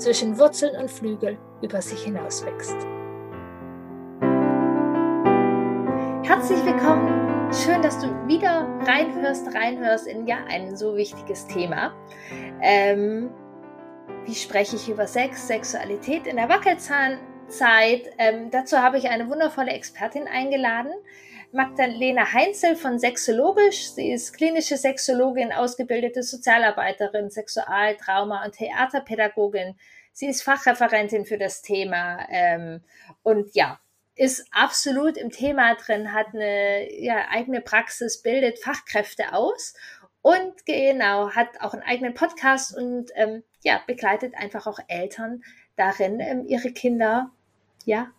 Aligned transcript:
zwischen 0.00 0.38
Wurzeln 0.38 0.74
und 0.76 0.90
Flügel 0.90 1.38
über 1.62 1.82
sich 1.82 2.02
hinaus 2.02 2.44
wächst. 2.44 2.76
Herzlich 6.26 6.64
willkommen. 6.64 7.52
Schön, 7.52 7.82
dass 7.82 7.98
du 7.98 8.06
wieder 8.26 8.66
reinhörst, 8.86 9.54
reinhörst 9.54 10.06
in 10.06 10.26
ja 10.26 10.38
ein 10.48 10.76
so 10.76 10.96
wichtiges 10.96 11.46
Thema. 11.46 11.92
Ähm, 12.62 13.30
wie 14.24 14.34
spreche 14.34 14.76
ich 14.76 14.88
über 14.88 15.06
Sex, 15.06 15.46
Sexualität 15.46 16.26
in 16.26 16.36
der 16.36 16.48
Wackelzahnzeit? 16.48 18.10
Ähm, 18.18 18.50
dazu 18.50 18.78
habe 18.78 18.96
ich 18.96 19.08
eine 19.10 19.28
wundervolle 19.28 19.72
Expertin 19.72 20.26
eingeladen. 20.28 20.92
Magdalena 21.52 22.32
Heinzel 22.32 22.76
von 22.76 22.98
Sexologisch. 22.98 23.90
Sie 23.90 24.12
ist 24.12 24.36
klinische 24.36 24.76
Sexologin, 24.76 25.52
ausgebildete 25.52 26.22
Sozialarbeiterin, 26.22 27.30
Sexual-, 27.30 27.96
Trauma- 27.96 28.44
und 28.44 28.52
Theaterpädagogin. 28.52 29.76
Sie 30.12 30.26
ist 30.26 30.42
Fachreferentin 30.42 31.24
für 31.24 31.38
das 31.38 31.62
Thema 31.62 32.26
ähm, 32.30 32.82
und 33.22 33.54
ja, 33.54 33.80
ist 34.14 34.46
absolut 34.52 35.16
im 35.16 35.30
Thema 35.30 35.74
drin, 35.74 36.12
hat 36.12 36.34
eine 36.34 36.92
ja, 36.92 37.26
eigene 37.30 37.60
Praxis, 37.60 38.22
bildet 38.22 38.58
Fachkräfte 38.58 39.32
aus 39.32 39.74
und 40.22 40.66
genau, 40.66 41.30
hat 41.30 41.60
auch 41.60 41.72
einen 41.72 41.82
eigenen 41.82 42.14
Podcast 42.14 42.76
und 42.76 43.10
ähm, 43.14 43.42
ja, 43.62 43.80
begleitet 43.86 44.34
einfach 44.36 44.66
auch 44.66 44.78
Eltern 44.88 45.42
darin, 45.76 46.20
ähm, 46.20 46.44
ihre 46.46 46.72
Kinder 46.72 47.30
ja 47.84 48.12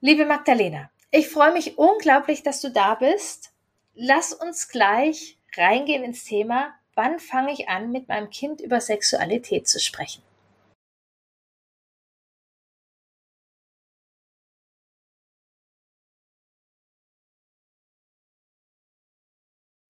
Liebe 0.00 0.26
Magdalena, 0.26 0.90
ich 1.10 1.28
freue 1.28 1.52
mich 1.52 1.78
unglaublich, 1.78 2.42
dass 2.42 2.60
du 2.60 2.70
da 2.70 2.94
bist. 2.96 3.52
Lass 3.94 4.32
uns 4.32 4.68
gleich 4.68 5.38
reingehen 5.56 6.02
ins 6.02 6.24
Thema, 6.24 6.74
wann 6.94 7.18
fange 7.18 7.52
ich 7.52 7.68
an, 7.68 7.92
mit 7.92 8.08
meinem 8.08 8.30
Kind 8.30 8.60
über 8.60 8.80
Sexualität 8.80 9.68
zu 9.68 9.78
sprechen? 9.78 10.22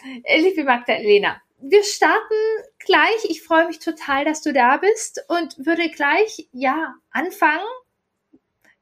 Liebe 0.04 0.64
Magdalena, 0.64 1.40
wir 1.62 1.84
starten 1.84 2.34
gleich. 2.78 3.24
Ich 3.28 3.42
freue 3.42 3.66
mich 3.66 3.78
total, 3.78 4.24
dass 4.24 4.42
du 4.42 4.52
da 4.52 4.76
bist 4.78 5.24
und 5.28 5.64
würde 5.64 5.88
gleich, 5.90 6.48
ja, 6.52 6.94
anfangen. 7.10 7.66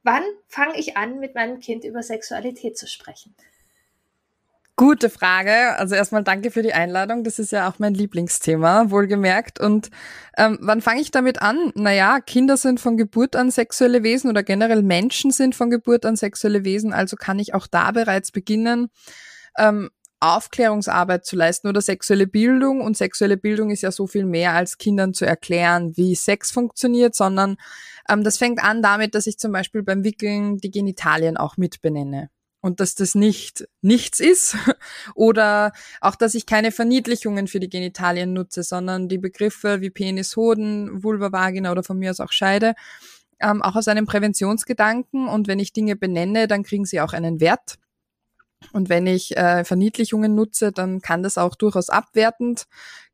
Wann 0.02 0.22
fange 0.48 0.78
ich 0.78 0.96
an, 0.96 1.18
mit 1.18 1.34
meinem 1.34 1.60
Kind 1.60 1.84
über 1.84 2.02
Sexualität 2.02 2.78
zu 2.78 2.86
sprechen? 2.86 3.34
Gute 4.76 5.10
Frage. 5.10 5.76
Also 5.76 5.94
erstmal 5.94 6.24
danke 6.24 6.50
für 6.50 6.62
die 6.62 6.72
Einladung. 6.72 7.22
Das 7.22 7.38
ist 7.38 7.52
ja 7.52 7.68
auch 7.68 7.78
mein 7.78 7.92
Lieblingsthema, 7.92 8.90
wohlgemerkt. 8.90 9.60
Und 9.60 9.90
ähm, 10.38 10.56
wann 10.62 10.80
fange 10.80 11.02
ich 11.02 11.10
damit 11.10 11.42
an? 11.42 11.70
Naja, 11.74 12.20
Kinder 12.20 12.56
sind 12.56 12.80
von 12.80 12.96
Geburt 12.96 13.36
an 13.36 13.50
sexuelle 13.50 14.02
Wesen 14.02 14.30
oder 14.30 14.42
generell 14.42 14.82
Menschen 14.82 15.32
sind 15.32 15.54
von 15.54 15.68
Geburt 15.68 16.06
an 16.06 16.16
sexuelle 16.16 16.64
Wesen. 16.64 16.94
Also 16.94 17.16
kann 17.16 17.38
ich 17.38 17.52
auch 17.52 17.66
da 17.66 17.90
bereits 17.90 18.32
beginnen, 18.32 18.88
ähm, 19.58 19.90
Aufklärungsarbeit 20.20 21.24
zu 21.24 21.34
leisten 21.34 21.68
oder 21.68 21.80
sexuelle 21.80 22.26
Bildung. 22.26 22.82
Und 22.82 22.96
sexuelle 22.96 23.38
Bildung 23.38 23.70
ist 23.70 23.82
ja 23.82 23.90
so 23.90 24.06
viel 24.06 24.26
mehr 24.26 24.52
als 24.52 24.78
Kindern 24.78 25.14
zu 25.14 25.24
erklären, 25.24 25.96
wie 25.96 26.14
Sex 26.14 26.50
funktioniert, 26.50 27.14
sondern 27.14 27.56
ähm, 28.08 28.22
das 28.22 28.36
fängt 28.38 28.62
an 28.62 28.82
damit, 28.82 29.14
dass 29.14 29.26
ich 29.26 29.38
zum 29.38 29.52
Beispiel 29.52 29.82
beim 29.82 30.04
Wickeln 30.04 30.58
die 30.58 30.70
Genitalien 30.70 31.36
auch 31.36 31.56
mitbenenne. 31.56 32.30
Und 32.62 32.80
dass 32.80 32.94
das 32.94 33.14
nicht 33.14 33.66
nichts 33.80 34.20
ist 34.20 34.54
oder 35.14 35.72
auch, 36.02 36.14
dass 36.14 36.34
ich 36.34 36.44
keine 36.44 36.72
Verniedlichungen 36.72 37.48
für 37.48 37.58
die 37.58 37.70
Genitalien 37.70 38.34
nutze, 38.34 38.62
sondern 38.62 39.08
die 39.08 39.16
Begriffe 39.16 39.80
wie 39.80 39.88
Penis, 39.88 40.36
Hoden, 40.36 41.02
Vulva, 41.02 41.32
Vagina 41.32 41.72
oder 41.72 41.82
von 41.82 41.98
mir 41.98 42.10
aus 42.10 42.20
auch 42.20 42.32
Scheide, 42.32 42.74
ähm, 43.40 43.62
auch 43.62 43.76
aus 43.76 43.88
einem 43.88 44.04
Präventionsgedanken. 44.04 45.26
Und 45.26 45.48
wenn 45.48 45.58
ich 45.58 45.72
Dinge 45.72 45.96
benenne, 45.96 46.46
dann 46.48 46.62
kriegen 46.62 46.84
sie 46.84 47.00
auch 47.00 47.14
einen 47.14 47.40
Wert. 47.40 47.78
Und 48.72 48.88
wenn 48.88 49.06
ich 49.06 49.36
äh, 49.36 49.64
Verniedlichungen 49.64 50.34
nutze, 50.34 50.72
dann 50.72 51.00
kann 51.00 51.22
das 51.22 51.38
auch 51.38 51.54
durchaus 51.54 51.90
abwertend 51.90 52.66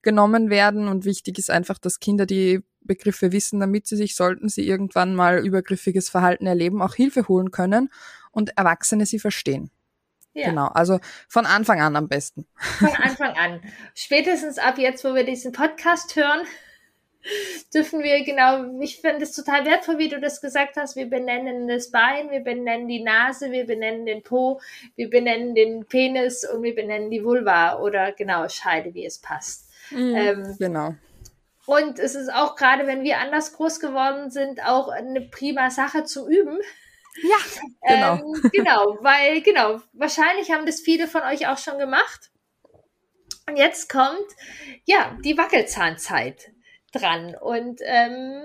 genommen 0.03 0.51
werden. 0.51 0.89
Und 0.89 1.05
wichtig 1.05 1.39
ist 1.39 1.51
einfach, 1.51 1.79
dass 1.79 2.01
Kinder 2.01 2.27
die 2.27 2.63
Begriffe 2.81 3.33
wissen, 3.33 3.61
damit 3.61 3.87
sie 3.87 3.97
sich, 3.97 4.15
sollten 4.15 4.49
sie 4.49 4.67
irgendwann 4.67 5.15
mal 5.15 5.45
übergriffiges 5.45 6.09
Verhalten 6.09 6.47
erleben, 6.47 6.83
auch 6.83 6.95
Hilfe 6.95 7.29
holen 7.29 7.51
können 7.51 7.91
und 8.31 8.57
Erwachsene 8.57 9.07
sie 9.07 9.19
verstehen. 9.19 9.71
Ja. 10.35 10.51
Genau, 10.51 10.67
also 10.67 11.01
von 11.29 11.47
Anfang 11.47 11.81
an 11.81 11.97
am 11.97 12.09
besten. 12.09 12.47
Von 12.57 12.89
Anfang 12.89 13.35
an. 13.37 13.61
Spätestens 13.95 14.59
ab 14.59 14.77
jetzt, 14.77 15.03
wo 15.03 15.15
wir 15.15 15.25
diesen 15.25 15.53
Podcast 15.53 16.15
hören, 16.15 16.41
dürfen 17.75 18.03
wir, 18.03 18.25
genau, 18.25 18.81
ich 18.81 19.01
finde 19.01 19.25
es 19.25 19.33
total 19.33 19.65
wertvoll, 19.65 19.99
wie 19.99 20.09
du 20.09 20.21
das 20.21 20.41
gesagt 20.41 20.77
hast. 20.77 20.97
Wir 20.97 21.07
benennen 21.07 21.69
das 21.69 21.91
Bein, 21.91 22.31
wir 22.31 22.41
benennen 22.41 22.89
die 22.89 23.03
Nase, 23.03 23.51
wir 23.51 23.67
benennen 23.67 24.07
den 24.07 24.23
Po, 24.23 24.61
wir 24.97 25.11
benennen 25.11 25.55
den 25.55 25.87
Penis 25.87 26.49
und 26.49 26.63
wir 26.63 26.75
benennen 26.75 27.11
die 27.11 27.25
Vulva 27.25 27.79
oder 27.81 28.13
genau, 28.13 28.49
Scheide, 28.49 28.95
wie 28.95 29.07
es 29.07 29.19
passt. 29.19 29.71
Mhm, 29.91 30.17
ähm, 30.17 30.57
genau. 30.59 30.95
Und 31.67 31.99
es 31.99 32.15
ist 32.15 32.33
auch 32.33 32.55
gerade, 32.55 32.87
wenn 32.87 33.03
wir 33.03 33.19
anders 33.19 33.53
groß 33.55 33.81
geworden 33.81 34.31
sind, 34.31 34.65
auch 34.65 34.89
eine 34.89 35.21
prima 35.21 35.71
Sache 35.71 36.05
zu 36.05 36.29
üben. 36.29 36.59
Ja, 37.23 37.37
genau. 37.95 38.15
Ähm, 38.15 38.51
genau, 38.53 38.99
weil, 39.01 39.43
genau, 39.43 39.81
wahrscheinlich 39.93 40.53
haben 40.53 40.67
das 40.67 40.81
viele 40.81 41.09
von 41.09 41.23
euch 41.23 41.49
auch 41.49 41.59
schon 41.59 41.79
gemacht. 41.79 42.31
Und 43.49 43.57
jetzt 43.57 43.89
kommt, 43.89 44.27
ja, 44.85 45.17
die 45.25 45.39
Wackelzahnzeit 45.39 46.51
dran. 46.99 47.35
Und 47.35 47.81
ähm, 47.85 48.43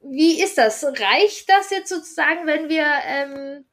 wie 0.00 0.42
ist 0.42 0.58
das? 0.58 0.84
Reicht 0.84 1.48
das 1.48 1.70
jetzt 1.70 1.88
sozusagen, 1.88 2.46
wenn 2.46 2.68
wir 2.68 2.86
ähm, 3.06 3.64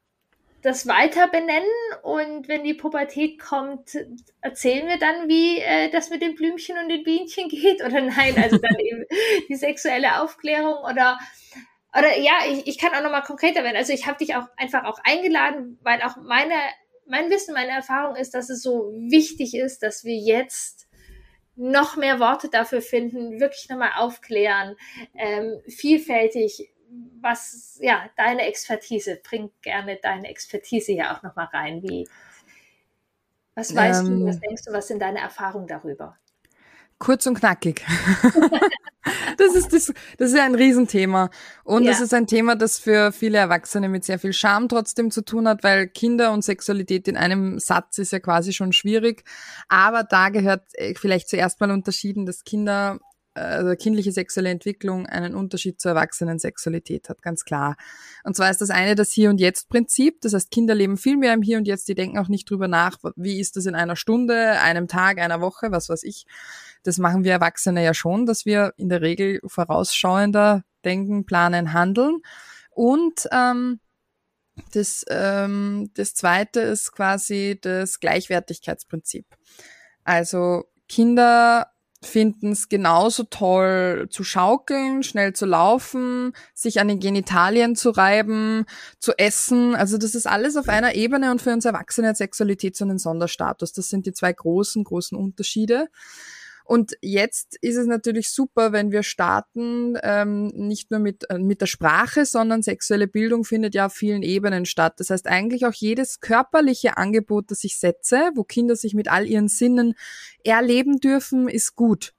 das 0.62 0.88
weiter 0.88 1.28
benennen 1.28 1.68
und 2.04 2.48
wenn 2.48 2.64
die 2.64 2.74
Pubertät 2.74 3.40
kommt, 3.40 3.98
erzählen 4.42 4.88
wir 4.88 4.98
dann, 4.98 5.28
wie 5.28 5.60
äh, 5.60 5.90
das 5.90 6.10
mit 6.10 6.22
den 6.22 6.36
Blümchen 6.36 6.78
und 6.78 6.90
den 6.90 7.04
Bienchen 7.04 7.50
geht 7.50 7.84
oder 7.84 8.02
nein? 8.02 8.36
Also 8.42 8.58
dann 8.58 8.80
eben 8.80 9.06
die 9.50 9.56
sexuelle 9.56 10.22
Aufklärung 10.22 10.76
oder 10.84 11.20
oder 11.94 12.18
ja, 12.18 12.34
ich, 12.48 12.68
ich 12.68 12.78
kann 12.78 12.94
auch 12.94 13.04
noch 13.04 13.12
mal 13.12 13.22
konkreter 13.22 13.66
werden. 13.66 13.76
Also 13.76 13.92
ich 13.92 14.08
habe 14.08 14.18
dich 14.18 14.36
auch 14.36 14.48
einfach 14.56 14.86
auch 14.86 15.00
eingeladen, 15.04 15.78
weil 15.82 16.02
auch 16.04 16.16
meine 16.16 16.56
mein 17.06 17.30
Wissen, 17.30 17.54
meine 17.54 17.72
Erfahrung 17.72 18.16
ist, 18.16 18.34
dass 18.34 18.50
es 18.50 18.62
so 18.62 18.94
wichtig 18.94 19.56
ist, 19.56 19.84
dass 19.84 20.06
wir 20.06 20.16
jetzt 20.16 20.88
noch 21.56 21.96
mehr 21.96 22.20
Worte 22.20 22.50
dafür 22.50 22.82
finden, 22.82 23.40
wirklich 23.40 23.70
nochmal 23.70 23.92
aufklären, 23.98 24.76
ähm, 25.16 25.62
vielfältig, 25.68 26.72
was, 27.22 27.78
ja, 27.82 28.10
deine 28.18 28.48
Expertise, 28.48 29.20
bring 29.24 29.52
gerne 29.62 29.98
deine 30.02 30.28
Expertise 30.30 30.92
hier 30.92 31.12
auch 31.12 31.24
nochmal 31.24 31.48
rein. 31.54 31.82
Wie, 31.84 32.08
was 33.56 33.76
weißt 33.76 34.06
ähm, 34.06 34.22
du, 34.22 34.26
was 34.28 34.40
denkst 34.40 34.64
du, 34.66 34.74
was 34.74 34.88
sind 34.88 35.02
deine 35.02 35.20
Erfahrungen 35.20 35.68
darüber? 35.68 36.18
Kurz 37.02 37.26
und 37.26 37.40
knackig. 37.40 37.84
das 39.38 39.56
ist 39.56 39.74
das, 39.74 39.92
das 40.20 40.30
ist 40.34 40.40
ein 40.40 40.54
Riesenthema. 40.54 41.32
Und 41.64 41.84
ja. 41.84 41.90
das 41.90 42.00
ist 42.00 42.14
ein 42.14 42.28
Thema, 42.28 42.56
das 42.56 42.78
für 42.78 43.12
viele 43.12 43.40
Erwachsene 43.40 43.90
mit 43.90 44.04
sehr 44.04 44.20
viel 44.20 44.34
Scham 44.34 44.70
trotzdem 44.70 45.10
zu 45.10 45.26
tun 45.26 45.48
hat, 45.48 45.64
weil 45.64 45.88
Kinder 45.88 46.32
und 46.32 46.44
Sexualität 46.44 47.08
in 47.08 47.18
einem 47.18 47.58
Satz 47.58 47.98
ist 47.98 48.12
ja 48.12 48.20
quasi 48.20 48.54
schon 48.54 48.72
schwierig. 48.72 49.24
Aber 49.68 50.04
da 50.04 50.30
gehört 50.30 50.62
äh, 50.74 50.94
vielleicht 50.94 51.28
zuerst 51.28 51.60
mal 51.60 51.72
unterschieden, 51.72 52.28
dass 52.28 52.44
Kinder 52.44 53.00
also 53.34 53.76
kindliche 53.76 54.12
sexuelle 54.12 54.50
Entwicklung 54.50 55.06
einen 55.06 55.36
Unterschied 55.36 55.80
zur 55.80 55.92
erwachsenen 55.92 56.40
Sexualität 56.40 57.08
hat, 57.08 57.22
ganz 57.22 57.46
klar. 57.46 57.78
Und 58.24 58.36
zwar 58.36 58.50
ist 58.50 58.60
das 58.62 58.70
eine 58.70 58.96
das 58.96 59.12
Hier- 59.12 59.30
und 59.30 59.40
Jetzt-Prinzip. 59.40 60.20
Das 60.22 60.34
heißt, 60.34 60.52
Kinder 60.52 60.76
leben 60.76 60.98
viel 60.98 61.18
mehr 61.18 61.34
im 61.34 61.42
Hier 61.42 61.58
und 61.58 61.68
Jetzt, 61.68 61.88
die 61.88 61.96
denken 61.96 62.18
auch 62.18 62.28
nicht 62.28 62.50
drüber 62.50 62.68
nach, 62.68 62.98
wie 63.16 63.40
ist 63.40 63.56
das 63.56 63.66
in 63.66 63.76
einer 63.76 63.96
Stunde, 63.96 64.60
einem 64.62 64.88
Tag, 64.88 65.20
einer 65.20 65.40
Woche, 65.40 65.72
was 65.72 65.88
weiß 65.88 66.04
ich. 66.04 66.26
Das 66.84 66.98
machen 66.98 67.24
wir 67.24 67.32
Erwachsene 67.32 67.84
ja 67.84 67.94
schon, 67.94 68.26
dass 68.26 68.46
wir 68.46 68.74
in 68.78 68.90
der 68.90 69.02
Regel 69.02 69.40
vorausschauender 69.46 70.64
denken, 70.84 71.26
planen, 71.26 71.74
handeln. 71.74 72.22
Und 72.72 73.28
ähm, 73.32 73.80
das, 74.74 75.06
ähm, 75.10 75.90
das 75.94 76.16
zweite 76.16 76.62
ist 76.62 76.92
quasi 76.92 77.58
das 77.62 78.00
Gleichwertigkeitsprinzip. 78.00 79.26
Also 80.04 80.66
Kinder 80.90 81.72
finden 82.04 82.52
es 82.52 82.68
genauso 82.68 83.24
toll 83.24 84.08
zu 84.10 84.24
schaukeln, 84.24 85.04
schnell 85.04 85.34
zu 85.34 85.46
laufen, 85.46 86.34
sich 86.54 86.80
an 86.80 86.88
den 86.88 87.00
Genitalien 87.00 87.76
zu 87.76 87.92
reiben, 87.92 88.66
zu 89.00 89.14
essen. 89.18 89.76
Also 89.76 89.98
das 89.98 90.16
ist 90.16 90.28
alles 90.28 90.58
auf 90.58 90.68
einer 90.68 90.96
Ebene 90.96 91.32
und 91.32 91.42
für 91.42 91.54
uns 91.54 91.66
Erwachsene 91.66 92.10
hat 92.10 92.18
Sexualität 92.18 92.76
so 92.76 92.86
einen 92.86 92.98
Sonderstatus. 92.98 93.74
Das 93.74 93.90
sind 93.90 94.06
die 94.08 94.14
zwei 94.14 94.34
großen, 94.34 94.84
großen 94.84 95.18
Unterschiede. 95.18 95.90
Und 96.66 96.94
jetzt 97.02 97.58
ist 97.62 97.78
es 97.78 97.88
natürlich 97.88 98.30
super, 98.30 98.72
wenn 98.72 98.92
wir 98.92 99.04
starten, 99.04 99.98
ähm, 100.04 100.48
nicht 100.48 100.92
nur 100.92 101.00
mit, 101.00 101.30
äh, 101.30 101.38
mit 101.38 101.62
der 101.62 101.66
Sprache, 101.66 102.26
sondern 102.26 102.62
sexuelle 102.62 103.08
Bildung 103.08 103.44
findet 103.44 103.76
ja 103.76 103.88
auf 103.88 103.94
vielen 103.94 104.24
Ebenen 104.24 104.66
statt. 104.66 104.94
Das 104.98 105.10
heißt 105.10 105.28
eigentlich 105.28 105.66
auch 105.66 105.74
jedes 105.74 106.20
körperliche 106.20 106.98
Angebot, 106.98 107.52
das 107.52 107.64
ich 107.64 107.78
setze, 107.78 108.32
wo 108.36 108.44
Kinder 108.44 108.76
sich 108.76 108.94
mit 108.94 109.12
all 109.12 109.28
ihren 109.28 109.48
Sinnen 109.48 109.96
erleben 110.44 111.00
dürfen, 111.00 111.48
ist 111.48 111.76
gut. 111.76 112.14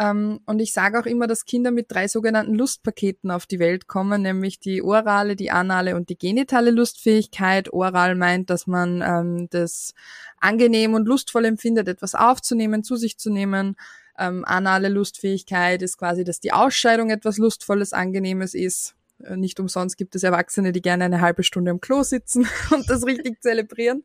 Ähm, 0.00 0.40
und 0.46 0.60
ich 0.60 0.72
sage 0.72 0.98
auch 0.98 1.04
immer, 1.04 1.26
dass 1.26 1.44
Kinder 1.44 1.70
mit 1.70 1.92
drei 1.92 2.08
sogenannten 2.08 2.54
Lustpaketen 2.54 3.30
auf 3.30 3.44
die 3.44 3.58
Welt 3.58 3.86
kommen, 3.86 4.22
nämlich 4.22 4.58
die 4.58 4.82
orale, 4.82 5.36
die 5.36 5.50
anale 5.50 5.94
und 5.94 6.08
die 6.08 6.16
genitale 6.16 6.70
Lustfähigkeit. 6.70 7.70
Oral 7.70 8.14
meint, 8.14 8.48
dass 8.48 8.66
man 8.66 9.02
ähm, 9.02 9.48
das 9.50 9.92
angenehm 10.38 10.94
und 10.94 11.06
lustvoll 11.06 11.44
empfindet, 11.44 11.86
etwas 11.86 12.14
aufzunehmen, 12.14 12.82
zu 12.82 12.96
sich 12.96 13.18
zu 13.18 13.30
nehmen. 13.30 13.76
Ähm, 14.18 14.42
anale 14.46 14.88
Lustfähigkeit 14.88 15.82
ist 15.82 15.98
quasi, 15.98 16.24
dass 16.24 16.40
die 16.40 16.54
Ausscheidung 16.54 17.10
etwas 17.10 17.36
Lustvolles, 17.36 17.92
Angenehmes 17.92 18.54
ist. 18.54 18.94
Äh, 19.24 19.36
nicht 19.36 19.60
umsonst 19.60 19.96
gibt 19.96 20.14
es 20.14 20.22
Erwachsene, 20.22 20.72
die 20.72 20.82
gerne 20.82 21.04
eine 21.04 21.20
halbe 21.20 21.42
Stunde 21.42 21.70
im 21.70 21.80
Klo 21.80 22.02
sitzen 22.02 22.46
und 22.70 22.88
das 22.88 23.06
richtig 23.06 23.40
zelebrieren. 23.42 24.04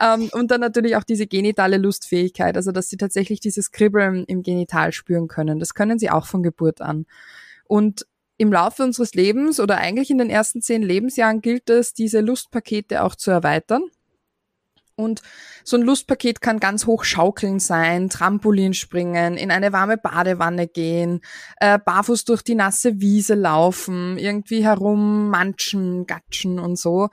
Ähm, 0.00 0.28
und 0.32 0.50
dann 0.50 0.60
natürlich 0.60 0.96
auch 0.96 1.04
diese 1.04 1.26
genitale 1.26 1.76
Lustfähigkeit, 1.78 2.56
also 2.56 2.72
dass 2.72 2.88
sie 2.88 2.96
tatsächlich 2.96 3.40
dieses 3.40 3.70
Kribbeln 3.70 4.24
im 4.24 4.42
Genital 4.42 4.92
spüren 4.92 5.28
können. 5.28 5.58
Das 5.58 5.74
können 5.74 5.98
sie 5.98 6.10
auch 6.10 6.26
von 6.26 6.42
Geburt 6.42 6.80
an. 6.80 7.06
Und 7.64 8.06
im 8.38 8.52
Laufe 8.52 8.82
unseres 8.82 9.14
Lebens 9.14 9.60
oder 9.60 9.78
eigentlich 9.78 10.10
in 10.10 10.18
den 10.18 10.30
ersten 10.30 10.60
zehn 10.60 10.82
Lebensjahren 10.82 11.40
gilt 11.40 11.70
es, 11.70 11.94
diese 11.94 12.20
Lustpakete 12.20 13.02
auch 13.02 13.14
zu 13.14 13.30
erweitern. 13.30 13.82
Und 14.96 15.20
so 15.62 15.76
ein 15.76 15.82
Lustpaket 15.82 16.40
kann 16.40 16.58
ganz 16.58 16.86
hoch 16.86 17.04
schaukeln 17.04 17.60
sein, 17.60 18.08
Trampolin 18.08 18.72
springen, 18.72 19.36
in 19.36 19.50
eine 19.50 19.74
warme 19.74 19.98
Badewanne 19.98 20.68
gehen, 20.68 21.20
äh, 21.60 21.78
barfuß 21.78 22.24
durch 22.24 22.42
die 22.42 22.54
nasse 22.54 22.98
Wiese 22.98 23.34
laufen, 23.34 24.16
irgendwie 24.16 24.64
herum 24.64 25.28
manchen, 25.28 26.06
gatschen 26.06 26.58
und 26.58 26.78
so. 26.78 27.10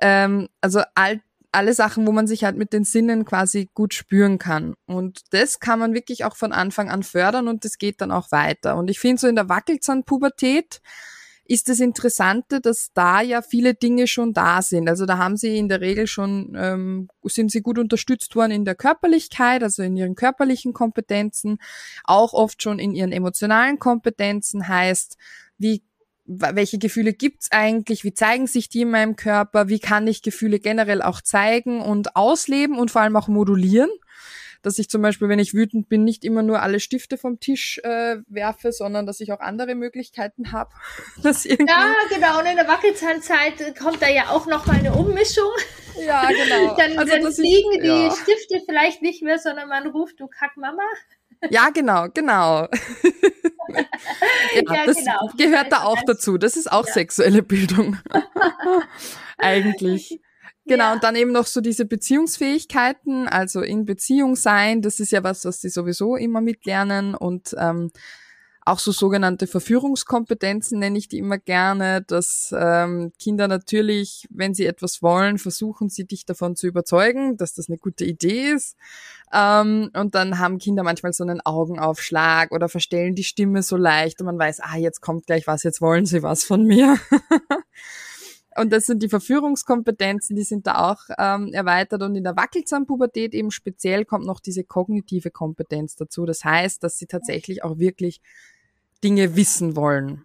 Ähm, 0.00 0.48
also 0.62 0.80
all, 0.94 1.20
alle 1.52 1.74
Sachen, 1.74 2.06
wo 2.06 2.12
man 2.12 2.26
sich 2.26 2.44
halt 2.44 2.56
mit 2.56 2.72
den 2.72 2.84
Sinnen 2.84 3.26
quasi 3.26 3.68
gut 3.74 3.92
spüren 3.92 4.38
kann. 4.38 4.74
Und 4.86 5.20
das 5.32 5.60
kann 5.60 5.78
man 5.78 5.92
wirklich 5.92 6.24
auch 6.24 6.36
von 6.36 6.52
Anfang 6.52 6.88
an 6.88 7.02
fördern 7.02 7.46
und 7.46 7.66
das 7.66 7.76
geht 7.76 8.00
dann 8.00 8.10
auch 8.10 8.32
weiter. 8.32 8.76
Und 8.76 8.88
ich 8.88 9.00
finde 9.00 9.20
so 9.20 9.28
in 9.28 9.36
der 9.36 9.50
Wackelzahnpubertät, 9.50 10.80
ist 11.48 11.70
das 11.70 11.80
Interessante, 11.80 12.60
dass 12.60 12.90
da 12.92 13.22
ja 13.22 13.40
viele 13.40 13.74
Dinge 13.74 14.06
schon 14.06 14.34
da 14.34 14.60
sind. 14.60 14.86
Also 14.86 15.06
da 15.06 15.16
haben 15.16 15.38
sie 15.38 15.56
in 15.56 15.70
der 15.70 15.80
Regel 15.80 16.06
schon, 16.06 16.54
ähm, 16.54 17.08
sind 17.24 17.50
sie 17.50 17.62
gut 17.62 17.78
unterstützt 17.78 18.36
worden 18.36 18.52
in 18.52 18.64
der 18.66 18.74
Körperlichkeit, 18.74 19.62
also 19.62 19.82
in 19.82 19.96
ihren 19.96 20.14
körperlichen 20.14 20.74
Kompetenzen, 20.74 21.58
auch 22.04 22.34
oft 22.34 22.62
schon 22.62 22.78
in 22.78 22.94
ihren 22.94 23.12
emotionalen 23.12 23.78
Kompetenzen, 23.78 24.68
heißt, 24.68 25.16
wie 25.56 25.82
welche 26.26 26.76
Gefühle 26.76 27.14
gibt's 27.14 27.50
eigentlich, 27.50 28.04
wie 28.04 28.12
zeigen 28.12 28.46
sich 28.46 28.68
die 28.68 28.82
in 28.82 28.90
meinem 28.90 29.16
Körper, 29.16 29.68
wie 29.68 29.78
kann 29.78 30.06
ich 30.06 30.20
Gefühle 30.20 30.60
generell 30.60 31.00
auch 31.00 31.22
zeigen 31.22 31.80
und 31.80 32.14
ausleben 32.16 32.78
und 32.78 32.90
vor 32.90 33.00
allem 33.00 33.16
auch 33.16 33.28
modulieren 33.28 33.88
dass 34.68 34.78
ich 34.78 34.90
zum 34.90 35.00
Beispiel, 35.00 35.30
wenn 35.30 35.38
ich 35.38 35.54
wütend 35.54 35.88
bin, 35.88 36.04
nicht 36.04 36.26
immer 36.26 36.42
nur 36.42 36.60
alle 36.60 36.78
Stifte 36.78 37.16
vom 37.16 37.40
Tisch 37.40 37.80
äh, 37.84 38.18
werfe, 38.26 38.70
sondern 38.70 39.06
dass 39.06 39.18
ich 39.20 39.32
auch 39.32 39.40
andere 39.40 39.74
Möglichkeiten 39.74 40.52
habe. 40.52 40.70
ja, 41.22 41.94
genau. 42.10 42.38
Und 42.38 42.46
in 42.46 42.56
der 42.56 42.68
Wackelzahnzeit 42.68 43.74
kommt 43.78 44.02
da 44.02 44.10
ja 44.10 44.28
auch 44.28 44.46
noch 44.46 44.66
mal 44.66 44.76
eine 44.76 44.92
Ummischung. 44.92 45.50
Ja, 46.06 46.28
genau. 46.28 46.76
dann 46.78 46.98
also, 46.98 47.14
dann 47.14 47.32
fliegen 47.32 47.72
ich, 47.72 47.80
die 47.80 47.86
ja. 47.86 48.10
Stifte 48.10 48.60
vielleicht 48.66 49.00
nicht 49.00 49.22
mehr, 49.22 49.38
sondern 49.38 49.70
man 49.70 49.86
ruft, 49.86 50.20
du 50.20 50.28
Kackmama. 50.28 50.82
Ja, 51.48 51.70
genau, 51.70 52.08
genau. 52.12 52.62
ja, 53.72 53.84
ja, 54.54 54.84
das 54.84 54.98
genau. 54.98 55.30
gehört 55.38 55.72
da 55.72 55.84
auch 55.84 56.02
dazu. 56.04 56.36
Das 56.36 56.58
ist 56.58 56.70
auch 56.70 56.86
ja. 56.88 56.92
sexuelle 56.92 57.42
Bildung. 57.42 57.96
Eigentlich. 59.38 60.20
Genau, 60.68 60.84
ja. 60.84 60.92
und 60.92 61.02
dann 61.02 61.16
eben 61.16 61.32
noch 61.32 61.46
so 61.46 61.60
diese 61.60 61.84
Beziehungsfähigkeiten, 61.84 63.26
also 63.26 63.62
in 63.62 63.84
Beziehung 63.84 64.36
sein, 64.36 64.82
das 64.82 65.00
ist 65.00 65.12
ja 65.12 65.24
was, 65.24 65.44
was 65.44 65.60
die 65.60 65.70
sowieso 65.70 66.16
immer 66.16 66.40
mitlernen 66.40 67.14
und 67.14 67.56
ähm, 67.58 67.90
auch 68.68 68.78
so 68.78 68.92
sogenannte 68.92 69.46
Verführungskompetenzen 69.46 70.78
nenne 70.78 70.98
ich 70.98 71.08
die 71.08 71.18
immer 71.18 71.38
gerne, 71.38 72.02
dass 72.02 72.54
ähm, 72.56 73.12
Kinder 73.18 73.48
natürlich, 73.48 74.26
wenn 74.30 74.52
sie 74.52 74.66
etwas 74.66 75.02
wollen, 75.02 75.38
versuchen 75.38 75.88
sie 75.88 76.04
dich 76.04 76.26
davon 76.26 76.54
zu 76.54 76.66
überzeugen, 76.66 77.38
dass 77.38 77.54
das 77.54 77.70
eine 77.70 77.78
gute 77.78 78.04
Idee 78.04 78.50
ist. 78.50 78.76
Ähm, 79.32 79.90
und 79.94 80.14
dann 80.14 80.38
haben 80.38 80.58
Kinder 80.58 80.82
manchmal 80.82 81.14
so 81.14 81.24
einen 81.24 81.40
Augenaufschlag 81.40 82.52
oder 82.52 82.68
verstellen 82.68 83.14
die 83.14 83.24
Stimme 83.24 83.62
so 83.62 83.76
leicht 83.76 84.20
und 84.20 84.26
man 84.26 84.38
weiß, 84.38 84.60
ah, 84.60 84.76
jetzt 84.76 85.00
kommt 85.00 85.26
gleich 85.26 85.46
was, 85.46 85.62
jetzt 85.62 85.80
wollen 85.80 86.04
sie 86.04 86.22
was 86.22 86.44
von 86.44 86.64
mir. 86.64 86.98
Und 88.58 88.72
das 88.72 88.86
sind 88.86 89.02
die 89.02 89.08
Verführungskompetenzen, 89.08 90.34
die 90.34 90.42
sind 90.42 90.66
da 90.66 90.90
auch 90.90 91.00
ähm, 91.18 91.52
erweitert. 91.52 92.02
Und 92.02 92.16
in 92.16 92.24
der 92.24 92.36
Wackelzahnpubertät 92.36 93.34
eben 93.34 93.50
speziell 93.50 94.04
kommt 94.04 94.26
noch 94.26 94.40
diese 94.40 94.64
kognitive 94.64 95.30
Kompetenz 95.30 95.96
dazu. 95.96 96.26
Das 96.26 96.44
heißt, 96.44 96.82
dass 96.82 96.98
sie 96.98 97.06
tatsächlich 97.06 97.62
auch 97.62 97.78
wirklich 97.78 98.20
Dinge 99.04 99.36
wissen 99.36 99.76
wollen 99.76 100.24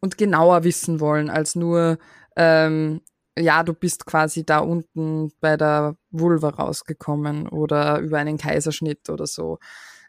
und 0.00 0.18
genauer 0.18 0.64
wissen 0.64 1.00
wollen 1.00 1.28
als 1.30 1.54
nur, 1.54 1.98
ähm, 2.36 3.00
ja, 3.38 3.62
du 3.62 3.74
bist 3.74 4.06
quasi 4.06 4.44
da 4.44 4.58
unten 4.58 5.32
bei 5.40 5.56
der 5.56 5.96
Vulva 6.10 6.48
rausgekommen 6.50 7.48
oder 7.48 8.00
über 8.00 8.18
einen 8.18 8.38
Kaiserschnitt 8.38 9.10
oder 9.10 9.26
so. 9.26 9.58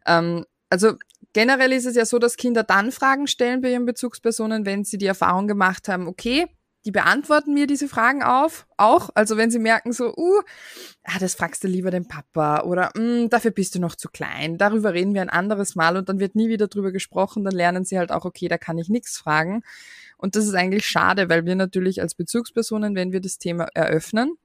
Ähm, 0.06 0.46
also 0.70 0.94
generell 1.34 1.74
ist 1.74 1.86
es 1.86 1.96
ja 1.96 2.06
so, 2.06 2.20
dass 2.20 2.38
Kinder 2.38 2.64
dann 2.64 2.92
Fragen 2.92 3.28
stellen 3.28 3.62
bei 3.62 3.72
ihren 3.72 3.86
Bezugspersonen, 3.86 4.66
wenn 4.66 4.84
sie 4.84 4.98
die 4.98 5.08
Erfahrung 5.08 5.48
gemacht 5.48 5.88
haben, 5.88 6.08
okay, 6.08 6.48
die 6.86 6.92
beantworten 6.92 7.54
mir 7.54 7.68
diese 7.68 7.88
Fragen 7.88 8.24
auf, 8.24 8.66
auch. 8.78 9.10
Also 9.14 9.36
wenn 9.38 9.52
sie 9.52 9.60
merken 9.60 9.92
so, 9.92 10.16
uh, 10.16 10.42
ah, 11.04 11.20
das 11.20 11.36
fragst 11.36 11.64
du 11.64 11.68
lieber 11.68 11.92
den 11.92 12.08
Papa 12.08 12.62
oder 12.62 12.92
mm, 12.96 13.30
dafür 13.30 13.52
bist 13.52 13.76
du 13.76 13.80
noch 13.80 13.96
zu 13.96 14.10
klein. 14.10 14.58
Darüber 14.58 14.94
reden 14.94 15.14
wir 15.14 15.22
ein 15.22 15.30
anderes 15.30 15.76
Mal 15.76 15.98
und 15.98 16.08
dann 16.08 16.20
wird 16.20 16.36
nie 16.36 16.48
wieder 16.48 16.68
drüber 16.68 16.92
gesprochen. 16.92 17.44
Dann 17.44 17.54
lernen 17.54 17.84
sie 17.84 17.98
halt 17.98 18.12
auch, 18.12 18.24
okay, 18.24 18.48
da 18.48 18.58
kann 18.58 18.78
ich 18.78 18.88
nichts 18.90 19.18
fragen. 19.18 19.64
Und 20.18 20.36
das 20.36 20.46
ist 20.46 20.54
eigentlich 20.54 20.86
schade, 20.86 21.30
weil 21.30 21.46
wir 21.46 21.56
natürlich 21.56 22.02
als 22.02 22.16
Bezugspersonen, 22.16 22.96
wenn 22.96 23.12
wir 23.12 23.22
das 23.22 23.38
Thema 23.40 23.68
eröffnen, 23.74 24.38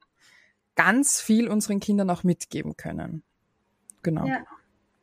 ganz 0.75 1.21
viel 1.21 1.47
unseren 1.47 1.79
Kindern 1.79 2.09
auch 2.09 2.23
mitgeben 2.23 2.75
können. 2.75 3.23
Genau. 4.03 4.25
Ja. 4.27 4.45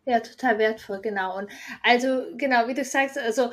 Ja, 0.05 0.21
total 0.21 0.59
wertvoll, 0.59 1.01
genau. 1.01 1.39
Und 1.39 1.51
also, 1.83 2.25
genau, 2.37 2.67
wie 2.67 2.75
du 2.75 2.85
sagst, 2.85 3.17
also 3.19 3.51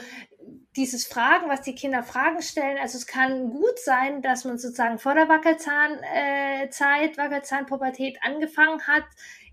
dieses 0.75 1.05
Fragen, 1.05 1.47
was 1.49 1.61
die 1.61 1.75
Kinder 1.75 2.03
Fragen 2.03 2.41
stellen, 2.41 2.77
also 2.79 2.97
es 2.97 3.05
kann 3.05 3.49
gut 3.49 3.77
sein, 3.77 4.21
dass 4.21 4.45
man 4.45 4.57
sozusagen 4.57 4.97
vor 4.97 5.13
der 5.13 5.29
Wackelzahnzeit, 5.29 7.13
äh, 7.13 7.17
Wackelzahnpubertät 7.17 8.17
angefangen 8.21 8.87
hat, 8.87 9.03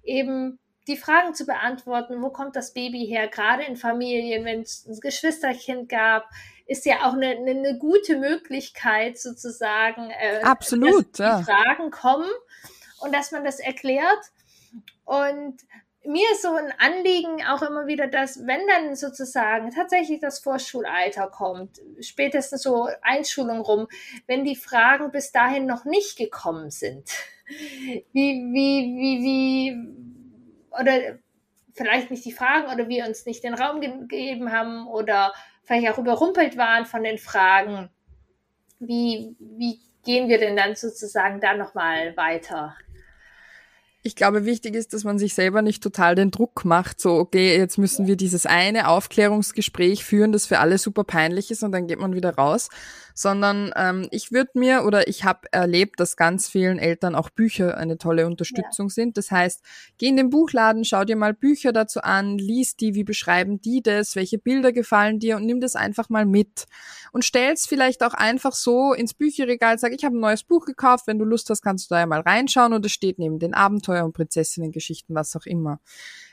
eben 0.05 0.59
die 0.89 0.97
Fragen 0.97 1.35
zu 1.35 1.47
beantworten, 1.47 2.23
wo 2.23 2.31
kommt 2.31 2.55
das 2.55 2.73
Baby 2.73 3.07
her, 3.07 3.29
gerade 3.29 3.65
in 3.65 3.77
Familien, 3.77 4.45
wenn 4.45 4.61
es 4.61 4.87
ein 4.87 4.99
Geschwisterkind 5.01 5.89
gab, 5.89 6.29
ist 6.67 6.87
ja 6.87 7.07
auch 7.07 7.15
eine, 7.15 7.29
eine, 7.29 7.51
eine 7.51 7.79
gute 7.79 8.17
Möglichkeit 8.17 9.19
sozusagen, 9.19 10.11
äh, 10.11 10.41
Absolut, 10.43 11.19
dass 11.19 11.19
ja. 11.19 11.39
die 11.39 11.45
Fragen 11.45 11.91
kommen 11.91 12.31
und 13.01 13.15
dass 13.15 13.33
man 13.33 13.45
das 13.45 13.59
erklärt. 13.59 14.33
Und 15.05 15.57
mir 16.07 16.31
ist 16.33 16.43
so 16.43 16.55
ein 16.55 16.73
Anliegen 16.79 17.45
auch 17.47 17.63
immer 17.63 17.87
wieder, 17.87 18.07
dass 18.07 18.47
wenn 18.47 18.67
dann 18.67 18.95
sozusagen 18.95 19.71
tatsächlich 19.71 20.21
das 20.21 20.39
Vorschulalter 20.39 21.29
kommt, 21.29 21.81
spätestens 22.01 22.63
so 22.63 22.89
Einschulung 23.03 23.61
rum, 23.61 23.89
wenn 24.27 24.45
die 24.45 24.57
Fragen 24.57 25.11
bis 25.11 25.33
dahin 25.33 25.67
noch 25.67 25.85
nicht 25.85 26.17
gekommen 26.17 26.71
sind, 26.71 27.11
wie, 27.49 28.03
wie, 28.53 28.97
wie, 28.97 29.23
wie, 29.23 30.81
oder 30.81 31.19
vielleicht 31.75 32.11
nicht 32.11 32.25
die 32.25 32.33
Fragen 32.33 32.73
oder 32.73 32.89
wir 32.89 33.07
uns 33.07 33.27
nicht 33.27 33.45
den 33.45 33.55
Raum 33.55 33.81
gegeben 33.81 34.53
haben 34.53 34.87
oder 34.89 35.33
vielleicht 35.63 35.89
auch 35.89 35.99
überrumpelt 35.99 36.57
waren 36.57 36.87
von 36.87 37.03
den 37.03 37.19
Fragen, 37.19 37.91
wie, 38.79 39.37
wie 39.39 39.81
gehen 40.05 40.29
wir 40.29 40.39
denn 40.39 40.57
dann 40.57 40.75
sozusagen 40.75 41.41
da 41.41 41.55
nochmal 41.55 42.17
weiter? 42.17 42.77
Ich 44.07 44.15
glaube, 44.17 44.45
wichtig 44.45 44.75
ist, 44.75 44.95
dass 44.95 45.05
man 45.05 45.19
sich 45.19 45.35
selber 45.35 45.63
nicht 45.63 45.83
total 45.83 46.15
den 46.15 46.31
Druck 46.31 46.65
macht, 46.65 47.01
so, 47.01 47.15
okay, 47.17 47.57
jetzt 47.59 47.77
müssen 47.77 48.07
wir 48.07 48.17
dieses 48.17 48.47
eine 48.47 48.89
Aufklärungsgespräch 48.89 50.05
führen, 50.05 50.33
das 50.33 50.47
für 50.47 50.61
alle 50.61 50.79
super 50.79 51.05
peinlich 51.05 51.51
ist 51.51 51.65
und 51.65 51.73
dann 51.73 51.89
geht 51.89 51.99
man 51.99 52.15
wieder 52.15 52.37
raus, 52.37 52.69
sondern 53.17 53.73
ähm, 53.77 54.09
ich 54.11 54.31
würde 54.31 54.51
mir 54.55 54.85
oder 54.85 55.09
ich 55.09 55.25
habe 55.25 55.49
erlebt, 55.51 55.99
dass 56.01 56.19
ganz 56.19 56.49
vielen 56.51 56.79
Eltern 56.79 57.15
auch 57.15 57.31
Bücher 57.31 57.79
eine 57.79 57.97
tolle 57.97 58.27
Unterstützung 58.27 58.89
ja. 58.89 58.95
sind. 58.95 59.17
Das 59.17 59.31
heißt, 59.31 59.63
geh 59.97 60.09
in 60.09 60.17
den 60.17 60.29
Buchladen, 60.29 60.85
schau 60.85 61.03
dir 61.05 61.17
mal 61.17 61.33
Bücher 61.33 61.73
dazu 61.73 62.03
an, 62.03 62.37
lies 62.37 62.77
die, 62.77 62.95
wie 62.95 63.05
beschreiben 63.05 63.59
die 63.59 63.83
das, 63.83 64.17
welche 64.17 64.37
Bilder 64.37 64.71
gefallen 64.71 65.19
dir 65.19 65.37
und 65.37 65.47
nimm 65.47 65.61
das 65.61 65.77
einfach 65.77 66.11
mal 66.11 66.27
mit 66.27 66.67
und 67.11 67.25
stell's 67.25 67.67
vielleicht 67.67 68.03
auch 68.03 68.13
einfach 68.13 68.53
so 68.53 68.93
ins 68.93 69.15
Bücherregal, 69.15 69.79
sag, 69.79 69.95
ich 69.95 70.05
habe 70.05 70.15
ein 70.15 70.21
neues 70.21 70.45
Buch 70.45 70.67
gekauft, 70.67 71.07
wenn 71.07 71.19
du 71.19 71.25
Lust 71.25 71.49
hast, 71.49 71.63
kannst 71.63 71.91
du 71.91 71.95
da 71.95 72.01
ja 72.01 72.07
mal 72.07 72.21
reinschauen 72.21 72.75
und 72.75 72.85
es 72.85 72.93
steht 72.93 73.19
neben 73.19 73.39
den 73.39 73.55
Abenteuer- 73.55 74.05
und 74.05 74.13
Prinzessinnen-Geschichten, 74.13 75.15
was 75.15 75.35
auch 75.35 75.47
immer. 75.47 75.81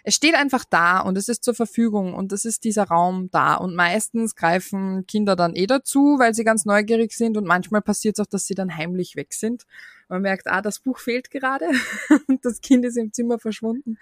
Es 0.03 0.15
steht 0.15 0.35
einfach 0.35 0.65
da 0.69 0.99
und 0.99 1.17
es 1.17 1.29
ist 1.29 1.43
zur 1.43 1.55
Verfügung 1.55 2.13
und 2.13 2.31
es 2.33 2.43
ist 2.43 2.65
dieser 2.65 2.83
Raum 2.83 3.29
da 3.31 3.55
und 3.55 3.73
meistens 3.73 4.35
greifen 4.35 5.07
Kinder 5.07 5.35
dann 5.35 5.55
eh 5.55 5.65
dazu, 5.65 6.17
weil 6.19 6.33
sie 6.33 6.43
ganz 6.43 6.65
neugierig 6.65 7.13
sind 7.13 7.37
und 7.37 7.45
manchmal 7.45 7.81
passiert 7.81 8.19
es 8.19 8.25
auch, 8.25 8.29
dass 8.29 8.45
sie 8.45 8.53
dann 8.53 8.75
heimlich 8.75 9.15
weg 9.15 9.33
sind. 9.33 9.63
Man 10.09 10.21
merkt, 10.21 10.47
ah, 10.47 10.61
das 10.61 10.79
Buch 10.79 10.99
fehlt 10.99 11.31
gerade 11.31 11.67
und 12.27 12.43
das 12.43 12.59
Kind 12.59 12.83
ist 12.85 12.97
im 12.97 13.13
Zimmer 13.13 13.39
verschwunden. 13.39 13.97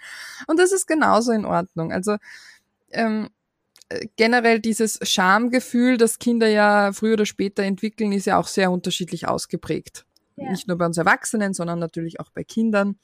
Und 0.47 0.59
das 0.59 0.71
ist 0.71 0.87
genauso 0.87 1.31
in 1.31 1.45
Ordnung. 1.45 1.91
Also 1.91 2.17
ähm, 2.89 3.29
generell 4.15 4.59
dieses 4.59 4.99
Schamgefühl, 5.03 5.97
das 5.97 6.19
Kinder 6.19 6.47
ja 6.47 6.91
früher 6.93 7.13
oder 7.13 7.25
später 7.25 7.63
entwickeln, 7.63 8.11
ist 8.11 8.25
ja 8.25 8.37
auch 8.37 8.47
sehr 8.47 8.71
unterschiedlich 8.71 9.27
ausgeprägt. 9.27 10.05
Ja. 10.35 10.49
Nicht 10.49 10.67
nur 10.67 10.77
bei 10.77 10.85
uns 10.85 10.97
Erwachsenen, 10.97 11.53
sondern 11.53 11.79
natürlich 11.79 12.19
auch 12.19 12.29
bei 12.31 12.43
Kindern. 12.43 12.97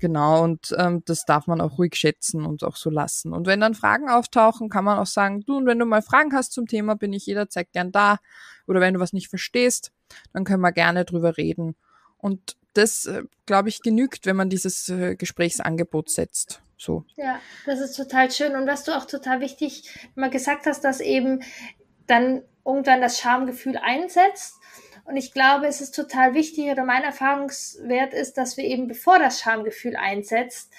Genau, 0.00 0.44
und 0.44 0.74
ähm, 0.78 1.02
das 1.06 1.24
darf 1.24 1.46
man 1.46 1.60
auch 1.60 1.78
ruhig 1.78 1.96
schätzen 1.96 2.46
und 2.46 2.62
auch 2.62 2.76
so 2.76 2.88
lassen. 2.88 3.32
Und 3.32 3.46
wenn 3.46 3.60
dann 3.60 3.74
Fragen 3.74 4.08
auftauchen, 4.08 4.68
kann 4.68 4.84
man 4.84 4.98
auch 4.98 5.06
sagen, 5.06 5.44
du, 5.44 5.56
und 5.56 5.66
wenn 5.66 5.78
du 5.78 5.86
mal 5.86 6.02
Fragen 6.02 6.32
hast 6.34 6.52
zum 6.52 6.66
Thema, 6.66 6.94
bin 6.94 7.12
ich 7.12 7.26
jederzeit 7.26 7.72
gern 7.72 7.90
da. 7.90 8.18
Oder 8.66 8.80
wenn 8.80 8.94
du 8.94 9.00
was 9.00 9.12
nicht 9.12 9.28
verstehst, 9.28 9.92
dann 10.32 10.44
können 10.44 10.62
wir 10.62 10.72
gerne 10.72 11.04
drüber 11.04 11.36
reden. 11.36 11.74
Und 12.16 12.56
das, 12.74 13.06
äh, 13.06 13.24
glaube 13.46 13.70
ich, 13.70 13.82
genügt, 13.82 14.26
wenn 14.26 14.36
man 14.36 14.50
dieses 14.50 14.88
äh, 14.88 15.16
Gesprächsangebot 15.16 16.10
setzt. 16.10 16.62
So. 16.76 17.04
Ja, 17.16 17.40
das 17.66 17.80
ist 17.80 17.96
total 17.96 18.30
schön. 18.30 18.54
Und 18.54 18.68
was 18.68 18.84
du 18.84 18.96
auch 18.96 19.06
total 19.06 19.40
wichtig 19.40 19.90
mal 20.14 20.30
gesagt 20.30 20.66
hast, 20.66 20.84
dass 20.84 21.00
eben 21.00 21.42
dann 22.06 22.42
irgendwann 22.64 23.00
das 23.00 23.18
Schamgefühl 23.18 23.76
einsetzt 23.76 24.54
und 25.08 25.16
ich 25.16 25.32
glaube, 25.32 25.66
es 25.66 25.80
ist 25.80 25.94
total 25.94 26.34
wichtig 26.34 26.70
oder 26.70 26.84
mein 26.84 27.02
Erfahrungswert 27.02 28.12
ist, 28.12 28.36
dass 28.36 28.58
wir 28.58 28.64
eben, 28.64 28.88
bevor 28.88 29.18
das 29.18 29.40
Schamgefühl 29.40 29.96
einsetzt, 29.96 30.70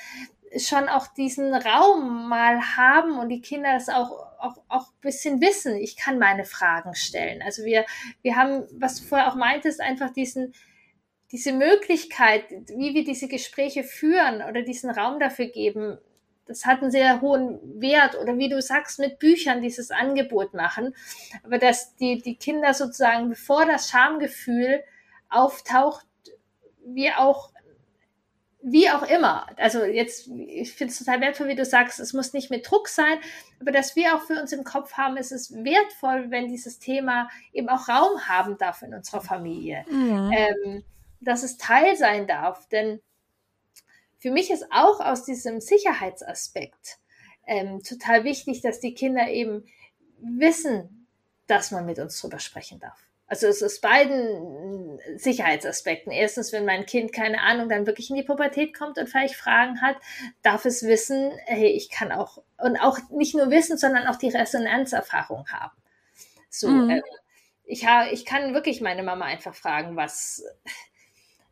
schon 0.55 0.88
auch 0.88 1.07
diesen 1.07 1.53
Raum 1.55 2.29
mal 2.29 2.62
haben 2.77 3.17
und 3.17 3.29
die 3.29 3.41
Kinder 3.41 3.74
das 3.74 3.89
auch, 3.89 4.12
auch, 4.39 4.57
auch 4.67 4.91
bisschen 5.01 5.41
wissen. 5.41 5.75
Ich 5.77 5.98
kann 5.98 6.19
meine 6.19 6.45
Fragen 6.45 6.93
stellen. 6.93 7.41
Also 7.41 7.65
wir, 7.65 7.86
wir 8.21 8.36
haben, 8.36 8.67
was 8.71 9.01
du 9.01 9.07
vorher 9.07 9.31
auch 9.31 9.36
meintest, 9.36 9.81
einfach 9.81 10.12
diesen, 10.12 10.53
diese 11.31 11.51
Möglichkeit, 11.51 12.45
wie 12.51 12.93
wir 12.93 13.03
diese 13.03 13.27
Gespräche 13.27 13.83
führen 13.83 14.43
oder 14.43 14.62
diesen 14.62 14.91
Raum 14.91 15.19
dafür 15.19 15.48
geben, 15.48 15.98
das 16.50 16.65
hat 16.65 16.82
einen 16.82 16.89
sehr 16.89 17.22
hohen 17.22 17.60
Wert 17.79 18.18
oder 18.20 18.38
wie 18.39 18.50
du 18.50 18.60
sagst, 18.60 18.98
mit 18.98 19.20
Büchern 19.20 19.62
dieses 19.62 19.91
Angebot 19.91 20.56
machen. 20.56 20.96
Aber 21.44 21.60
dass 21.60 21.96
die, 21.96 22.22
die 22.22 22.36
Kinder 22.36 22.74
sozusagen, 22.74 23.29
bevor 23.29 23.68
das 23.68 23.89
Schamgefühl 23.89 24.84
auftaucht, 25.29 26.06
wie 26.84 27.12
auch 27.12 27.51
wie 28.62 28.89
auch 28.89 29.03
immer. 29.03 29.48
Also 29.56 29.86
jetzt, 29.86 30.27
ich 30.27 30.74
finde 30.74 30.91
es 30.91 31.00
total 31.00 31.22
wertvoll, 31.22 31.48
wie 31.48 31.56
du 31.56 31.63
sagst, 31.63 31.98
es 32.01 32.12
muss 32.12 32.34
nicht 32.34 32.51
mit 32.51 32.70
Druck 32.70 32.89
sein, 32.89 33.18
aber 33.62 33.72
dass 33.72 33.96
wir 33.96 34.15
auch 34.15 34.22
für 34.24 34.34
uns 34.34 34.51
im 34.51 34.65
Kopf 34.65 34.94
haben, 34.94 35.15
es 35.15 35.32
ist 35.32 35.53
wertvoll, 35.63 36.29
wenn 36.29 36.50
dieses 36.50 36.77
Thema 36.77 37.29
eben 37.53 37.70
auch 37.70 37.88
Raum 37.88 38.27
haben 38.27 38.58
darf 38.58 38.82
in 38.82 38.94
unserer 38.94 39.22
Familie. 39.22 39.86
Mhm. 39.89 40.32
Ähm, 40.34 40.84
dass 41.22 41.44
es 41.44 41.58
Teil 41.58 41.96
sein 41.96 42.27
darf. 42.27 42.68
Denn 42.68 43.01
für 44.20 44.32
mich 44.32 44.52
ist 44.52 44.66
auch 44.72 45.00
aus 45.00 45.24
diesem 45.24 45.62
Sicherheitsaspekt 45.62 47.00
ähm, 47.48 47.82
total 47.84 48.24
wichtig, 48.24 48.62
dass 48.62 48.80
die 48.80 48.94
Kinder 48.94 49.28
eben 49.30 49.66
wissen, 50.22 51.08
dass 51.48 51.72
man 51.72 51.86
mit 51.86 51.98
uns 52.00 52.20
drüber 52.22 52.40
sprechen 52.40 52.80
darf. 52.80 53.10
Also 53.30 53.48
es 53.48 53.62
ist 53.62 53.82
beiden 53.82 55.00
Sicherheitsaspekten. 55.16 56.12
Erstens, 56.12 56.52
wenn 56.52 56.66
mein 56.66 56.86
Kind, 56.88 57.14
keine 57.14 57.42
Ahnung, 57.42 57.70
dann 57.70 57.86
wirklich 57.86 58.10
in 58.10 58.16
die 58.16 58.24
Pubertät 58.24 58.76
kommt 58.76 58.98
und 58.98 59.08
vielleicht 59.08 59.36
Fragen 59.36 59.82
hat, 59.82 59.98
darf 60.42 60.66
es 60.66 60.84
wissen, 60.84 61.32
hey, 61.46 61.68
ich 61.68 61.92
kann 61.92 62.12
auch, 62.12 62.42
und 62.58 62.78
auch 62.78 62.98
nicht 63.12 63.36
nur 63.36 63.52
wissen, 63.52 63.78
sondern 63.78 64.08
auch 64.08 64.16
die 64.16 64.30
Resonanzerfahrung 64.30 65.48
haben. 65.50 65.78
So, 66.50 66.70
mhm. 66.70 66.90
ähm, 66.90 67.04
ich, 67.66 67.86
ha, 67.86 68.08
ich 68.12 68.26
kann 68.26 68.56
wirklich 68.56 68.82
meine 68.82 69.04
Mama 69.04 69.26
einfach 69.26 69.54
fragen, 69.54 69.96
was, 69.96 70.44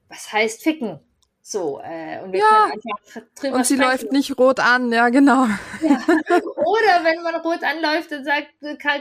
was 0.10 0.34
heißt 0.34 0.64
ficken? 0.64 1.00
So, 1.50 1.80
äh, 1.82 2.20
und 2.22 2.34
wir 2.34 2.42
ja. 2.42 2.46
können 2.46 2.72
einfach 2.74 3.22
drüber 3.39 3.56
Und 3.56 3.66
sie 3.66 3.75
sprechen. 3.75 3.89
läuft 3.89 4.12
nicht 4.12 4.38
rot 4.38 4.60
an, 4.60 4.92
ja, 4.92 5.08
genau. 5.08 5.46
Ja. 5.80 5.92
Oder 6.58 7.06
wenn 7.06 7.24
man 7.24 7.36
rot 7.36 7.63
anläuft 7.63 8.12
und 8.12 8.25
sagt, 8.25 8.48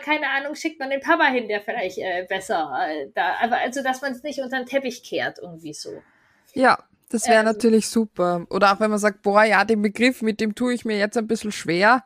keine 0.05 0.29
Ahnung, 0.29 0.55
schickt 0.55 0.79
man 0.79 0.91
den 0.91 1.01
Papa 1.01 1.25
hin, 1.25 1.49
der 1.49 1.61
vielleicht 1.61 1.99
äh, 1.99 2.25
besser 2.29 2.73
äh, 2.89 3.09
da, 3.17 3.35
aber 3.43 3.57
also, 3.57 3.83
dass 3.83 4.01
man 4.01 4.13
es 4.13 4.23
nicht 4.23 4.41
unter 4.41 4.59
den 4.59 4.67
Teppich 4.67 5.03
kehrt, 5.03 5.41
irgendwie 5.43 5.75
so. 5.75 5.91
Ja, 6.55 6.79
das 7.09 7.27
wäre 7.27 7.41
ähm, 7.41 7.47
natürlich 7.47 7.89
super. 7.89 8.47
Oder 8.49 8.73
auch 8.73 8.79
wenn 8.79 8.91
man 8.91 9.01
sagt, 9.01 9.23
boah, 9.23 9.43
ja, 9.43 9.65
den 9.65 9.83
Begriff, 9.83 10.23
mit 10.23 10.41
dem 10.41 10.55
tue 10.55 10.73
ich 10.73 10.85
mir 10.85 10.99
jetzt 10.99 11.17
ein 11.17 11.27
bisschen 11.27 11.51
schwer. 11.51 12.05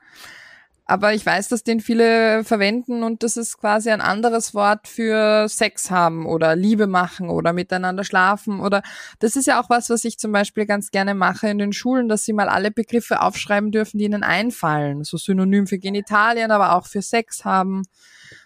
Aber 0.91 1.15
ich 1.15 1.25
weiß, 1.25 1.47
dass 1.47 1.63
den 1.63 1.79
viele 1.79 2.43
verwenden 2.43 3.05
und 3.05 3.23
das 3.23 3.37
ist 3.37 3.59
quasi 3.59 3.91
ein 3.91 4.01
anderes 4.01 4.55
Wort 4.55 4.89
für 4.89 5.49
Sex 5.49 5.89
haben 5.89 6.27
oder 6.27 6.57
Liebe 6.57 6.89
machen 6.89 7.31
oder 7.31 7.53
miteinander 7.53 8.03
schlafen 8.03 8.59
oder 8.59 8.83
das 9.21 9.37
ist 9.37 9.47
ja 9.47 9.61
auch 9.63 9.71
was, 9.71 9.89
was 9.89 10.05
ich 10.05 10.19
zum 10.19 10.33
Beispiel 10.33 10.67
ganz 10.67 10.91
gerne 10.91 11.15
mache 11.15 11.49
in 11.49 11.59
den 11.59 11.73
Schulen, 11.73 12.09
dass 12.09 12.25
sie 12.25 12.33
mal 12.33 12.49
alle 12.49 12.73
Begriffe 12.73 13.21
aufschreiben 13.21 13.71
dürfen, 13.71 13.99
die 13.99 14.05
ihnen 14.05 14.25
einfallen. 14.25 15.05
So 15.05 15.17
synonym 15.17 15.69
für 15.69 15.79
Genitalien, 15.79 16.51
aber 16.51 16.75
auch 16.75 16.87
für 16.87 17.03
Sex 17.03 17.45
haben 17.45 17.85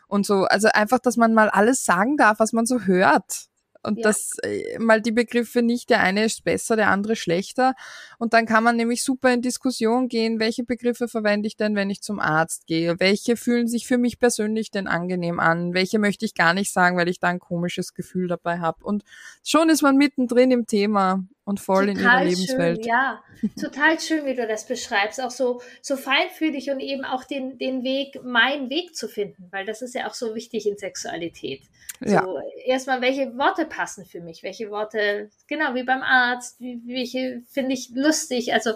und 0.07 0.27
so. 0.27 0.45
Also 0.45 0.69
einfach, 0.69 0.99
dass 0.99 1.17
man 1.17 1.33
mal 1.33 1.49
alles 1.49 1.83
sagen 1.83 2.19
darf, 2.19 2.41
was 2.41 2.53
man 2.53 2.67
so 2.67 2.81
hört 2.81 3.49
und 3.85 3.99
ja. 3.99 4.05
dass 4.05 4.33
äh, 4.43 4.79
mal 4.79 5.01
die 5.01 5.13
Begriffe 5.13 5.63
nicht, 5.63 5.91
der 5.91 6.01
eine 6.01 6.25
ist 6.25 6.45
besser, 6.45 6.77
der 6.77 6.91
andere 6.91 7.17
schlechter. 7.17 7.75
Und 8.19 8.33
dann 8.33 8.47
kann 8.47 8.65
man 8.65 8.77
nämlich 8.77 9.03
super 9.03 9.33
in 9.33 9.43
Diskussion 9.43 10.09
gehen, 10.09 10.41
welche 10.41 10.65
Begriffe 10.65 11.09
verwende 11.09 11.47
ich 11.47 11.57
denn, 11.57 11.75
wenn 11.75 11.91
ich 11.91 12.01
zum 12.03 12.21
Arzt 12.21 12.67
gehe? 12.67 12.99
Welche 12.99 13.37
fühlen 13.37 13.69
sich 13.69 13.87
für 13.87 13.99
mich 13.99 14.19
persönlich 14.19 14.71
denn 14.71 14.87
angenehm 14.87 15.39
an? 15.39 15.75
Welche 15.75 15.99
möchte 15.99 16.25
ich 16.25 16.35
gar 16.35 16.55
nicht 16.55 16.73
sagen, 16.73 16.97
weil 16.97 17.09
ich 17.09 17.21
da 17.21 17.29
ein 17.29 17.41
komisches 17.41 17.95
Gefühl 17.95 18.29
dabei 18.29 18.59
habe? 18.59 18.85
Und 18.85 19.05
schon 19.45 19.69
ist 19.69 19.83
man 19.83 19.97
mittendrin 19.97 20.51
im 20.51 20.67
Thema 20.67 21.25
und 21.45 21.61
voll 21.61 21.87
total 21.87 21.97
in 21.97 22.01
ihrer 22.01 22.25
Lebenswelt. 22.25 22.79
Schön, 22.79 22.87
ja, 22.87 23.23
total 23.61 24.01
schön, 24.01 24.25
wie 24.25 24.35
du 24.35 24.47
das 24.47 24.67
beschreibst. 24.67 25.21
Auch 25.21 25.31
so, 25.31 25.61
so 25.83 25.97
feinfühlig 25.97 26.71
und 26.71 26.81
eben 26.81 27.05
auch 27.05 27.25
den, 27.25 27.59
den 27.59 27.83
Weg, 27.85 28.23
meinen 28.25 28.71
Weg 28.71 28.97
zu 28.97 29.09
finden, 29.09 29.49
weil 29.51 29.67
das 29.67 29.83
ist 29.83 29.95
ja 29.95 30.09
auch 30.09 30.15
so 30.15 30.35
wichtig 30.35 30.67
in 30.67 30.79
Sexualität. 30.79 31.63
Ja. 32.01 32.25
So, 32.25 32.39
erstmal, 32.65 33.01
welche 33.01 33.37
Worte 33.37 33.67
passen 33.67 34.05
für 34.05 34.21
mich? 34.21 34.43
Welche 34.43 34.71
Worte, 34.71 35.31
genau 35.47 35.75
wie 35.75 35.85
beim 35.85 36.03
Arzt, 36.03 36.61
welche 36.61 37.43
finde 37.49 37.75
ich 37.75 37.91
lustig? 37.95 38.53
Also, 38.53 38.73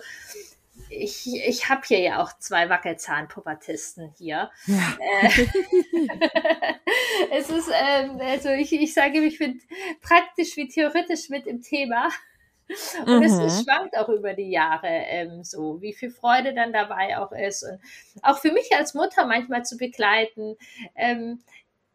ich, 0.90 1.26
ich 1.26 1.68
habe 1.68 1.82
hier 1.86 2.00
ja 2.00 2.22
auch 2.22 2.38
zwei 2.38 2.68
Wackelzahnpubertisten 2.68 4.14
hier. 4.16 4.50
Ja. 4.66 4.98
Äh, 5.00 5.28
es 7.32 7.50
ist, 7.50 7.68
ähm, 7.74 8.20
also 8.20 8.50
ich, 8.50 8.72
ich 8.72 8.94
sage, 8.94 9.18
ich 9.20 9.38
bin 9.38 9.60
praktisch 10.00 10.56
wie 10.56 10.68
theoretisch 10.68 11.28
mit 11.28 11.46
im 11.46 11.60
Thema. 11.60 12.08
Und 13.06 13.18
mhm. 13.18 13.22
es 13.22 13.62
schwankt 13.62 13.96
auch 13.96 14.08
über 14.08 14.34
die 14.34 14.50
Jahre 14.50 14.88
ähm, 14.88 15.42
so, 15.42 15.80
wie 15.80 15.92
viel 15.92 16.10
Freude 16.10 16.54
dann 16.54 16.72
dabei 16.72 17.18
auch 17.18 17.32
ist. 17.32 17.62
Und 17.64 17.80
auch 18.22 18.38
für 18.38 18.52
mich 18.52 18.74
als 18.76 18.94
Mutter 18.94 19.26
manchmal 19.26 19.64
zu 19.64 19.76
begleiten, 19.76 20.56
ähm, 20.94 21.40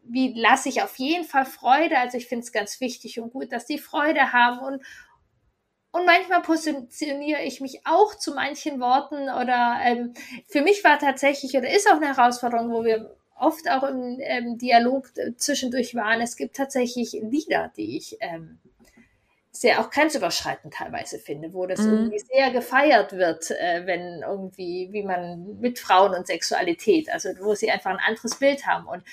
wie 0.03 0.34
lasse 0.34 0.70
ich 0.70 0.82
auf 0.82 0.98
jeden 0.98 1.25
Fall 1.25 1.46
Freude. 1.46 1.98
Also 1.98 2.18
ich 2.18 2.27
finde 2.27 2.44
es 2.44 2.51
ganz 2.51 2.82
wichtig 2.82 3.20
und 3.20 3.32
gut, 3.32 3.51
dass 3.51 3.65
die 3.65 3.77
Freude 3.77 4.34
haben 4.34 4.60
und 4.60 4.84
und 5.96 6.08
manchmal 6.08 6.42
positioniere 6.42 7.44
ich 7.44 7.62
mich 7.62 7.82
auch 7.86 8.15
zu 8.15 8.34
manchen 8.34 8.80
Worten 8.80 9.30
oder 9.30 9.77
ähm, 9.84 10.15
für 10.48 10.62
mich 10.62 10.84
war 10.84 10.98
tatsächlich 10.98 11.56
oder 11.56 11.70
ist 11.70 11.88
auch 11.88 11.98
eine 11.98 12.18
Herausforderung, 12.18 12.72
wo 12.72 12.84
wir 12.84 13.15
oft 13.38 13.70
auch 13.70 13.84
im 13.84 14.18
ähm, 14.20 14.58
Dialog 14.58 15.12
zwischendurch 15.38 15.94
waren. 15.94 16.20
Es 16.20 16.36
gibt 16.36 16.56
tatsächlich 16.56 17.12
Lieder, 17.22 17.72
die 17.77 17.96
ich 17.98 18.18
ähm, 18.22 18.58
sehr 19.55 19.79
auch 19.79 19.91
grenzüberschreitend 19.91 20.74
teilweise 20.74 21.19
finde, 21.19 21.53
wo 21.53 21.67
das 21.67 21.79
mhm. 21.81 21.93
irgendwie 21.93 22.19
sehr 22.19 22.50
gefeiert 22.50 23.13
wird, 23.13 23.51
äh, 23.51 23.86
wenn 23.86 24.24
irgendwie, 24.24 24.89
wie 24.91 25.03
man 25.03 25.60
mit 25.60 25.77
Frauen 25.77 26.15
und 26.15 26.25
Sexualität, 26.25 27.07
also 27.13 27.29
wo 27.39 27.53
sie 27.53 27.69
einfach 27.69 27.91
ein 27.91 28.00
anderes 28.00 28.39
Bild 28.39 28.65
haben. 28.65 28.88
Und 28.88 29.03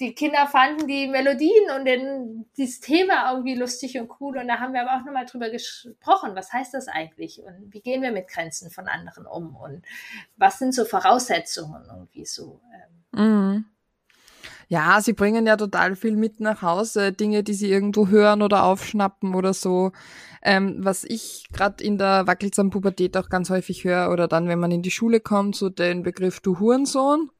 die 0.00 0.14
Kinder 0.14 0.48
fanden 0.48 0.88
die 0.88 1.06
Melodien 1.06 1.70
und 1.76 1.84
den, 1.84 2.46
dieses 2.56 2.80
Thema 2.80 3.30
irgendwie 3.30 3.54
lustig 3.54 3.96
und 4.00 4.10
cool. 4.20 4.38
Und 4.38 4.48
da 4.48 4.58
haben 4.58 4.74
wir 4.74 4.82
aber 4.82 5.00
auch 5.00 5.06
nochmal 5.06 5.26
drüber 5.26 5.48
gesprochen, 5.48 6.34
was 6.34 6.52
heißt 6.52 6.74
das 6.74 6.88
eigentlich 6.88 7.40
und 7.44 7.72
wie 7.72 7.80
gehen 7.80 8.02
wir 8.02 8.10
mit 8.10 8.26
Grenzen 8.26 8.70
von 8.70 8.88
anderen 8.88 9.26
um 9.26 9.54
und 9.54 9.84
was 10.36 10.58
sind 10.58 10.74
so 10.74 10.84
Voraussetzungen 10.84 11.84
irgendwie 11.88 12.26
so. 12.26 12.60
Ähm. 13.14 13.20
Mhm. 13.20 13.64
Ja, 14.70 15.00
sie 15.00 15.14
bringen 15.14 15.46
ja 15.46 15.56
total 15.56 15.96
viel 15.96 16.14
mit 16.14 16.40
nach 16.40 16.60
Hause, 16.60 17.12
Dinge, 17.12 17.42
die 17.42 17.54
sie 17.54 17.70
irgendwo 17.70 18.08
hören 18.08 18.42
oder 18.42 18.64
aufschnappen 18.64 19.34
oder 19.34 19.54
so. 19.54 19.92
Ähm, 20.42 20.76
was 20.80 21.04
ich 21.04 21.48
gerade 21.52 21.82
in 21.82 21.96
der 21.96 22.26
wackelsamen 22.26 22.70
Pubertät 22.70 23.16
auch 23.16 23.30
ganz 23.30 23.48
häufig 23.48 23.84
höre 23.84 24.10
oder 24.10 24.28
dann, 24.28 24.46
wenn 24.46 24.58
man 24.58 24.70
in 24.70 24.82
die 24.82 24.90
Schule 24.90 25.20
kommt, 25.20 25.56
so 25.56 25.70
den 25.70 26.02
Begriff 26.02 26.40
du 26.40 26.58
Hurensohn. 26.58 27.30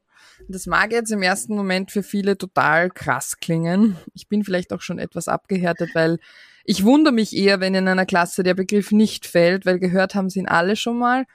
Das 0.48 0.66
mag 0.66 0.90
jetzt 0.90 1.10
im 1.12 1.22
ersten 1.22 1.54
Moment 1.54 1.90
für 1.90 2.02
viele 2.02 2.38
total 2.38 2.90
krass 2.90 3.38
klingen. 3.40 3.98
Ich 4.14 4.28
bin 4.28 4.42
vielleicht 4.42 4.72
auch 4.72 4.80
schon 4.80 4.98
etwas 4.98 5.28
abgehärtet, 5.28 5.90
weil 5.94 6.18
ich 6.64 6.84
wundere 6.84 7.12
mich 7.12 7.36
eher, 7.36 7.60
wenn 7.60 7.74
in 7.74 7.88
einer 7.88 8.06
Klasse 8.06 8.42
der 8.42 8.54
Begriff 8.54 8.90
nicht 8.90 9.26
fällt, 9.26 9.66
weil 9.66 9.78
gehört 9.78 10.14
haben 10.14 10.30
sie 10.30 10.38
ihn 10.40 10.48
alle 10.48 10.76
schon 10.76 10.98
mal 10.98 11.26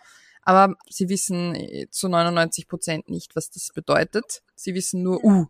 aber 0.45 0.75
sie 0.89 1.10
wissen 1.10 1.56
äh, 1.56 1.88
zu 1.89 2.08
99 2.08 2.67
Prozent 2.67 3.10
nicht, 3.10 3.36
was 3.36 3.49
das 3.49 3.69
bedeutet. 3.73 4.43
Sie 4.56 4.73
wissen 4.73 5.03
nur, 5.03 5.23
uh, 5.23 5.45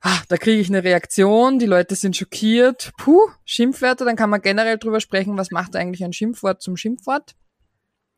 ah, 0.00 0.22
da 0.28 0.36
kriege 0.36 0.60
ich 0.60 0.68
eine 0.68 0.84
Reaktion, 0.84 1.58
die 1.58 1.66
Leute 1.66 1.94
sind 1.94 2.16
schockiert, 2.16 2.92
puh, 2.98 3.28
Schimpfwörter, 3.44 4.04
dann 4.04 4.16
kann 4.16 4.30
man 4.30 4.42
generell 4.42 4.78
drüber 4.78 5.00
sprechen, 5.00 5.36
was 5.36 5.50
macht 5.50 5.76
eigentlich 5.76 6.04
ein 6.04 6.12
Schimpfwort 6.12 6.62
zum 6.62 6.76
Schimpfwort? 6.76 7.34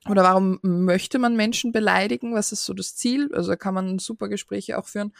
Oder 0.08 0.22
warum 0.22 0.58
möchte 0.62 1.18
man 1.18 1.36
Menschen 1.36 1.72
beleidigen? 1.72 2.34
Was 2.34 2.52
ist 2.52 2.64
so 2.64 2.72
das 2.72 2.94
Ziel? 2.94 3.30
Also 3.34 3.50
da 3.50 3.56
kann 3.56 3.74
man 3.74 3.98
super 3.98 4.28
Gespräche 4.28 4.78
auch 4.78 4.86
führen. 4.86 5.12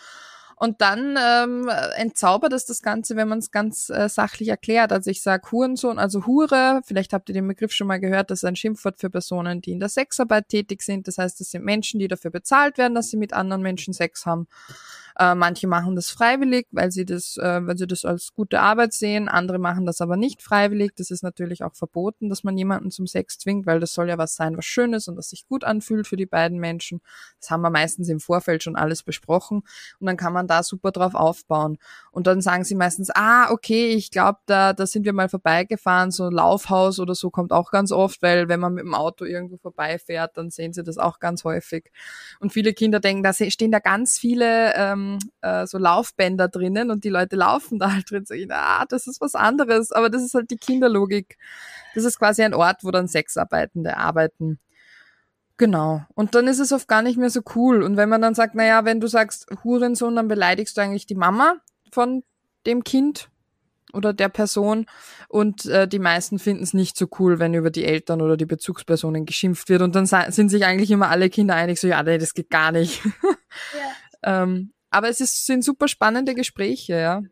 Und 0.59 0.81
dann 0.81 1.17
ähm, 1.17 1.71
entzaubert 1.97 2.53
es 2.53 2.67
das 2.67 2.83
Ganze, 2.83 3.15
wenn 3.17 3.29
man 3.29 3.39
es 3.39 3.51
ganz 3.51 3.91
äh, 3.91 4.09
sachlich 4.09 4.49
erklärt. 4.49 4.93
Also 4.93 5.11
ich 5.11 5.23
sage 5.23 5.51
Hurensohn, 5.53 5.99
also 5.99 6.27
Hure, 6.27 6.81
vielleicht 6.85 7.13
habt 7.13 7.29
ihr 7.29 7.33
den 7.33 7.47
Begriff 7.47 7.73
schon 7.73 7.87
mal 7.87 8.01
gehört, 8.01 8.31
das 8.31 8.41
ist 8.41 8.45
ein 8.45 8.57
Schimpfwort 8.57 8.99
für 8.99 9.09
Personen, 9.09 9.61
die 9.61 9.73
in 9.73 9.81
der 9.81 9.89
Sexarbeit 9.89 10.49
tätig 10.49 10.83
sind. 10.83 11.07
Das 11.07 11.19
heißt, 11.19 11.39
das 11.39 11.51
sind 11.51 11.65
Menschen, 11.65 12.01
die 12.01 12.09
dafür 12.09 12.31
bezahlt 12.31 12.77
werden, 12.77 12.95
dass 12.95 13.09
sie 13.09 13.17
mit 13.17 13.33
anderen 13.33 13.63
Menschen 13.63 13.95
Sex 13.95 14.27
haben. 14.27 14.49
Äh, 15.21 15.35
manche 15.35 15.67
machen 15.67 15.97
das 15.97 16.11
freiwillig, 16.11 16.69
weil 16.71 16.93
sie 16.93 17.05
das, 17.05 17.37
äh, 17.39 17.67
weil 17.67 17.77
sie 17.77 17.89
das 17.89 18.05
als 18.05 18.33
gute 18.35 18.61
Arbeit 18.61 18.93
sehen. 18.93 19.29
Andere 19.29 19.59
machen 19.59 19.85
das 19.85 20.01
aber 20.01 20.17
nicht 20.17 20.43
freiwillig. 20.43 20.93
Das 20.97 21.11
ist 21.11 21.25
natürlich 21.25 21.65
auch 21.65 21.75
verboten, 21.75 22.29
dass 22.29 22.45
man 22.45 22.57
jemanden 22.57 22.93
zum 22.93 23.09
Sex 23.09 23.39
zwingt, 23.39 23.67
weil 23.67 23.81
das 23.81 23.95
soll 23.95 24.09
ja 24.09 24.17
was 24.17 24.37
sein, 24.37 24.57
was 24.57 24.65
Schönes 24.65 25.09
und 25.09 25.17
was 25.17 25.31
sich 25.31 25.49
gut 25.49 25.65
anfühlt 25.65 26.07
für 26.07 26.17
die 26.17 26.27
beiden 26.27 26.61
Menschen. 26.61 27.01
Das 27.41 27.51
haben 27.51 27.63
wir 27.63 27.71
meistens 27.71 28.09
im 28.09 28.21
Vorfeld 28.21 28.63
schon 28.63 28.77
alles 28.77 29.03
besprochen 29.03 29.63
und 29.99 30.07
dann 30.07 30.17
kann 30.17 30.33
man 30.33 30.47
da 30.47 30.63
super 30.63 30.93
drauf 30.93 31.17
aufbauen. 31.17 31.79
Und 32.13 32.29
dann 32.29 32.41
sagen 32.41 32.63
sie 32.63 32.77
meistens, 32.77 33.11
ah, 33.13 33.51
okay, 33.51 33.89
ich 33.89 34.13
glaube, 34.13 34.39
da, 34.47 34.73
da 34.73 34.87
sind 34.87 35.05
wir 35.05 35.13
mal 35.13 35.29
vorbeigefahren, 35.29 36.13
so 36.13 36.27
ein 36.27 36.33
Laufhaus 36.33 37.01
oder 37.01 37.17
so 37.17 37.31
kommt 37.31 37.51
auch 37.53 37.73
ganz 37.73 37.91
oft, 37.91 38.23
weil 38.23 38.49
wenn 38.49 38.61
man 38.61 38.75
mit 38.75 38.85
dem 38.85 38.95
Auto 38.95 39.25
irgendwo 39.25 39.57
vorbeifährt, 39.57 40.37
dann 40.37 40.51
sehen 40.51 40.73
sie 40.73 40.85
das 40.85 40.97
auch 40.97 41.19
ganz 41.19 41.43
häufig. 41.43 41.91
Und 42.39 42.53
viele 42.53 42.73
Kinder 42.73 43.01
denken, 43.01 43.25
da 43.25 43.33
stehen 43.33 43.73
da 43.73 43.81
ganz 43.81 44.17
viele 44.17 44.75
ähm, 44.77 45.08
äh, 45.41 45.67
so 45.67 45.79
Laufbänder 45.79 46.49
drinnen 46.49 46.91
und 46.91 47.05
die 47.05 47.09
Leute 47.09 47.37
laufen 47.37 47.79
da 47.79 47.93
halt 47.93 48.11
drin. 48.11 48.25
Ich, 48.31 48.51
ah, 48.51 48.85
das 48.89 49.07
ist 49.07 49.21
was 49.21 49.35
anderes, 49.35 49.93
aber 49.93 50.11
das 50.11 50.23
ist 50.23 50.35
halt 50.35 50.51
die 50.51 50.57
Kinderlogik. 50.57 51.39
Das 51.95 52.05
ist 52.05 52.19
quasi 52.19 52.43
ein 52.43 52.55
Ort, 52.55 52.85
wo 52.85 52.91
dann 52.91 53.09
Sexarbeitende 53.09 53.97
arbeiten. 53.97 54.59
Genau. 55.59 56.03
Und 56.15 56.35
dann 56.35 56.47
ist 56.47 56.61
es 56.61 56.73
oft 56.73 56.87
gar 56.87 57.03
nicht 57.03 57.19
mehr 57.19 57.31
so 57.31 57.41
cool. 57.55 57.83
Und 57.83 57.97
wenn 57.97 58.09
man 58.09 58.23
dann 58.23 58.35
sagt, 58.35 58.55
naja, 58.55 58.85
wenn 58.85 59.01
du 59.01 59.09
sagst 59.09 59.47
Hurensohn, 59.65 60.15
dann 60.15 60.29
beleidigst 60.29 60.77
du 60.77 60.81
eigentlich 60.81 61.07
die 61.07 61.17
Mama 61.17 61.57
von 61.93 62.23
dem 62.65 62.85
Kind 62.85 63.29
oder 63.93 64.13
der 64.13 64.29
Person. 64.29 64.87
Und 65.29 65.67
äh, 65.67 65.89
die 65.89 65.99
meisten 65.99 66.39
finden 66.39 66.63
es 66.63 66.75
nicht 66.75 66.97
so 66.97 67.09
cool, 67.19 67.39
wenn 67.39 67.55
über 67.55 67.71
die 67.71 67.85
Eltern 67.85 68.23
oder 68.23 68.37
die 68.37 68.47
Bezugspersonen 68.47 69.27
geschimpft 69.27 69.69
wird. 69.69 69.83
Und 69.83 69.95
dann 69.97 70.07
sind 70.07 70.49
sich 70.49 70.65
eigentlich 70.65 70.91
immer 70.91 71.11
alle 71.11 71.29
Kinder 71.29 71.55
einig, 71.55 71.81
so 71.81 71.89
ja, 71.89 72.03
nee, 72.03 72.19
das 72.19 72.35
geht 72.35 72.51
gar 72.51 72.73
nicht. 72.73 73.03
Ja. 74.23 74.43
ähm, 74.43 74.73
aber 74.91 75.09
es 75.09 75.21
ist, 75.21 75.47
sind 75.47 75.63
super 75.63 75.89
spannende 75.89 76.35
Gespräche, 76.35 76.95
ja. 76.95 77.23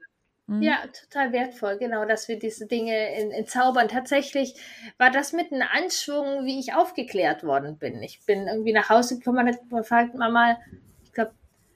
Mhm. 0.47 0.62
Ja, 0.62 0.79
total 0.87 1.33
wertvoll, 1.33 1.77
genau, 1.77 2.05
dass 2.05 2.29
wir 2.29 2.38
diese 2.38 2.66
Dinge 2.66 3.14
in, 3.21 3.33
in 3.33 3.47
Zaubern. 3.47 3.88
Tatsächlich 3.88 4.55
war 4.97 5.11
das 5.11 5.33
mit 5.33 5.53
einem 5.53 5.66
Anschwung, 5.73 6.45
wie 6.45 6.61
ich 6.61 6.75
aufgeklärt 6.75 7.42
worden 7.42 7.79
bin. 7.79 8.03
Ich 8.03 8.25
bin 8.27 8.47
irgendwie 8.47 8.73
nach 8.73 8.88
Hause 8.88 9.19
gekommen 9.19 9.59
und 9.71 9.87
fragt 9.87 10.14
Mama, 10.14 10.57
ich 11.03 11.12
glaube, 11.12 11.33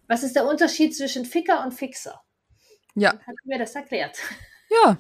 was 0.07 0.23
ist 0.23 0.37
der 0.37 0.47
Unterschied 0.47 0.97
zwischen 0.97 1.25
Ficker 1.25 1.65
und 1.65 1.73
Fixer? 1.73 2.21
Ja. 2.95 3.13
Hat 3.13 3.35
mir 3.45 3.59
das 3.59 3.75
erklärt. 3.75 4.19
Ja. 4.71 4.97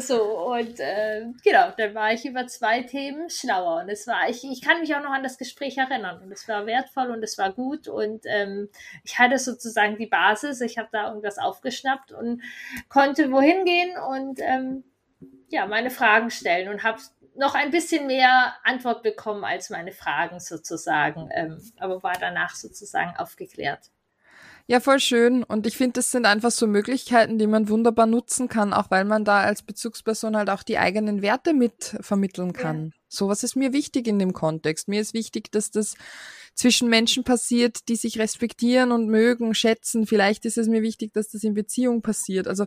So, 0.00 0.52
und 0.52 0.78
äh, 0.78 1.26
genau, 1.42 1.72
dann 1.76 1.94
war 1.94 2.12
ich 2.12 2.24
über 2.24 2.46
zwei 2.46 2.82
Themen 2.82 3.28
schlauer. 3.30 3.82
Und 3.82 3.88
es 3.88 4.06
war, 4.06 4.28
ich, 4.28 4.44
ich 4.44 4.62
kann 4.62 4.80
mich 4.80 4.94
auch 4.94 5.02
noch 5.02 5.10
an 5.10 5.24
das 5.24 5.38
Gespräch 5.38 5.76
erinnern. 5.76 6.22
Und 6.22 6.30
es 6.30 6.46
war 6.46 6.66
wertvoll 6.66 7.10
und 7.10 7.22
es 7.22 7.36
war 7.36 7.52
gut. 7.52 7.88
Und 7.88 8.24
ähm, 8.26 8.68
ich 9.02 9.18
hatte 9.18 9.38
sozusagen 9.38 9.96
die 9.96 10.06
Basis. 10.06 10.60
Ich 10.60 10.78
habe 10.78 10.88
da 10.92 11.08
irgendwas 11.08 11.38
aufgeschnappt 11.38 12.12
und 12.12 12.42
konnte 12.88 13.32
wohin 13.32 13.64
gehen 13.64 13.96
und 13.98 14.40
ähm, 14.40 14.84
ja, 15.48 15.66
meine 15.66 15.90
Fragen 15.90 16.30
stellen 16.30 16.68
und 16.68 16.82
habe 16.82 17.00
noch 17.36 17.54
ein 17.54 17.70
bisschen 17.70 18.06
mehr 18.06 18.54
Antwort 18.64 19.02
bekommen 19.02 19.44
als 19.44 19.70
meine 19.70 19.92
Fragen 19.92 20.40
sozusagen, 20.40 21.28
ähm, 21.32 21.60
aber 21.78 22.02
war 22.02 22.14
danach 22.18 22.54
sozusagen 22.54 23.16
aufgeklärt. 23.16 23.90
Ja, 24.68 24.80
voll 24.80 24.98
schön. 24.98 25.44
Und 25.44 25.66
ich 25.66 25.76
finde, 25.76 25.94
das 25.94 26.10
sind 26.10 26.26
einfach 26.26 26.50
so 26.50 26.66
Möglichkeiten, 26.66 27.38
die 27.38 27.46
man 27.46 27.68
wunderbar 27.68 28.06
nutzen 28.06 28.48
kann, 28.48 28.72
auch 28.72 28.90
weil 28.90 29.04
man 29.04 29.24
da 29.24 29.40
als 29.40 29.62
Bezugsperson 29.62 30.36
halt 30.36 30.50
auch 30.50 30.64
die 30.64 30.78
eigenen 30.78 31.22
Werte 31.22 31.54
mit 31.54 31.96
vermitteln 32.00 32.52
kann. 32.52 32.92
Sowas 33.08 33.44
ist 33.44 33.54
mir 33.54 33.72
wichtig 33.72 34.08
in 34.08 34.18
dem 34.18 34.32
Kontext. 34.32 34.88
Mir 34.88 35.00
ist 35.00 35.14
wichtig, 35.14 35.52
dass 35.52 35.70
das 35.70 35.94
zwischen 36.56 36.88
Menschen 36.88 37.22
passiert, 37.22 37.88
die 37.88 37.94
sich 37.96 38.18
respektieren 38.18 38.90
und 38.90 39.08
mögen, 39.08 39.54
schätzen. 39.54 40.06
Vielleicht 40.06 40.44
ist 40.46 40.58
es 40.58 40.66
mir 40.66 40.82
wichtig, 40.82 41.12
dass 41.12 41.28
das 41.28 41.44
in 41.44 41.54
Beziehung 41.54 42.02
passiert. 42.02 42.48
Also 42.48 42.64
äh, 42.64 42.66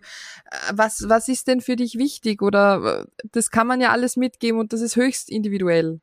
was, 0.72 1.10
was 1.10 1.28
ist 1.28 1.48
denn 1.48 1.60
für 1.60 1.76
dich 1.76 1.98
wichtig? 1.98 2.42
Oder 2.42 3.02
äh, 3.02 3.28
das 3.32 3.52
kann 3.52 3.68
man 3.68 3.82
ja 3.82 3.90
alles 3.92 4.16
mitgeben 4.16 4.60
und 4.60 4.72
das 4.72 4.82
ist 4.82 4.96
höchst 4.96 5.30
individuell. 5.30 6.00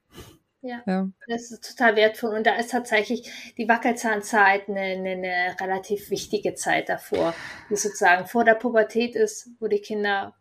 Ja, 0.66 0.82
ja, 0.86 1.08
das 1.28 1.50
ist 1.50 1.76
total 1.76 1.96
wertvoll. 1.96 2.34
Und 2.34 2.46
da 2.46 2.56
ist 2.56 2.70
tatsächlich 2.70 3.30
die 3.56 3.68
Wackelzahnzeit 3.68 4.68
eine, 4.68 4.80
eine, 4.80 5.10
eine 5.10 5.56
relativ 5.60 6.10
wichtige 6.10 6.54
Zeit 6.54 6.88
davor, 6.88 7.34
die 7.70 7.76
sozusagen 7.76 8.26
vor 8.26 8.44
der 8.44 8.54
Pubertät 8.54 9.14
ist, 9.14 9.50
wo 9.60 9.68
die 9.68 9.80
Kinder 9.80 10.34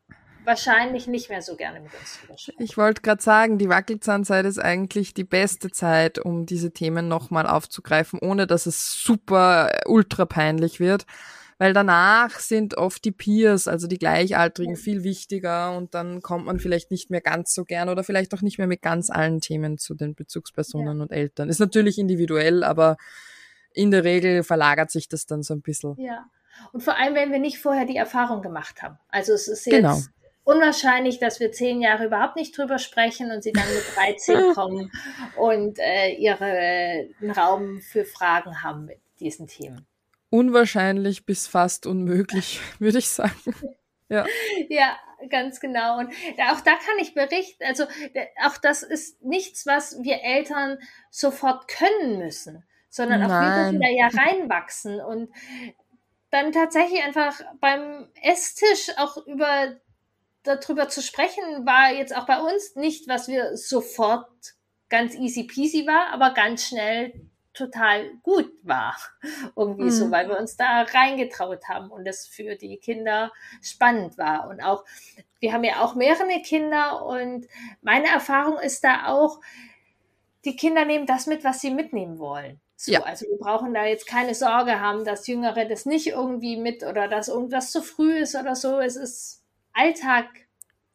wahrscheinlich 0.46 1.08
nicht 1.08 1.30
mehr 1.30 1.42
so 1.42 1.56
gerne 1.56 1.80
mit 1.80 1.92
uns 1.94 2.16
sprechen. 2.16 2.54
Ich 2.60 2.78
wollte 2.78 3.02
gerade 3.02 3.22
sagen, 3.22 3.58
die 3.58 3.70
Wackelzahnzeit 3.70 4.46
ist 4.46 4.60
eigentlich 4.60 5.14
die 5.14 5.24
beste 5.24 5.72
Zeit, 5.72 6.20
um 6.20 6.46
diese 6.46 6.72
Themen 6.72 7.08
nochmal 7.08 7.48
aufzugreifen, 7.48 8.20
ohne 8.22 8.48
dass 8.48 8.66
es 8.66 9.02
super 9.02 9.72
ultra 9.86 10.26
peinlich 10.26 10.80
wird. 10.80 11.06
Weil 11.58 11.74
danach 11.74 12.40
sind 12.40 12.78
oft 12.78 13.06
die 13.06 13.12
Peers, 13.12 13.68
also 13.68 13.88
die 13.88 13.98
Gleichaltrigen, 13.98 14.76
viel 14.76 15.04
wichtiger 15.04 15.76
und 15.78 15.94
dann 15.94 16.22
kommt 16.22 16.46
man 16.46 16.60
vielleicht 16.60 16.92
nicht 16.92 17.10
mehr 17.10 17.22
ganz 17.22 17.54
so 17.54 17.64
gern 17.64 17.88
oder 17.88 18.04
vielleicht 18.04 18.34
auch 18.34 18.42
nicht 18.42 18.58
mehr 18.58 18.68
mit 18.68 18.82
ganz 18.82 19.10
allen 19.10 19.40
Themen 19.40 19.78
zu 19.78 19.94
den 19.94 20.16
Bezugspersonen 20.16 20.98
ja. 20.98 21.04
und 21.04 21.12
Eltern. 21.12 21.48
Ist 21.48 21.60
natürlich 21.60 21.98
individuell, 21.98 22.64
aber 22.64 22.98
in 23.72 23.92
der 23.92 24.04
Regel 24.04 24.44
verlagert 24.44 24.92
sich 24.92 25.08
das 25.08 25.26
dann 25.26 25.44
so 25.44 25.54
ein 25.54 25.62
bisschen. 25.62 25.96
Ja. 25.98 26.26
Und 26.74 26.84
vor 26.84 26.98
allem, 26.98 27.16
wenn 27.16 27.32
wir 27.32 27.40
nicht 27.40 27.60
vorher 27.60 27.86
die 27.86 27.98
Erfahrung 27.98 28.42
gemacht 28.42 28.82
haben. 28.82 28.98
Also 29.10 29.34
es 29.34 29.48
ist 29.48 29.66
jetzt 29.66 29.76
genau 29.76 30.02
unwahrscheinlich, 30.46 31.20
dass 31.20 31.40
wir 31.42 31.52
zehn 31.52 31.82
Jahre 31.82 32.06
überhaupt 32.06 32.38
nicht 32.38 32.58
drüber 32.58 32.78
sprechen 32.78 33.32
und 33.32 33.44
sie 33.44 33.52
dann 33.52 33.68
mit 33.68 33.84
13 33.96 34.54
kommen 34.54 34.92
und 35.36 35.80
äh, 35.80 36.14
ihren 36.14 37.32
Raum 37.32 37.82
für 37.82 38.06
Fragen 38.06 38.64
haben 38.64 38.86
mit 38.86 39.00
diesen 39.20 39.48
Themen. 39.48 39.86
Unwahrscheinlich 40.30 41.26
bis 41.26 41.48
fast 41.48 41.86
unmöglich, 41.86 42.60
würde 42.80 42.98
ich 42.98 43.10
sagen. 43.10 43.56
Ja. 44.08 44.26
ja, 44.70 44.98
ganz 45.30 45.60
genau. 45.60 46.00
Und 46.00 46.10
auch 46.10 46.62
da 46.62 46.74
kann 46.74 47.00
ich 47.00 47.14
berichten, 47.14 47.64
also 47.64 47.86
auch 48.44 48.58
das 48.58 48.84
ist 48.84 49.24
nichts, 49.24 49.66
was 49.66 50.02
wir 50.04 50.22
Eltern 50.22 50.78
sofort 51.10 51.68
können 51.68 52.20
müssen, 52.20 52.64
sondern 52.90 53.24
auch 53.24 53.30
wir 53.30 53.64
dürfen 53.64 53.82
da 53.82 53.90
ja 53.90 54.08
reinwachsen 54.08 55.02
und 55.02 55.32
dann 56.30 56.52
tatsächlich 56.52 57.02
einfach 57.04 57.40
beim 57.60 58.08
Esstisch 58.22 58.92
auch 58.98 59.18
über 59.26 59.76
darüber 60.44 60.90
zu 60.90 61.02
sprechen, 61.02 61.66
war 61.66 61.92
jetzt 61.92 62.16
auch 62.16 62.26
bei 62.26 62.40
uns 62.40 62.76
nicht, 62.76 63.08
was 63.08 63.28
wir 63.28 63.58
sofort 63.58 64.30
ganz 64.90 65.16
easy 65.16 65.44
peasy 65.46 65.88
war, 65.88 66.14
aber 66.14 66.34
ganz 66.34 66.68
schnell 66.68 67.14
total 67.56 68.12
gut 68.24 68.52
war. 68.64 68.96
Irgendwie 69.56 69.86
mhm. 69.86 69.92
so, 69.92 70.12
weil 70.12 70.28
wir 70.30 70.38
uns 70.38 70.56
da 70.58 70.84
reingetraut 70.84 71.68
haben 71.68 71.90
und 71.90 72.08
es 72.08 72.28
für 72.28 72.56
die 72.56 72.78
Kinder 72.78 73.32
spannend 73.62 74.18
war. 74.18 74.48
Und 74.48 74.62
auch, 74.62 74.86
wir 75.40 75.54
haben 75.54 75.64
ja 75.64 75.82
auch 75.82 75.96
mehrere 75.96 76.42
Kinder 76.42 77.06
und 77.06 77.48
meine 77.82 78.08
Erfahrung 78.08 78.60
ist 78.60 78.84
da 78.84 79.08
auch, 79.08 79.40
die 80.44 80.56
Kinder 80.56 80.86
nehmen 80.86 81.08
das 81.08 81.26
mit, 81.26 81.44
was 81.44 81.62
sie 81.62 81.72
mitnehmen 81.72 82.20
wollen. 82.20 82.60
So, 82.76 82.92
ja. 82.92 83.04
Also 83.04 83.26
wir 83.28 83.38
brauchen 83.38 83.74
da 83.74 83.86
jetzt 83.86 84.06
keine 84.06 84.36
Sorge 84.36 84.80
haben, 84.80 85.06
dass 85.06 85.28
Jüngere 85.28 85.66
das 85.66 85.86
nicht 85.86 86.08
irgendwie 86.08 86.58
mit 86.58 86.84
oder 86.84 87.08
dass 87.08 87.30
irgendwas 87.30 87.72
zu 87.72 87.82
früh 87.82 88.18
ist 88.18 88.36
oder 88.36 88.56
so. 88.56 88.80
Es 88.80 88.96
ist 88.96 89.44
Alltag 89.74 90.28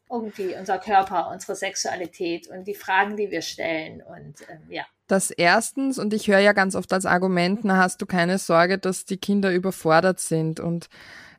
irgendwie, 0.09 0.55
unser 0.55 0.77
Körper, 0.77 1.29
unsere 1.31 1.55
Sexualität 1.55 2.47
und 2.47 2.65
die 2.65 2.75
Fragen, 2.75 3.15
die 3.15 3.31
wir 3.31 3.41
stellen 3.41 4.01
und 4.01 4.35
ähm, 4.49 4.67
ja. 4.69 4.85
Das 5.11 5.29
erstens, 5.29 5.99
und 5.99 6.13
ich 6.13 6.29
höre 6.29 6.39
ja 6.39 6.53
ganz 6.53 6.73
oft 6.73 6.93
als 6.93 7.05
Argument, 7.05 7.65
na 7.65 7.75
hast 7.75 8.01
du 8.01 8.05
keine 8.05 8.37
Sorge, 8.37 8.77
dass 8.77 9.03
die 9.03 9.17
Kinder 9.17 9.53
überfordert 9.53 10.21
sind 10.21 10.61
und 10.61 10.87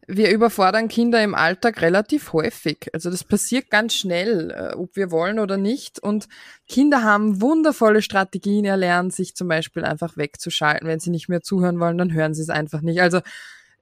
wir 0.06 0.30
überfordern 0.30 0.88
Kinder 0.88 1.24
im 1.24 1.34
Alltag 1.34 1.80
relativ 1.80 2.34
häufig. 2.34 2.90
Also 2.92 3.08
das 3.08 3.24
passiert 3.24 3.70
ganz 3.70 3.94
schnell, 3.94 4.50
äh, 4.50 4.74
ob 4.74 4.94
wir 4.94 5.10
wollen 5.10 5.38
oder 5.38 5.56
nicht. 5.56 6.00
Und 6.00 6.28
Kinder 6.68 7.02
haben 7.02 7.40
wundervolle 7.40 8.02
Strategien 8.02 8.66
erlernt, 8.66 9.14
sich 9.14 9.34
zum 9.34 9.48
Beispiel 9.48 9.86
einfach 9.86 10.18
wegzuschalten. 10.18 10.86
Wenn 10.86 11.00
sie 11.00 11.08
nicht 11.08 11.30
mehr 11.30 11.40
zuhören 11.40 11.80
wollen, 11.80 11.96
dann 11.96 12.12
hören 12.12 12.34
sie 12.34 12.42
es 12.42 12.50
einfach 12.50 12.82
nicht. 12.82 13.00
Also 13.00 13.20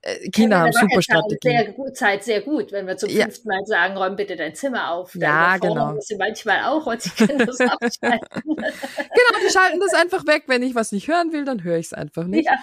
äh, 0.03 0.31
Kinder 0.31 0.61
haben 0.61 0.73
super 0.73 1.03
Strategien. 1.03 1.59
Sehr 1.59 1.73
gut, 1.73 1.97
Zeit 1.97 2.25
sehr 2.25 2.41
gut, 2.41 2.73
wenn 2.73 2.87
wir 2.87 2.97
zum 2.97 3.11
ja. 3.11 3.25
fünften 3.25 3.49
Mal 3.49 3.65
sagen, 3.67 3.97
räum 3.97 4.17
bitte 4.17 4.37
dein 4.37 4.55
Zimmer 4.55 4.93
auf. 4.93 5.15
Ja, 5.15 5.59
genau. 5.59 5.95
Sie 6.01 6.17
manchmal 6.17 6.65
auch 6.65 6.87
und 6.87 7.03
sie 7.03 7.11
können 7.11 7.39
das 7.39 7.61
abschalten. 7.61 8.27
genau, 8.45 9.41
die 9.47 9.53
schalten 9.53 9.81
das 9.81 9.95
einfach 9.95 10.27
weg. 10.27 10.45
Wenn 10.47 10.63
ich 10.63 10.75
was 10.75 10.93
nicht 10.93 11.09
hören 11.09 11.33
will, 11.33 11.45
dann 11.45 11.63
höre 11.63 11.77
ich 11.77 11.87
es 11.87 11.93
einfach 11.93 12.25
nicht. 12.25 12.47
Ja. 12.47 12.57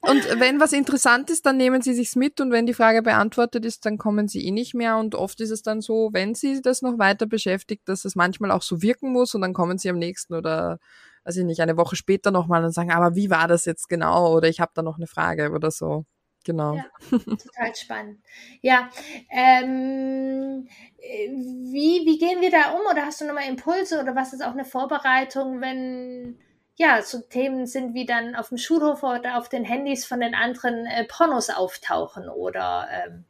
Und 0.00 0.40
wenn 0.40 0.58
was 0.58 0.72
interessant 0.72 1.30
ist, 1.30 1.46
dann 1.46 1.56
nehmen 1.56 1.80
sie 1.80 1.94
sich's 1.94 2.16
mit 2.16 2.40
und 2.40 2.50
wenn 2.50 2.66
die 2.66 2.74
Frage 2.74 3.02
beantwortet 3.02 3.64
ist, 3.64 3.86
dann 3.86 3.98
kommen 3.98 4.26
sie 4.26 4.44
eh 4.44 4.50
nicht 4.50 4.74
mehr. 4.74 4.96
Und 4.96 5.14
oft 5.14 5.40
ist 5.40 5.50
es 5.50 5.62
dann 5.62 5.80
so, 5.80 6.10
wenn 6.12 6.34
sie 6.34 6.60
das 6.60 6.82
noch 6.82 6.98
weiter 6.98 7.26
beschäftigt, 7.26 7.88
dass 7.88 8.04
es 8.04 8.16
manchmal 8.16 8.50
auch 8.50 8.62
so 8.62 8.82
wirken 8.82 9.12
muss 9.12 9.34
und 9.34 9.42
dann 9.42 9.52
kommen 9.52 9.78
sie 9.78 9.90
am 9.90 9.98
nächsten 9.98 10.34
oder 10.34 10.78
weiß 11.24 11.36
ich 11.36 11.44
nicht, 11.44 11.60
eine 11.60 11.76
Woche 11.76 11.94
später 11.94 12.32
nochmal 12.32 12.64
und 12.64 12.72
sagen, 12.72 12.90
aber 12.90 13.14
wie 13.14 13.30
war 13.30 13.46
das 13.46 13.64
jetzt 13.64 13.88
genau? 13.88 14.34
Oder 14.34 14.48
ich 14.48 14.58
habe 14.58 14.72
da 14.74 14.82
noch 14.82 14.96
eine 14.96 15.06
Frage 15.06 15.52
oder 15.52 15.70
so. 15.70 16.04
Genau. 16.44 16.74
Ja, 16.76 16.84
total 17.10 17.74
spannend. 17.74 18.20
Ja, 18.60 18.90
ähm, 19.30 20.68
wie, 20.98 22.02
wie 22.04 22.18
gehen 22.18 22.40
wir 22.40 22.50
da 22.50 22.72
um? 22.72 22.80
Oder 22.90 23.06
hast 23.06 23.20
du 23.20 23.26
nochmal 23.26 23.48
Impulse 23.48 24.00
oder 24.00 24.16
was 24.16 24.32
ist 24.32 24.44
auch 24.44 24.52
eine 24.52 24.64
Vorbereitung, 24.64 25.60
wenn 25.60 26.38
ja, 26.76 27.02
so 27.02 27.20
Themen 27.20 27.66
sind 27.66 27.94
wie 27.94 28.06
dann 28.06 28.34
auf 28.34 28.48
dem 28.48 28.58
Schulhof 28.58 29.02
oder 29.02 29.38
auf 29.38 29.48
den 29.48 29.64
Handys 29.64 30.04
von 30.04 30.20
den 30.20 30.34
anderen 30.34 30.86
äh, 30.86 31.04
Pornos 31.04 31.50
auftauchen 31.50 32.28
oder 32.28 32.88
ähm, 32.90 33.24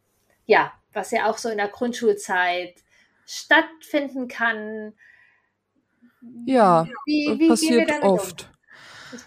ja, 0.47 0.73
was 0.93 1.11
ja 1.11 1.27
auch 1.27 1.39
so 1.39 1.49
in 1.49 1.59
der 1.59 1.69
Grundschulzeit 1.69 2.75
stattfinden 3.27 4.29
kann. 4.29 4.95
Ja, 6.47 6.87
wie, 7.05 7.37
wie 7.39 7.49
passiert 7.49 7.91
oft. 8.03 8.43
Um? 8.43 8.52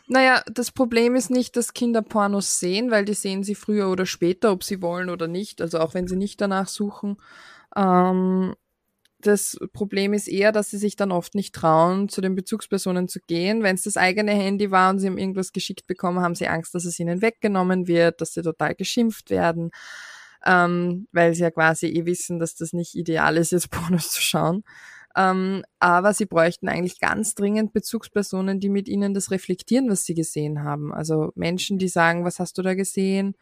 Naja, 0.08 0.42
das 0.52 0.72
Problem 0.72 1.16
ist 1.16 1.30
nicht, 1.30 1.56
dass 1.56 1.74
Kinder 1.74 2.02
Pornos 2.02 2.60
sehen, 2.60 2.92
weil 2.92 3.06
die 3.06 3.14
sehen 3.14 3.44
sie 3.44 3.56
früher 3.56 3.90
oder 3.90 4.06
später, 4.06 4.52
ob 4.52 4.64
sie 4.64 4.82
wollen 4.82 5.10
oder 5.10 5.28
nicht, 5.28 5.62
also 5.62 5.80
auch 5.80 5.94
wenn 5.94 6.08
sie 6.08 6.16
nicht 6.16 6.42
danach 6.42 6.68
suchen. 6.68 7.18
Ähm, 7.76 8.56
das 9.26 9.58
Problem 9.74 10.14
ist 10.14 10.28
eher, 10.28 10.52
dass 10.52 10.70
sie 10.70 10.78
sich 10.78 10.96
dann 10.96 11.12
oft 11.12 11.36
nicht 11.36 11.56
trauen, 11.56 12.10
zu 12.10 12.22
den 12.22 12.36
Bezugspersonen 12.36 13.08
zu 13.08 13.20
gehen. 13.28 13.64
Wenn 13.64 13.76
es 13.76 13.84
das 13.84 13.98
eigene 13.98 14.32
Handy 14.32 14.72
war 14.72 14.92
und 14.92 15.00
sie 15.00 15.08
haben 15.08 15.18
irgendwas 15.18 15.52
geschickt 15.52 15.88
bekommen, 15.88 16.20
haben 16.22 16.36
sie 16.36 16.48
Angst, 16.48 16.76
dass 16.76 16.86
es 16.86 17.00
ihnen 17.00 17.22
weggenommen 17.22 17.88
wird, 17.88 18.22
dass 18.22 18.34
sie 18.34 18.44
total 18.44 18.76
geschimpft 18.76 19.30
werden, 19.32 19.72
ähm, 20.46 21.08
weil 21.12 21.34
sie 21.34 21.42
ja 21.42 21.52
quasi 21.52 21.88
eh 21.88 22.06
wissen, 22.06 22.40
dass 22.40 22.56
das 22.56 22.74
nicht 22.74 22.96
ideal 22.96 23.38
ist, 23.38 23.52
jetzt 23.52 23.72
Pornos 23.72 24.12
zu 24.12 24.22
schauen. 24.22 24.64
Ähm, 25.16 25.64
aber 25.80 26.14
sie 26.14 26.26
bräuchten 26.26 26.68
eigentlich 26.68 27.00
ganz 27.00 27.36
dringend 27.36 27.72
Bezugspersonen, 27.74 28.60
die 28.60 28.70
mit 28.70 28.90
ihnen 28.90 29.14
das 29.14 29.32
reflektieren, 29.32 29.90
was 29.90 30.04
sie 30.04 30.14
gesehen 30.14 30.64
haben. 30.64 30.94
Also 30.94 31.32
Menschen, 31.36 31.78
die 31.78 31.88
sagen, 31.88 32.26
was 32.26 32.40
hast 32.40 32.58
du 32.58 32.62
da 32.62 32.74
gesehen? 32.74 33.36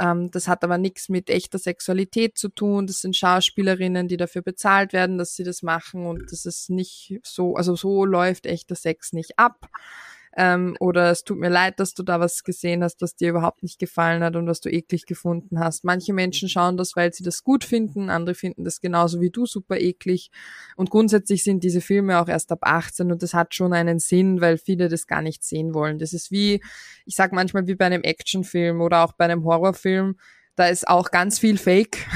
Ähm, 0.00 0.30
das 0.30 0.48
hat 0.48 0.64
aber 0.64 0.78
nichts 0.78 1.08
mit 1.08 1.30
echter 1.30 1.58
Sexualität 1.58 2.36
zu 2.36 2.48
tun. 2.48 2.86
Das 2.86 3.00
sind 3.00 3.16
Schauspielerinnen, 3.16 4.08
die 4.08 4.16
dafür 4.16 4.42
bezahlt 4.42 4.92
werden, 4.92 5.18
dass 5.18 5.34
sie 5.34 5.44
das 5.44 5.62
machen 5.62 6.06
und 6.06 6.30
das 6.30 6.44
ist 6.44 6.70
nicht 6.70 7.20
so, 7.22 7.56
also 7.56 7.74
so 7.74 8.04
läuft 8.04 8.46
echter 8.46 8.74
Sex 8.74 9.12
nicht 9.12 9.38
ab 9.38 9.68
ähm, 10.36 10.76
oder 10.80 11.10
es 11.10 11.24
tut 11.24 11.38
mir 11.38 11.50
leid, 11.50 11.78
dass 11.78 11.94
du 11.94 12.02
da 12.02 12.18
was 12.20 12.42
gesehen 12.44 12.82
hast, 12.82 13.02
was 13.02 13.16
dir 13.16 13.30
überhaupt 13.30 13.62
nicht 13.62 13.78
gefallen 13.78 14.22
hat 14.22 14.36
und 14.36 14.46
was 14.46 14.60
du 14.60 14.70
eklig 14.70 15.06
gefunden 15.06 15.58
hast. 15.58 15.84
Manche 15.84 16.12
Menschen 16.12 16.48
schauen 16.48 16.76
das, 16.76 16.96
weil 16.96 17.12
sie 17.12 17.22
das 17.22 17.44
gut 17.44 17.64
finden, 17.64 18.08
andere 18.08 18.34
finden 18.34 18.64
das 18.64 18.80
genauso 18.80 19.20
wie 19.20 19.30
du 19.30 19.46
super 19.46 19.78
eklig 19.78 20.30
und 20.76 20.90
grundsätzlich 20.90 21.44
sind 21.44 21.62
diese 21.64 21.80
Filme 21.80 22.20
auch 22.20 22.28
erst 22.28 22.50
ab 22.52 22.60
18 22.62 23.12
und 23.12 23.22
das 23.22 23.34
hat 23.34 23.54
schon 23.54 23.72
einen 23.72 23.98
Sinn, 23.98 24.40
weil 24.40 24.58
viele 24.58 24.88
das 24.88 25.06
gar 25.06 25.22
nicht 25.22 25.44
sehen 25.44 25.74
wollen. 25.74 25.98
Das 25.98 26.12
ist 26.12 26.30
wie, 26.30 26.62
ich 27.04 27.14
sag 27.14 27.32
manchmal 27.32 27.66
wie 27.66 27.74
bei 27.74 27.86
einem 27.86 28.02
Actionfilm 28.02 28.80
oder 28.80 29.04
auch 29.04 29.12
bei 29.12 29.24
einem 29.24 29.44
Horrorfilm, 29.44 30.16
da 30.56 30.66
ist 30.68 30.86
auch 30.86 31.10
ganz 31.10 31.38
viel 31.38 31.56
Fake. 31.56 32.06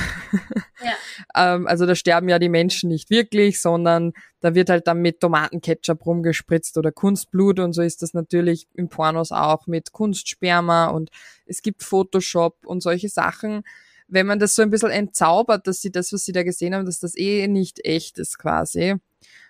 Ja. 0.83 0.92
ähm, 1.55 1.66
also 1.66 1.87
da 1.87 1.94
sterben 1.94 2.29
ja 2.29 2.38
die 2.38 2.49
Menschen 2.49 2.90
nicht 2.90 3.09
wirklich, 3.09 3.61
sondern 3.61 4.12
da 4.40 4.55
wird 4.55 4.68
halt 4.68 4.87
dann 4.87 5.01
mit 5.01 5.20
Tomatenketchup 5.20 6.05
rumgespritzt 6.05 6.77
oder 6.77 6.92
Kunstblut 6.92 7.59
und 7.61 7.72
so 7.72 7.83
ist 7.83 8.03
das 8.03 8.12
natürlich 8.12 8.68
im 8.75 8.88
Pornos 8.88 9.33
auch 9.33 9.66
mit 9.66 9.92
Kunstsperma 9.92 10.87
und 10.88 11.11
es 11.46 11.62
gibt 11.62 11.83
Photoshop 11.83 12.66
und 12.66 12.83
solche 12.83 13.09
Sachen. 13.09 13.62
Wenn 14.09 14.27
man 14.27 14.38
das 14.38 14.55
so 14.55 14.62
ein 14.62 14.70
bisschen 14.70 14.90
entzaubert, 14.90 15.66
dass 15.66 15.81
sie 15.81 15.90
das, 15.90 16.12
was 16.12 16.25
sie 16.25 16.33
da 16.33 16.42
gesehen 16.42 16.75
haben, 16.75 16.87
dass 16.87 17.01
das 17.01 17.16
eh 17.16 17.49
nicht 17.49 17.85
echt 17.85 18.18
ist 18.18 18.38
quasi. 18.38 18.96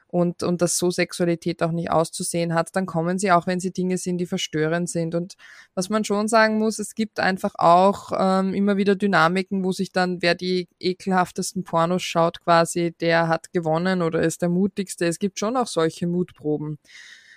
Und, 0.08 0.42
und 0.42 0.62
dass 0.62 0.78
so 0.78 0.90
Sexualität 0.90 1.62
auch 1.62 1.72
nicht 1.72 1.90
auszusehen 1.90 2.54
hat, 2.54 2.74
dann 2.76 2.86
kommen 2.86 3.18
sie 3.18 3.32
auch, 3.32 3.46
wenn 3.46 3.60
sie 3.60 3.72
Dinge 3.72 3.98
sind, 3.98 4.18
die 4.18 4.26
verstörend 4.26 4.88
sind. 4.88 5.14
Und 5.14 5.34
was 5.74 5.88
man 5.88 6.04
schon 6.04 6.28
sagen 6.28 6.58
muss, 6.58 6.78
es 6.78 6.94
gibt 6.94 7.18
einfach 7.18 7.54
auch 7.58 8.12
ähm, 8.16 8.54
immer 8.54 8.76
wieder 8.76 8.94
Dynamiken, 8.94 9.64
wo 9.64 9.72
sich 9.72 9.92
dann, 9.92 10.22
wer 10.22 10.34
die 10.34 10.68
ekelhaftesten 10.78 11.64
Pornos 11.64 12.02
schaut, 12.02 12.40
quasi, 12.40 12.94
der 13.00 13.28
hat 13.28 13.52
gewonnen 13.52 14.02
oder 14.02 14.22
ist 14.22 14.42
der 14.42 14.48
mutigste. 14.48 15.06
Es 15.06 15.18
gibt 15.18 15.38
schon 15.38 15.56
auch 15.56 15.66
solche 15.66 16.06
Mutproben. 16.06 16.78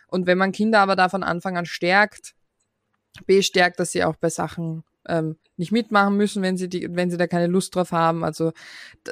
Und 0.07 0.27
wenn 0.27 0.37
man 0.37 0.51
Kinder 0.51 0.79
aber 0.79 0.95
da 0.95 1.09
von 1.09 1.23
Anfang 1.23 1.57
an 1.57 1.65
stärkt, 1.65 2.35
bestärkt, 3.25 3.79
dass 3.79 3.91
sie 3.91 4.03
auch 4.03 4.15
bei 4.15 4.29
Sachen 4.29 4.83
ähm, 5.07 5.37
nicht 5.59 5.71
mitmachen 5.71 6.15
müssen, 6.15 6.41
wenn 6.41 6.57
sie 6.57 6.69
die, 6.69 6.87
wenn 6.89 7.11
sie 7.11 7.17
da 7.17 7.27
keine 7.27 7.47
Lust 7.47 7.75
drauf 7.75 7.91
haben. 7.91 8.23
Also 8.23 8.53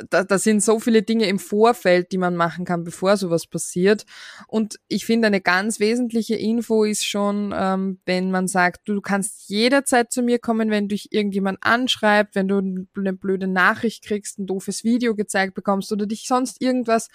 da, 0.09 0.23
da 0.23 0.37
sind 0.37 0.63
so 0.63 0.79
viele 0.79 1.03
Dinge 1.03 1.25
im 1.25 1.39
Vorfeld, 1.39 2.11
die 2.11 2.17
man 2.17 2.35
machen 2.35 2.63
kann, 2.63 2.85
bevor 2.85 3.17
sowas 3.17 3.47
passiert. 3.47 4.05
Und 4.47 4.79
ich 4.87 5.05
finde, 5.05 5.27
eine 5.27 5.41
ganz 5.41 5.79
wesentliche 5.79 6.35
Info 6.35 6.85
ist 6.85 7.05
schon, 7.05 7.53
ähm, 7.55 7.99
wenn 8.05 8.31
man 8.31 8.47
sagt, 8.47 8.87
du 8.87 9.01
kannst 9.01 9.49
jederzeit 9.49 10.11
zu 10.11 10.21
mir 10.21 10.39
kommen, 10.39 10.71
wenn 10.71 10.87
dich 10.87 11.11
irgendjemand 11.11 11.59
anschreibt, 11.61 12.35
wenn 12.35 12.47
du 12.47 12.59
eine 12.95 13.13
blöde 13.13 13.47
Nachricht 13.47 14.05
kriegst, 14.05 14.39
ein 14.39 14.47
doofes 14.47 14.83
Video 14.83 15.15
gezeigt 15.15 15.53
bekommst 15.53 15.91
oder 15.91 16.05
dich 16.05 16.27
sonst 16.27 16.61
irgendwas 16.61 17.09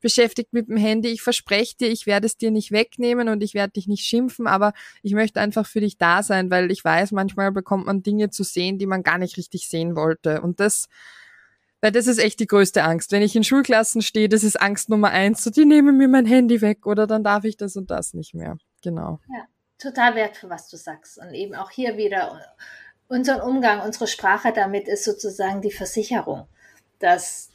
beschäftigt 0.00 0.52
mit 0.52 0.68
dem 0.68 0.76
Handy. 0.76 1.08
Ich 1.08 1.22
verspreche 1.22 1.76
dir, 1.76 1.88
ich 1.88 2.06
werde 2.06 2.26
es 2.26 2.36
dir 2.36 2.50
nicht 2.50 2.70
wegnehmen 2.70 3.28
und 3.28 3.42
ich 3.42 3.54
werde 3.54 3.72
dich 3.72 3.88
nicht 3.88 4.04
schimpfen, 4.04 4.46
aber 4.46 4.72
ich 5.02 5.14
möchte 5.14 5.40
einfach 5.40 5.66
für 5.66 5.80
dich 5.80 5.98
da 5.98 6.22
sein, 6.22 6.50
weil 6.50 6.70
ich 6.70 6.84
weiß, 6.84 7.12
manchmal 7.12 7.50
bekommt 7.50 7.86
man 7.86 8.02
Dinge 8.02 8.25
zu 8.30 8.44
sehen, 8.44 8.78
die 8.78 8.86
man 8.86 9.02
gar 9.02 9.18
nicht 9.18 9.36
richtig 9.36 9.68
sehen 9.68 9.96
wollte. 9.96 10.40
Und 10.40 10.60
das, 10.60 10.88
weil 11.80 11.92
das 11.92 12.06
ist 12.06 12.18
echt 12.18 12.40
die 12.40 12.46
größte 12.46 12.82
Angst. 12.84 13.12
Wenn 13.12 13.22
ich 13.22 13.36
in 13.36 13.44
Schulklassen 13.44 14.02
stehe, 14.02 14.28
das 14.28 14.44
ist 14.44 14.60
Angst 14.60 14.88
Nummer 14.88 15.10
eins. 15.10 15.42
So, 15.44 15.50
die 15.50 15.64
nehmen 15.64 15.96
mir 15.96 16.08
mein 16.08 16.26
Handy 16.26 16.60
weg 16.60 16.86
oder 16.86 17.06
dann 17.06 17.24
darf 17.24 17.44
ich 17.44 17.56
das 17.56 17.76
und 17.76 17.90
das 17.90 18.14
nicht 18.14 18.34
mehr. 18.34 18.56
Genau. 18.82 19.20
Ja, 19.28 19.44
total 19.78 20.14
wertvoll, 20.14 20.50
was 20.50 20.68
du 20.68 20.76
sagst. 20.76 21.18
Und 21.18 21.34
eben 21.34 21.54
auch 21.54 21.70
hier 21.70 21.96
wieder 21.96 22.40
unseren 23.08 23.40
Umgang, 23.40 23.80
unsere 23.82 24.06
Sprache 24.06 24.52
damit 24.52 24.88
ist 24.88 25.04
sozusagen 25.04 25.62
die 25.62 25.70
Versicherung, 25.72 26.48
dass 26.98 27.50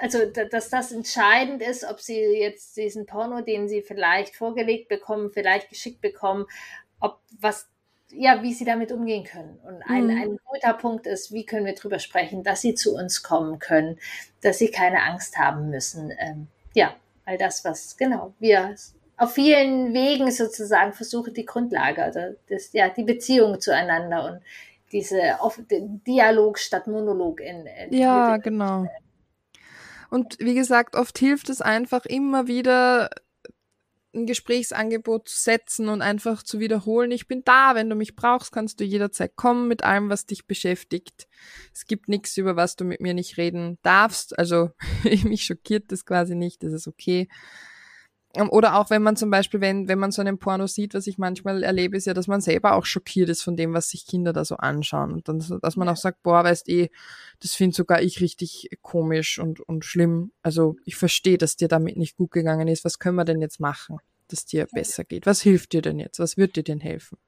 also 0.00 0.24
dass 0.26 0.70
das 0.70 0.92
entscheidend 0.92 1.62
ist, 1.62 1.84
ob 1.84 2.00
sie 2.00 2.18
jetzt 2.18 2.76
diesen 2.76 3.06
Porno, 3.06 3.42
den 3.42 3.68
sie 3.68 3.82
vielleicht 3.82 4.36
vorgelegt 4.36 4.88
bekommen, 4.88 5.30
vielleicht 5.32 5.68
geschickt 5.68 6.00
bekommen, 6.00 6.46
ob 7.00 7.20
was 7.40 7.68
ja, 8.16 8.42
wie 8.42 8.52
sie 8.52 8.64
damit 8.64 8.92
umgehen 8.92 9.24
können. 9.24 9.58
Und 9.66 9.82
ein, 9.82 10.06
mhm. 10.06 10.22
ein 10.22 10.38
guter 10.44 10.74
Punkt 10.74 11.06
ist, 11.06 11.32
wie 11.32 11.44
können 11.46 11.66
wir 11.66 11.74
darüber 11.74 11.98
sprechen, 11.98 12.42
dass 12.42 12.60
sie 12.60 12.74
zu 12.74 12.94
uns 12.94 13.22
kommen 13.22 13.58
können, 13.58 13.98
dass 14.40 14.58
sie 14.58 14.70
keine 14.70 15.02
Angst 15.02 15.38
haben 15.38 15.70
müssen. 15.70 16.12
Ähm, 16.18 16.48
ja, 16.74 16.94
all 17.24 17.38
das, 17.38 17.64
was 17.64 17.96
genau 17.96 18.34
wir 18.38 18.74
auf 19.16 19.34
vielen 19.34 19.94
Wegen 19.94 20.30
sozusagen 20.30 20.92
versuchen, 20.92 21.34
die 21.34 21.46
Grundlage, 21.46 22.02
also 22.02 22.20
das, 22.48 22.72
ja, 22.72 22.88
die 22.88 23.04
Beziehung 23.04 23.60
zueinander 23.60 24.24
und 24.26 24.40
diese 24.92 25.38
Dialog 26.06 26.58
statt 26.58 26.86
Monolog 26.86 27.40
in, 27.40 27.66
in 27.66 27.92
ja, 27.92 28.36
genau. 28.36 28.86
Und 30.10 30.36
wie 30.38 30.54
gesagt, 30.54 30.94
oft 30.94 31.18
hilft 31.18 31.48
es 31.48 31.60
einfach 31.60 32.04
immer 32.06 32.46
wieder 32.46 33.10
ein 34.14 34.26
Gesprächsangebot 34.26 35.28
zu 35.28 35.40
setzen 35.40 35.88
und 35.88 36.02
einfach 36.02 36.42
zu 36.42 36.60
wiederholen, 36.60 37.10
ich 37.10 37.28
bin 37.28 37.42
da, 37.44 37.74
wenn 37.74 37.90
du 37.90 37.96
mich 37.96 38.16
brauchst, 38.16 38.52
kannst 38.52 38.80
du 38.80 38.84
jederzeit 38.84 39.36
kommen 39.36 39.68
mit 39.68 39.84
allem, 39.84 40.08
was 40.08 40.26
dich 40.26 40.46
beschäftigt. 40.46 41.26
Es 41.72 41.86
gibt 41.86 42.08
nichts, 42.08 42.36
über 42.36 42.56
was 42.56 42.76
du 42.76 42.84
mit 42.84 43.00
mir 43.00 43.14
nicht 43.14 43.36
reden 43.36 43.78
darfst. 43.82 44.38
Also 44.38 44.70
mich 45.24 45.44
schockiert 45.44 45.92
das 45.92 46.04
quasi 46.04 46.34
nicht, 46.34 46.62
das 46.62 46.72
ist 46.72 46.88
okay. 46.88 47.28
Ähm, 48.34 48.50
oder 48.50 48.76
auch 48.76 48.90
wenn 48.90 49.02
man 49.02 49.16
zum 49.16 49.30
Beispiel, 49.30 49.60
wenn, 49.60 49.88
wenn 49.88 49.98
man 49.98 50.12
so 50.12 50.20
einen 50.20 50.38
Porno 50.38 50.66
sieht, 50.66 50.94
was 50.94 51.06
ich 51.06 51.18
manchmal 51.18 51.62
erlebe, 51.62 51.96
ist 51.96 52.06
ja, 52.06 52.14
dass 52.14 52.26
man 52.26 52.40
selber 52.40 52.74
auch 52.74 52.84
schockiert 52.84 53.28
ist 53.28 53.42
von 53.42 53.56
dem, 53.56 53.72
was 53.72 53.88
sich 53.88 54.06
Kinder 54.06 54.32
da 54.32 54.44
so 54.44 54.56
anschauen. 54.56 55.12
Und 55.12 55.28
dann, 55.28 55.42
dass 55.62 55.76
man 55.76 55.88
auch 55.88 55.96
sagt, 55.96 56.22
boah, 56.22 56.44
weißt 56.44 56.68
eh, 56.68 56.90
das 57.40 57.54
finde 57.54 57.76
sogar 57.76 58.02
ich 58.02 58.20
richtig 58.20 58.70
komisch 58.82 59.38
und, 59.38 59.60
und 59.60 59.84
schlimm. 59.84 60.32
Also 60.42 60.76
ich 60.84 60.96
verstehe, 60.96 61.38
dass 61.38 61.56
dir 61.56 61.68
damit 61.68 61.96
nicht 61.96 62.16
gut 62.16 62.32
gegangen 62.32 62.68
ist. 62.68 62.84
Was 62.84 62.98
können 62.98 63.16
wir 63.16 63.24
denn 63.24 63.40
jetzt 63.40 63.60
machen, 63.60 63.98
dass 64.28 64.44
dir 64.44 64.66
besser 64.72 65.04
geht? 65.04 65.26
Was 65.26 65.40
hilft 65.40 65.72
dir 65.72 65.82
denn 65.82 65.98
jetzt? 65.98 66.18
Was 66.18 66.36
wird 66.36 66.56
dir 66.56 66.64
denn 66.64 66.80
helfen? 66.80 67.18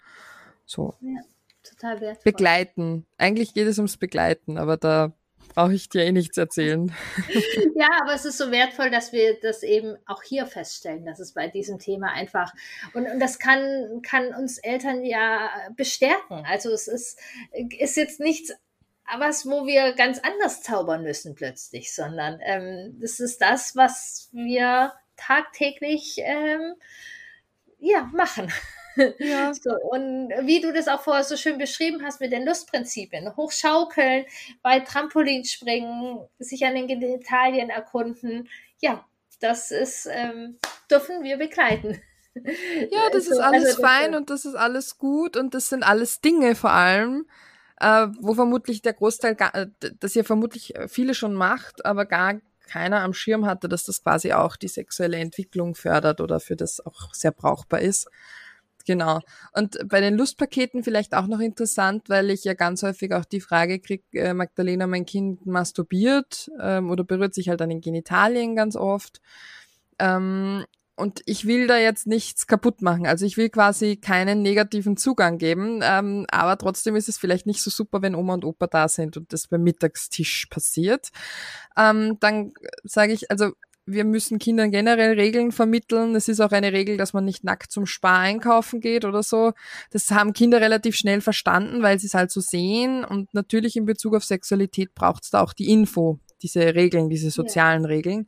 So. 0.65 0.95
Ja, 1.01 1.21
total 1.63 2.01
wertvoll. 2.01 2.33
Begleiten. 2.33 3.07
Eigentlich 3.19 3.55
geht 3.55 3.69
es 3.69 3.79
ums 3.79 3.97
Begleiten, 3.97 4.59
aber 4.59 4.77
da 4.77 5.16
brauche 5.55 5.75
ich 5.75 5.89
dir 5.89 6.05
eh 6.05 6.13
nichts 6.13 6.37
erzählen. 6.37 6.93
Ja, 7.79 7.89
aber 8.01 8.15
es 8.15 8.25
ist 8.25 8.39
so 8.39 8.51
wertvoll, 8.51 8.91
dass 8.91 9.13
wir 9.13 9.39
das 9.39 9.63
eben 9.63 9.97
auch 10.07 10.23
hier 10.23 10.47
feststellen, 10.47 11.05
dass 11.05 11.21
es 11.21 11.35
bei 11.35 11.49
diesem 11.49 11.79
Thema 11.79 12.11
einfach 12.11 12.51
und, 12.95 13.07
und 13.07 13.21
das 13.21 13.39
kann, 13.39 14.01
kann 14.01 14.35
uns 14.35 14.57
Eltern 14.57 15.05
ja 15.05 15.51
bestärken. 15.77 16.47
Also 16.47 16.71
es 16.71 16.89
ist, 16.89 17.19
ist 17.79 17.99
jetzt 17.99 18.19
nichts 18.19 18.55
was, 19.19 19.47
wo 19.47 19.67
wir 19.67 19.93
ganz 19.93 20.19
anders 20.21 20.63
zaubern 20.63 21.03
müssen 21.03 21.35
plötzlich, 21.35 21.95
sondern 21.95 22.41
ähm, 22.43 22.99
ist 23.01 23.41
das, 23.41 23.77
was 23.77 24.31
wir 24.33 24.93
tagtäglich 25.17 26.17
ähm, 26.19 26.75
ja, 27.79 28.11
machen. 28.13 28.53
Ja. 29.19 29.53
So, 29.63 29.71
und 29.71 30.31
wie 30.43 30.61
du 30.61 30.73
das 30.73 30.89
auch 30.89 31.01
vorher 31.01 31.25
so 31.25 31.37
schön 31.37 31.59
beschrieben 31.59 32.03
hast 32.05 32.21
mit 32.21 32.33
den 32.33 32.45
Lustprinzipien, 32.45 33.37
hochschaukeln, 33.37 34.27
bei 34.63 34.81
Trampolin 34.81 35.45
springen, 35.45 36.21
sich 36.39 36.65
an 36.65 36.75
den 36.75 36.87
Genitalien 36.87 37.71
erkunden, 37.71 38.49
ja, 38.81 39.05
das 39.41 39.71
ist, 39.71 40.09
ähm, 40.11 40.59
dürfen 40.91 41.23
wir 41.23 41.37
begleiten. 41.37 42.01
Ja, 42.91 43.09
das 43.11 43.29
ist 43.29 43.39
alles 43.39 43.65
also, 43.65 43.83
fein 43.83 44.15
und 44.15 44.29
das 44.29 44.45
ist 44.45 44.57
alles 44.57 44.99
gut 44.99 45.39
und 45.39 45.55
das 45.55 45.71
sind 45.71 45.83
alles 45.83 46.21
Dinge 46.21 46.55
vor 46.55 46.71
allem, 46.71 47.25
äh, 47.81 48.09
wo 48.21 48.35
vermutlich 48.35 48.83
der 48.83 48.93
Großteil, 48.93 49.35
gar, 49.35 49.55
äh, 49.55 49.69
das 50.01 50.15
ihr 50.15 50.25
vermutlich 50.25 50.75
viele 50.87 51.15
schon 51.15 51.33
macht, 51.33 51.87
aber 51.87 52.05
gar 52.05 52.35
keiner 52.67 53.01
am 53.03 53.15
Schirm 53.15 53.47
hatte, 53.47 53.69
dass 53.69 53.85
das 53.85 54.03
quasi 54.03 54.33
auch 54.33 54.57
die 54.57 54.69
sexuelle 54.69 55.17
Entwicklung 55.17 55.75
fördert 55.75 56.21
oder 56.21 56.41
für 56.41 56.57
das 56.57 56.85
auch 56.85 57.15
sehr 57.15 57.33
brauchbar 57.33 57.81
ist. 57.81 58.09
Genau. 58.87 59.21
Und 59.53 59.79
bei 59.89 60.01
den 60.01 60.17
Lustpaketen 60.17 60.85
vielleicht 60.85 61.13
auch 61.15 61.27
noch 61.27 61.41
interessant, 61.41 62.09
weil 62.09 62.31
ich 62.31 62.45
ja 62.45 62.55
ganz 62.55 62.85
häufig 62.85 63.13
auch 63.13 63.25
die 63.25 63.41
Frage 63.41 63.81
kriege, 63.81 64.05
äh, 64.13 64.33
Magdalena, 64.33 64.87
mein 64.87 65.05
Kind 65.05 65.45
masturbiert 65.45 66.51
ähm, 66.61 66.91
oder 66.91 67.03
berührt 67.03 67.35
sich 67.35 67.49
halt 67.49 67.61
an 67.61 67.71
den 67.71 67.81
Genitalien 67.81 68.55
ganz 68.55 68.77
oft. 68.77 69.21
Ähm, 69.99 70.65
und 70.95 71.21
ich 71.27 71.47
will 71.47 71.67
da 71.67 71.77
jetzt 71.77 72.07
nichts 72.07 72.47
kaputt 72.47 72.81
machen. 72.81 73.07
Also 73.07 73.27
ich 73.27 73.37
will 73.37 73.51
quasi 73.51 73.97
keinen 73.97 74.41
negativen 74.41 74.97
Zugang 74.97 75.37
geben, 75.37 75.81
ähm, 75.83 76.25
aber 76.31 76.57
trotzdem 76.57 76.97
ist 76.97 77.09
es 77.09 77.19
vielleicht 77.19 77.45
nicht 77.45 77.63
so 77.63 77.71
super, 77.71 78.01
wenn 78.01 78.15
Oma 78.15 78.35
und 78.35 78.47
Opa 78.47 78.67
da 78.67 78.89
sind 78.89 79.17
und 79.17 79.33
das 79.33 79.49
beim 79.49 79.63
Mittagstisch 79.63 80.47
passiert. 80.47 81.11
Ähm, 81.77 82.17
dann 82.21 82.55
sage 82.83 83.13
ich, 83.13 83.31
also 83.31 83.53
wir 83.87 84.05
müssen 84.05 84.39
Kindern 84.39 84.73
generell 84.73 85.15
Regeln 85.15 85.53
vermitteln. 85.53 86.15
Es 86.17 86.29
ist 86.29 86.41
auch 86.41 86.51
eine 86.51 86.73
Regel, 86.73 86.97
dass 86.97 87.13
man 87.13 87.25
nicht 87.25 87.45
nackt 87.45 87.71
zum 87.71 87.87
Spar 87.87 88.19
einkaufen 88.19 88.81
geht 88.81 89.05
oder 89.05 89.23
so. 89.23 89.53
Das 89.91 90.11
haben 90.11 90.33
Kinder 90.33 90.61
relativ 90.61 90.97
schnell 90.97 91.21
verstanden, 91.21 91.83
weil 91.83 91.99
sie 92.01 92.09
es 92.09 92.15
halt 92.15 92.33
so 92.33 92.41
sehen. 92.41 93.05
Und 93.05 93.33
natürlich 93.33 93.77
in 93.77 93.85
Bezug 93.85 94.17
auf 94.17 94.25
Sexualität 94.25 94.95
braucht 94.95 95.23
es 95.23 95.31
da 95.31 95.41
auch 95.41 95.53
die 95.53 95.71
Info, 95.71 96.19
diese 96.43 96.75
Regeln, 96.75 97.09
diese 97.09 97.31
sozialen 97.31 97.83
ja. 97.83 97.89
Regeln. 97.89 98.27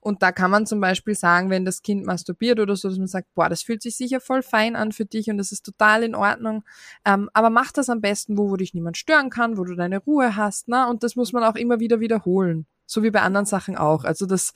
Und 0.00 0.22
da 0.22 0.32
kann 0.32 0.50
man 0.50 0.66
zum 0.66 0.80
Beispiel 0.80 1.14
sagen, 1.14 1.48
wenn 1.48 1.64
das 1.64 1.80
Kind 1.80 2.04
masturbiert 2.04 2.60
oder 2.60 2.76
so, 2.76 2.88
dass 2.88 2.98
man 2.98 3.06
sagt, 3.06 3.32
boah, 3.34 3.48
das 3.48 3.62
fühlt 3.62 3.80
sich 3.80 3.96
sicher 3.96 4.20
voll 4.20 4.42
fein 4.42 4.76
an 4.76 4.92
für 4.92 5.06
dich 5.06 5.30
und 5.30 5.38
das 5.38 5.50
ist 5.50 5.64
total 5.64 6.02
in 6.02 6.14
Ordnung. 6.14 6.62
Ähm, 7.06 7.30
aber 7.32 7.48
mach 7.48 7.72
das 7.72 7.88
am 7.88 8.02
besten, 8.02 8.36
wo, 8.36 8.50
wo 8.50 8.56
dich 8.56 8.74
niemand 8.74 8.98
stören 8.98 9.30
kann, 9.30 9.56
wo 9.56 9.64
du 9.64 9.74
deine 9.74 9.98
Ruhe 9.98 10.36
hast. 10.36 10.68
Ne? 10.68 10.86
Und 10.88 11.02
das 11.04 11.16
muss 11.16 11.32
man 11.32 11.42
auch 11.42 11.56
immer 11.56 11.80
wieder 11.80 12.00
wiederholen. 12.00 12.66
So 12.86 13.02
wie 13.02 13.10
bei 13.10 13.22
anderen 13.22 13.46
Sachen 13.46 13.76
auch. 13.76 14.04
Also 14.04 14.26
das 14.26 14.52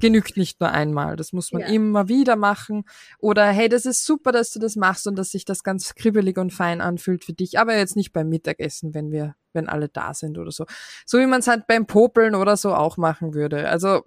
genügt 0.00 0.36
nicht 0.36 0.60
nur 0.60 0.70
einmal. 0.70 1.16
Das 1.16 1.32
muss 1.32 1.52
man 1.52 1.62
ja. 1.62 1.68
immer 1.68 2.08
wieder 2.08 2.36
machen. 2.36 2.84
Oder 3.18 3.46
hey, 3.46 3.68
das 3.68 3.86
ist 3.86 4.04
super, 4.04 4.32
dass 4.32 4.52
du 4.52 4.58
das 4.58 4.76
machst 4.76 5.06
und 5.06 5.16
dass 5.16 5.30
sich 5.30 5.44
das 5.44 5.62
ganz 5.62 5.94
kribbelig 5.94 6.38
und 6.38 6.52
fein 6.52 6.80
anfühlt 6.80 7.24
für 7.24 7.32
dich. 7.32 7.58
Aber 7.58 7.76
jetzt 7.76 7.96
nicht 7.96 8.12
beim 8.12 8.28
Mittagessen, 8.28 8.94
wenn 8.94 9.10
wir, 9.10 9.34
wenn 9.52 9.68
alle 9.68 9.88
da 9.88 10.14
sind 10.14 10.38
oder 10.38 10.50
so. 10.50 10.66
So 11.04 11.18
wie 11.18 11.26
man 11.26 11.40
es 11.40 11.48
halt 11.48 11.66
beim 11.66 11.86
Popeln 11.86 12.34
oder 12.34 12.56
so 12.56 12.74
auch 12.74 12.96
machen 12.96 13.34
würde. 13.34 13.68
Also 13.68 14.04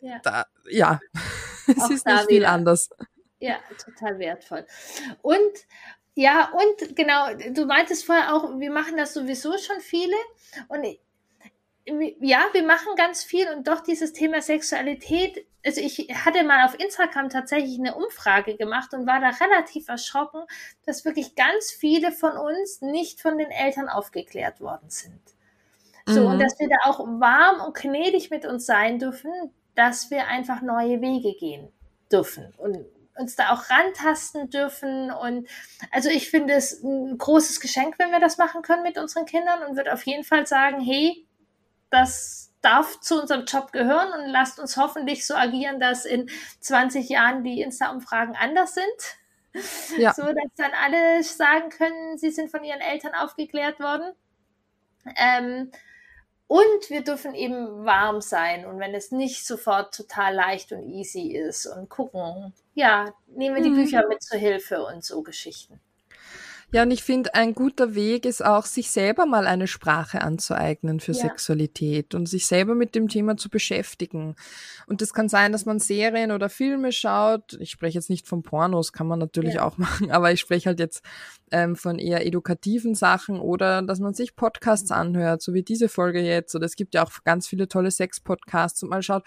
ja, 0.00 0.18
da, 0.22 0.46
ja. 0.68 1.00
es 1.66 1.90
ist 1.90 2.06
nicht 2.06 2.26
viel 2.28 2.44
anders. 2.44 2.90
Ja, 3.38 3.56
total 3.84 4.18
wertvoll. 4.18 4.64
Und 5.22 5.38
ja, 6.14 6.50
und 6.50 6.96
genau, 6.96 7.26
du 7.52 7.66
meintest 7.66 8.06
vorher 8.06 8.34
auch, 8.34 8.58
wir 8.58 8.70
machen 8.70 8.96
das 8.96 9.12
sowieso 9.12 9.58
schon 9.58 9.80
viele. 9.80 10.16
Und 10.68 10.82
ja, 12.20 12.44
wir 12.52 12.64
machen 12.64 12.94
ganz 12.96 13.22
viel 13.22 13.48
und 13.48 13.68
doch 13.68 13.80
dieses 13.80 14.12
Thema 14.12 14.42
Sexualität. 14.42 15.46
Also 15.64 15.80
ich 15.80 16.08
hatte 16.24 16.44
mal 16.44 16.66
auf 16.66 16.78
Instagram 16.78 17.28
tatsächlich 17.28 17.78
eine 17.78 17.94
Umfrage 17.94 18.56
gemacht 18.56 18.92
und 18.92 19.06
war 19.06 19.20
da 19.20 19.30
relativ 19.30 19.88
erschrocken, 19.88 20.42
dass 20.84 21.04
wirklich 21.04 21.34
ganz 21.34 21.70
viele 21.70 22.12
von 22.12 22.32
uns 22.36 22.80
nicht 22.80 23.20
von 23.20 23.38
den 23.38 23.50
Eltern 23.50 23.88
aufgeklärt 23.88 24.60
worden 24.60 24.90
sind. 24.90 25.20
So, 26.08 26.20
mhm. 26.20 26.26
und 26.26 26.38
dass 26.40 26.58
wir 26.58 26.68
da 26.68 26.90
auch 26.90 27.00
warm 27.00 27.60
und 27.60 27.76
gnädig 27.76 28.30
mit 28.30 28.46
uns 28.46 28.66
sein 28.66 28.98
dürfen, 28.98 29.30
dass 29.74 30.10
wir 30.10 30.26
einfach 30.26 30.62
neue 30.62 31.00
Wege 31.00 31.34
gehen. 31.34 31.72
dürfen 32.10 32.52
und 32.58 32.86
uns 33.18 33.34
da 33.34 33.50
auch 33.52 33.70
rantasten 33.70 34.50
dürfen. 34.50 35.10
Und 35.10 35.48
also 35.90 36.08
ich 36.10 36.30
finde 36.30 36.54
es 36.54 36.82
ein 36.82 37.16
großes 37.18 37.60
Geschenk, 37.60 37.98
wenn 37.98 38.10
wir 38.10 38.20
das 38.20 38.38
machen 38.38 38.62
können 38.62 38.82
mit 38.82 38.98
unseren 38.98 39.24
Kindern 39.24 39.62
und 39.64 39.76
würde 39.76 39.92
auf 39.92 40.04
jeden 40.04 40.24
Fall 40.24 40.46
sagen, 40.46 40.80
hey, 40.80 41.26
das 41.90 42.52
darf 42.62 43.00
zu 43.00 43.20
unserem 43.20 43.44
Job 43.44 43.72
gehören 43.72 44.12
und 44.12 44.28
lasst 44.30 44.58
uns 44.58 44.76
hoffentlich 44.76 45.26
so 45.26 45.34
agieren, 45.34 45.78
dass 45.78 46.04
in 46.04 46.28
20 46.60 47.08
Jahren 47.08 47.44
die 47.44 47.60
Insta-Umfragen 47.60 48.34
anders 48.36 48.74
sind. 48.74 49.96
Ja. 49.96 50.12
So, 50.12 50.22
dass 50.22 50.52
dann 50.56 50.72
alle 50.84 51.22
sagen 51.22 51.70
können, 51.70 52.18
sie 52.18 52.30
sind 52.30 52.50
von 52.50 52.62
ihren 52.62 52.80
Eltern 52.80 53.14
aufgeklärt 53.14 53.80
worden. 53.80 54.12
Ähm, 55.16 55.70
und 56.48 56.90
wir 56.90 57.02
dürfen 57.02 57.34
eben 57.34 57.84
warm 57.84 58.20
sein 58.20 58.66
und 58.66 58.78
wenn 58.78 58.94
es 58.94 59.10
nicht 59.10 59.46
sofort 59.46 59.94
total 59.94 60.34
leicht 60.34 60.72
und 60.72 60.84
easy 60.84 61.32
ist 61.32 61.66
und 61.66 61.88
gucken, 61.88 62.52
ja, 62.74 63.14
nehmen 63.26 63.56
wir 63.56 63.62
die 63.62 63.70
mhm. 63.70 63.76
Bücher 63.76 64.06
mit 64.06 64.22
zur 64.22 64.38
Hilfe 64.38 64.84
und 64.84 65.04
so 65.04 65.22
Geschichten. 65.22 65.80
Ja, 66.72 66.82
und 66.82 66.90
ich 66.90 67.04
finde, 67.04 67.32
ein 67.34 67.54
guter 67.54 67.94
Weg 67.94 68.26
ist 68.26 68.44
auch, 68.44 68.66
sich 68.66 68.90
selber 68.90 69.24
mal 69.24 69.46
eine 69.46 69.68
Sprache 69.68 70.20
anzueignen 70.20 70.98
für 70.98 71.12
ja. 71.12 71.22
Sexualität 71.22 72.12
und 72.14 72.28
sich 72.28 72.46
selber 72.46 72.74
mit 72.74 72.96
dem 72.96 73.08
Thema 73.08 73.36
zu 73.36 73.48
beschäftigen. 73.48 74.34
Und 74.88 75.00
das 75.00 75.14
kann 75.14 75.28
sein, 75.28 75.52
dass 75.52 75.64
man 75.64 75.78
Serien 75.78 76.32
oder 76.32 76.48
Filme 76.48 76.90
schaut. 76.90 77.56
Ich 77.60 77.70
spreche 77.70 77.98
jetzt 77.98 78.10
nicht 78.10 78.26
von 78.26 78.42
Pornos, 78.42 78.92
kann 78.92 79.06
man 79.06 79.20
natürlich 79.20 79.54
ja. 79.54 79.64
auch 79.64 79.78
machen, 79.78 80.10
aber 80.10 80.32
ich 80.32 80.40
spreche 80.40 80.70
halt 80.70 80.80
jetzt 80.80 81.04
ähm, 81.52 81.76
von 81.76 82.00
eher 82.00 82.26
edukativen 82.26 82.96
Sachen 82.96 83.38
oder 83.38 83.82
dass 83.82 84.00
man 84.00 84.14
sich 84.14 84.34
Podcasts 84.34 84.90
anhört, 84.90 85.42
so 85.42 85.54
wie 85.54 85.62
diese 85.62 85.88
Folge 85.88 86.20
jetzt. 86.20 86.54
Oder 86.56 86.66
es 86.66 86.74
gibt 86.74 86.94
ja 86.94 87.04
auch 87.04 87.12
ganz 87.24 87.46
viele 87.46 87.68
tolle 87.68 87.92
Sex-Podcasts 87.92 88.82
und 88.82 88.88
mal 88.88 89.02
schaut, 89.02 89.22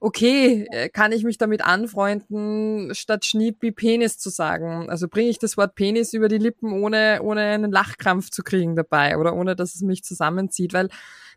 okay, 0.00 0.66
äh, 0.70 0.88
kann 0.88 1.12
ich 1.12 1.24
mich 1.24 1.38
damit 1.38 1.64
anfreunden, 1.64 2.94
statt 2.94 3.24
Schniepi 3.24 3.72
Penis 3.72 4.18
zu 4.18 4.30
sagen? 4.30 4.88
Also 4.90 5.08
bringe 5.08 5.30
ich 5.30 5.38
das 5.38 5.56
Wort 5.56 5.74
Penis 5.74 6.12
über 6.12 6.28
die 6.28 6.38
Lippen, 6.38 6.72
ohne, 6.72 7.20
ohne 7.22 7.42
einen 7.42 7.72
Lachkrampf 7.72 8.30
zu 8.30 8.42
kriegen 8.42 8.76
dabei 8.76 9.18
oder 9.18 9.34
ohne, 9.34 9.56
dass 9.56 9.74
es 9.74 9.82
mich 9.82 10.04
zusammenzieht? 10.04 10.72
Weil 10.72 10.88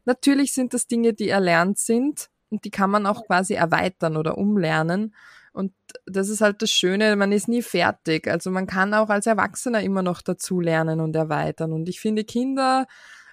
natürlich 0.06 0.54
sind 0.54 0.74
das 0.74 0.88
Dinge, 0.88 1.14
die 1.14 1.30
erlernt 1.30 1.80
sind 1.80 2.30
und 2.50 2.66
die 2.66 2.72
kann 2.72 2.92
man 2.92 3.06
auch 3.06 3.26
quasi 3.26 3.54
erweitern 3.54 4.18
oder 4.18 4.38
umlernen. 4.38 5.16
Und 5.54 5.74
das 6.06 6.30
ist 6.30 6.42
halt 6.42 6.62
das 6.62 6.72
Schöne, 6.72 7.16
man 7.16 7.32
ist 7.32 7.48
nie 7.48 7.62
fertig. 7.62 8.28
Also 8.28 8.52
man 8.52 8.68
kann 8.68 8.94
auch 8.94 9.10
als 9.10 9.26
Erwachsener 9.26 9.82
immer 9.82 10.02
noch 10.02 10.22
dazu 10.22 10.62
lernen 10.62 11.02
und 11.02 11.16
erweitern. 11.16 11.74
Und 11.74 11.90
ich 11.90 12.00
finde, 12.00 12.24
Kinder 12.24 12.88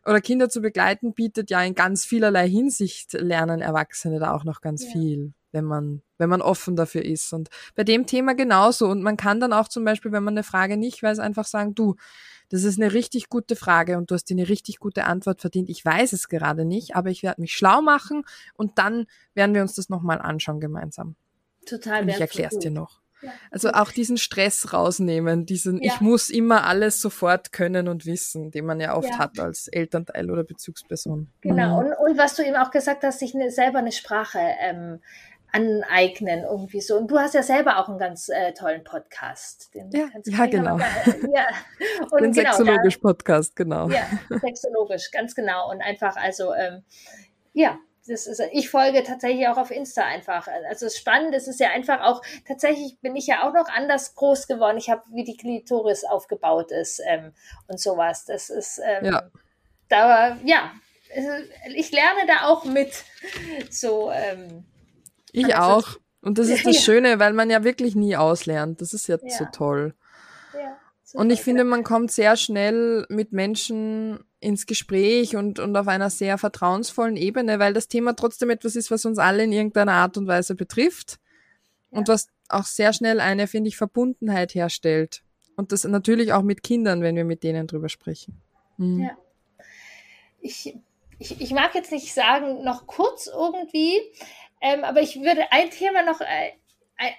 oder 0.09 0.21
Kinder 0.21 0.49
zu 0.49 0.61
begleiten 0.61 1.13
bietet 1.13 1.51
ja 1.51 1.63
in 1.63 1.75
ganz 1.75 2.05
vielerlei 2.05 2.49
Hinsicht 2.49 3.13
lernen 3.13 3.61
Erwachsene 3.61 4.19
da 4.19 4.33
auch 4.33 4.45
noch 4.45 4.61
ganz 4.61 4.85
ja. 4.85 4.91
viel, 4.93 5.35
wenn 5.53 5.65
man, 5.65 6.03
wenn 6.17 6.31
man 6.31 6.41
offen 6.41 6.77
dafür 6.77 7.05
ist. 7.05 7.33
Und 7.33 7.49
bei 7.75 7.85
dem 7.85 8.07
Thema 8.07 8.35
genauso. 8.35 8.89
Und 8.89 9.03
man 9.03 9.17
kann 9.17 9.39
dann 9.39 9.53
auch 9.53 9.69
zum 9.69 9.85
Beispiel, 9.85 10.11
wenn 10.13 10.25
man 10.25 10.35
eine 10.35 10.45
Frage 10.45 10.77
nicht 10.77 11.03
weiß, 11.03 11.19
einfach 11.19 11.45
sagen, 11.45 11.75
du, 11.75 11.97
das 12.49 12.65
ist 12.65 12.81
eine 12.81 12.95
richtig 12.95 13.29
gute 13.29 13.57
Frage 13.57 13.99
und 13.99 14.11
du 14.11 14.15
hast 14.15 14.25
dir 14.25 14.35
eine 14.35 14.49
richtig 14.49 14.79
gute 14.79 15.05
Antwort 15.05 15.43
verdient. 15.43 15.69
Ich 15.69 15.85
weiß 15.85 16.15
es 16.15 16.29
gerade 16.29 16.65
nicht, 16.65 16.97
aber 16.97 17.11
ich 17.11 17.23
werde 17.23 17.43
mich 17.43 17.53
schlau 17.53 17.83
machen 17.83 18.25
und 18.55 18.79
dann 18.79 19.07
werden 19.35 19.55
wir 19.55 19.63
uns 19.63 19.75
das 19.75 19.91
nochmal 19.91 20.21
anschauen 20.21 20.61
gemeinsam. 20.61 21.17
Total. 21.67 22.03
Und 22.03 22.09
ich 22.09 22.21
erkläre 22.21 22.51
es 22.51 22.59
dir 22.59 22.71
noch. 22.71 23.03
Also 23.51 23.71
auch 23.71 23.91
diesen 23.91 24.17
Stress 24.17 24.73
rausnehmen, 24.73 25.47
diesen 25.47 25.83
ja. 25.83 25.93
ich 25.93 26.01
muss 26.01 26.31
immer 26.31 26.65
alles 26.67 27.01
sofort 27.01 27.53
können 27.53 27.89
und 27.89 28.07
wissen, 28.07 28.51
den 28.51 28.67
man 28.67 28.81
ja 28.81 28.97
oft 28.97 29.11
ja. 29.11 29.19
hat 29.19 29.39
als 29.39 29.69
Elternteil 29.69 30.31
oder 30.31 30.45
Bezugsperson. 30.45 31.29
Genau, 31.41 31.81
mhm. 31.81 31.89
und, 31.89 31.93
und 31.95 32.19
was 32.19 32.37
du 32.37 32.45
eben 32.45 32.57
auch 32.57 32.71
gesagt 32.71 33.03
hast, 33.03 33.19
sich 33.19 33.35
eine, 33.35 33.51
selber 33.51 33.79
eine 33.79 33.93
Sprache 33.93 34.39
ähm, 34.39 35.01
aneignen 35.53 36.45
irgendwie 36.45 36.81
so. 36.81 36.97
Und 36.97 37.11
du 37.11 37.19
hast 37.19 37.35
ja 37.35 37.43
selber 37.43 37.79
auch 37.79 37.89
einen 37.89 37.99
ganz 37.99 38.29
äh, 38.29 38.53
tollen 38.53 38.85
Podcast. 38.85 39.75
Den 39.75 39.91
ja, 39.91 40.09
ja 40.25 40.47
genau. 40.47 40.79
ja. 40.79 41.47
Und 42.11 42.23
Den 42.23 42.33
genau, 42.33 42.53
Sexologisch-Podcast, 42.53 43.57
genau. 43.57 43.89
Ja, 43.89 44.07
Sexologisch, 44.41 45.11
ganz 45.11 45.35
genau. 45.35 45.71
Und 45.71 45.81
einfach 45.81 46.17
also, 46.17 46.53
ähm, 46.55 46.83
ja, 47.55 47.79
das 48.09 48.27
ist, 48.27 48.43
ich 48.53 48.71
folge 48.71 49.03
tatsächlich 49.03 49.47
auch 49.49 49.59
auf 49.59 49.71
Insta 49.71 50.03
einfach. 50.03 50.49
Also 50.49 50.87
es 50.87 50.95
ist 50.95 50.99
spannend, 50.99 51.35
es 51.35 51.47
ist 51.47 51.61
ja 51.61 51.71
einfach 51.71 52.01
auch, 52.01 52.23
tatsächlich 52.47 52.99
bin 53.01 53.17
ich 53.17 53.27
ja 53.27 53.47
auch 53.47 53.53
noch 53.53 53.69
anders 53.69 54.15
groß 54.15 54.47
geworden. 54.47 54.79
Ich 54.79 54.91
habe, 54.91 55.03
wie 55.13 55.25
die 55.25 55.37
Klitoris 55.37 56.05
aufgebaut 56.05 56.73
ist 56.73 57.01
ähm, 57.07 57.33
und 57.67 57.81
sowas. 57.81 58.25
Das 58.25 58.51
ist, 58.51 58.81
ähm, 58.85 59.05
ja. 59.05 59.31
da, 59.89 60.37
ja, 60.45 60.73
ich 61.75 61.91
lerne 61.91 62.27
da 62.27 62.47
auch 62.49 62.65
mit. 62.65 63.05
So, 63.71 64.11
ähm, 64.11 64.65
ich 65.33 65.55
also, 65.57 65.89
auch. 65.89 66.01
Und 66.21 66.39
das 66.39 66.49
ist 66.49 66.67
das 66.67 66.83
Schöne, 66.83 67.19
weil 67.19 67.33
man 67.33 67.51
ja 67.51 67.65
wirklich 67.65 67.95
nie 67.95 68.17
auslernt. 68.17 68.81
Das 68.81 68.93
ist 68.93 69.09
ja, 69.09 69.19
ja. 69.23 69.31
so 69.31 69.47
toll. 69.53 69.95
Ja, 70.55 70.79
und 71.15 71.31
ich 71.31 71.43
finde, 71.43 71.65
man 71.65 71.85
kommt 71.85 72.11
sehr 72.11 72.37
schnell 72.37 73.07
mit 73.09 73.33
Menschen 73.33 74.25
ins 74.41 74.67
Gespräch 74.67 75.37
und, 75.37 75.59
und 75.59 75.77
auf 75.77 75.89
einer 75.89 76.11
sehr 76.11 76.39
vertrauensvollen 76.39 77.17
Ebene, 77.17 77.59
weil 77.59 77.73
das 77.73 77.89
Thema 77.89 78.15
trotzdem 78.15 78.51
etwas 78.51 78.77
ist, 78.77 78.91
was 78.91 79.05
uns 79.05 79.19
alle 79.19 79.45
in 79.45 79.53
irgendeiner 79.53 79.95
Art 79.95 80.17
und 80.17 80.29
Weise 80.29 80.55
betrifft 80.55 81.19
ja. 81.91 81.99
und 81.99 82.09
was 82.09 82.29
auch 82.49 82.65
sehr 82.65 82.93
schnell 82.93 83.21
eine, 83.21 83.47
finde 83.47 83.69
ich, 83.69 83.77
Verbundenheit 83.77 84.55
herstellt. 84.55 85.23
Und 85.57 85.73
das 85.73 85.85
natürlich 85.85 86.33
auch 86.33 86.43
mit 86.43 86.63
Kindern, 86.63 87.03
wenn 87.03 87.17
wir 87.17 87.25
mit 87.25 87.43
denen 87.43 87.67
drüber 87.67 87.89
sprechen. 87.89 88.41
Mhm. 88.77 89.01
Ja. 89.01 89.19
Ich, 90.41 90.77
ich, 91.19 91.41
ich 91.41 91.51
mag 91.51 91.75
jetzt 91.75 91.91
nicht 91.91 92.15
sagen, 92.15 92.63
noch 92.63 92.87
kurz 92.87 93.27
irgendwie, 93.27 94.01
ähm, 94.61 94.85
aber 94.85 95.01
ich 95.01 95.17
würde 95.17 95.51
ein 95.51 95.71
Thema 95.71 96.05
noch 96.05 96.21
äh, 96.21 96.53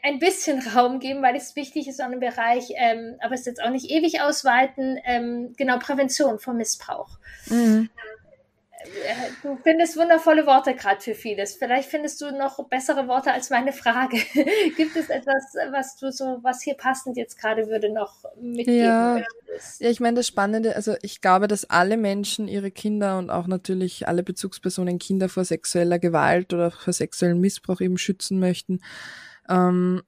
ein 0.03 0.19
bisschen 0.19 0.59
Raum 0.75 0.99
geben, 0.99 1.21
weil 1.21 1.35
es 1.35 1.55
wichtig 1.55 1.87
ist 1.87 2.01
an 2.01 2.11
dem 2.11 2.19
Bereich, 2.19 2.71
ähm, 2.75 3.15
aber 3.19 3.33
es 3.33 3.45
jetzt 3.45 3.63
auch 3.63 3.71
nicht 3.71 3.89
ewig 3.89 4.21
ausweiten, 4.21 4.99
ähm, 5.05 5.53
genau, 5.57 5.79
Prävention 5.79 6.39
von 6.39 6.57
Missbrauch. 6.57 7.17
Mhm. 7.47 7.89
Äh, 8.81 9.31
du 9.43 9.57
findest 9.61 9.97
wundervolle 9.97 10.45
Worte 10.45 10.73
gerade 10.73 11.01
für 11.01 11.13
vieles. 11.13 11.55
Vielleicht 11.55 11.89
findest 11.89 12.21
du 12.21 12.31
noch 12.31 12.63
bessere 12.69 13.07
Worte 13.07 13.33
als 13.33 13.49
meine 13.49 13.73
Frage. 13.73 14.17
Gibt 14.77 14.95
es 14.95 15.09
etwas, 15.09 15.53
was 15.71 15.97
du 15.97 16.11
so, 16.11 16.39
was 16.43 16.61
hier 16.61 16.75
passend 16.75 17.17
jetzt 17.17 17.37
gerade 17.37 17.67
würde, 17.67 17.91
noch 17.91 18.23
mitgeben 18.39 18.85
ja. 18.85 19.21
Würdest? 19.45 19.81
Ja, 19.81 19.89
ich 19.89 19.99
meine, 19.99 20.15
das 20.15 20.27
Spannende, 20.27 20.75
also 20.75 20.95
ich 21.01 21.19
glaube, 21.19 21.47
dass 21.47 21.69
alle 21.69 21.97
Menschen 21.97 22.47
ihre 22.47 22.71
Kinder 22.71 23.17
und 23.17 23.29
auch 23.29 23.47
natürlich 23.47 24.07
alle 24.07 24.23
Bezugspersonen 24.23 24.97
Kinder 24.97 25.27
vor 25.27 25.43
sexueller 25.43 25.99
Gewalt 25.99 26.53
oder 26.53 26.71
vor 26.71 26.93
sexuellem 26.93 27.41
Missbrauch 27.41 27.81
eben 27.81 27.97
schützen 27.97 28.39
möchten. 28.39 28.79
Ähm, 29.49 30.01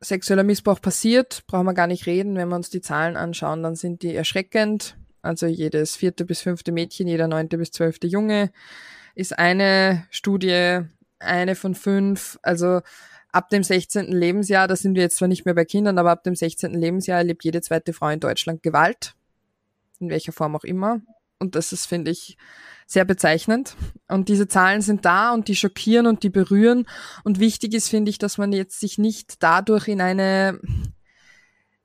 sexueller 0.00 0.44
Missbrauch 0.44 0.80
passiert, 0.80 1.44
brauchen 1.46 1.66
wir 1.66 1.74
gar 1.74 1.86
nicht 1.86 2.06
reden. 2.06 2.36
Wenn 2.36 2.48
wir 2.48 2.56
uns 2.56 2.70
die 2.70 2.80
Zahlen 2.80 3.16
anschauen, 3.16 3.62
dann 3.62 3.74
sind 3.74 4.02
die 4.02 4.14
erschreckend. 4.14 4.96
Also 5.22 5.46
jedes 5.46 5.96
vierte 5.96 6.24
bis 6.24 6.42
fünfte 6.42 6.70
Mädchen, 6.70 7.08
jeder 7.08 7.26
neunte 7.26 7.58
bis 7.58 7.72
zwölfte 7.72 8.06
Junge 8.06 8.52
ist 9.16 9.36
eine 9.38 10.06
Studie, 10.10 10.82
eine 11.18 11.56
von 11.56 11.74
fünf. 11.74 12.38
Also 12.42 12.82
ab 13.32 13.48
dem 13.48 13.64
16. 13.64 14.12
Lebensjahr, 14.12 14.68
da 14.68 14.76
sind 14.76 14.94
wir 14.94 15.02
jetzt 15.02 15.16
zwar 15.16 15.26
nicht 15.26 15.46
mehr 15.46 15.54
bei 15.54 15.64
Kindern, 15.64 15.98
aber 15.98 16.10
ab 16.10 16.22
dem 16.22 16.36
16. 16.36 16.74
Lebensjahr 16.74 17.18
erlebt 17.18 17.42
jede 17.42 17.62
zweite 17.62 17.92
Frau 17.92 18.08
in 18.10 18.20
Deutschland 18.20 18.62
Gewalt. 18.62 19.14
In 19.98 20.10
welcher 20.10 20.32
Form 20.32 20.54
auch 20.54 20.64
immer. 20.64 21.00
Und 21.38 21.54
das 21.54 21.72
ist, 21.72 21.86
finde 21.86 22.10
ich, 22.10 22.36
sehr 22.86 23.04
bezeichnend. 23.04 23.76
Und 24.08 24.28
diese 24.28 24.48
Zahlen 24.48 24.80
sind 24.80 25.04
da 25.04 25.34
und 25.34 25.48
die 25.48 25.56
schockieren 25.56 26.06
und 26.06 26.22
die 26.22 26.30
berühren. 26.30 26.86
Und 27.24 27.40
wichtig 27.40 27.74
ist, 27.74 27.88
finde 27.88 28.10
ich, 28.10 28.18
dass 28.18 28.38
man 28.38 28.52
jetzt 28.52 28.80
sich 28.80 28.96
nicht 28.96 29.42
dadurch 29.42 29.88
in 29.88 30.00
eine 30.00 30.60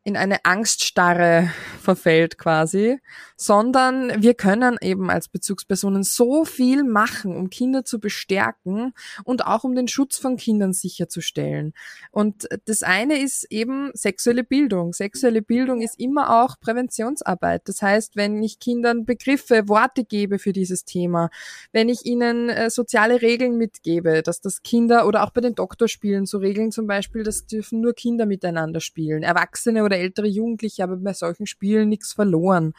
in 0.04 0.18
eine 0.18 0.46
Angststarre 0.46 1.52
verfällt 1.80 2.40
quasi, 2.40 2.98
sondern 3.38 4.22
wir 4.22 4.34
können 4.34 4.78
eben 4.82 5.12
als 5.12 5.28
Bezugspersonen 5.28 6.04
so 6.04 6.44
viel 6.44 6.84
machen, 6.84 7.36
um 7.36 7.52
Kinder 7.52 7.86
zu 7.86 8.00
bestärken 8.00 8.94
und 9.24 9.46
auch 9.46 9.64
um 9.64 9.76
den 9.76 9.88
Schutz 9.88 10.18
von 10.18 10.38
Kindern 10.38 10.74
sicherzustellen. 10.74 11.74
Und 12.10 12.48
das 12.66 12.82
eine 12.82 13.20
ist 13.20 13.44
eben 13.52 13.92
sexuelle 13.94 14.44
Bildung. 14.44 14.94
Sexuelle 14.94 15.44
Bildung 15.44 15.82
ist 15.82 16.00
immer 16.00 16.44
auch 16.44 16.60
Präventionsarbeit. 16.60 17.62
Das 17.66 17.84
heißt, 17.84 18.16
wenn 18.16 18.42
ich 18.42 18.60
Kindern 18.60 19.06
Begriffe, 19.06 19.68
Worte 19.68 20.04
gebe 20.04 20.40
für 20.40 20.52
dieses 20.52 20.84
Thema, 20.84 21.30
wenn 21.74 21.90
ich 21.90 22.06
ihnen 22.08 22.50
äh, 22.50 22.72
soziale 22.72 23.22
Regeln 23.22 23.56
mitgebe, 23.56 24.24
dass 24.24 24.42
das 24.42 24.64
Kinder 24.64 25.06
oder 25.06 25.24
auch 25.24 25.32
bei 25.32 25.42
den 25.42 25.54
Doktorspielen 25.54 26.26
so 26.26 26.40
Regeln 26.40 26.72
zum 26.72 26.88
Beispiel, 26.88 27.22
das 27.22 27.46
dürfen 27.46 27.82
nur 27.82 27.94
Kinder 27.94 28.26
miteinander 28.26 28.80
spielen. 28.80 29.22
Erwachsene 29.22 29.91
oder 29.92 30.00
ältere 30.00 30.28
Jugendliche 30.28 30.84
haben 30.84 31.04
bei 31.04 31.14
solchen 31.14 31.46
Spielen 31.46 31.90
nichts 31.90 32.14
verloren. 32.14 32.74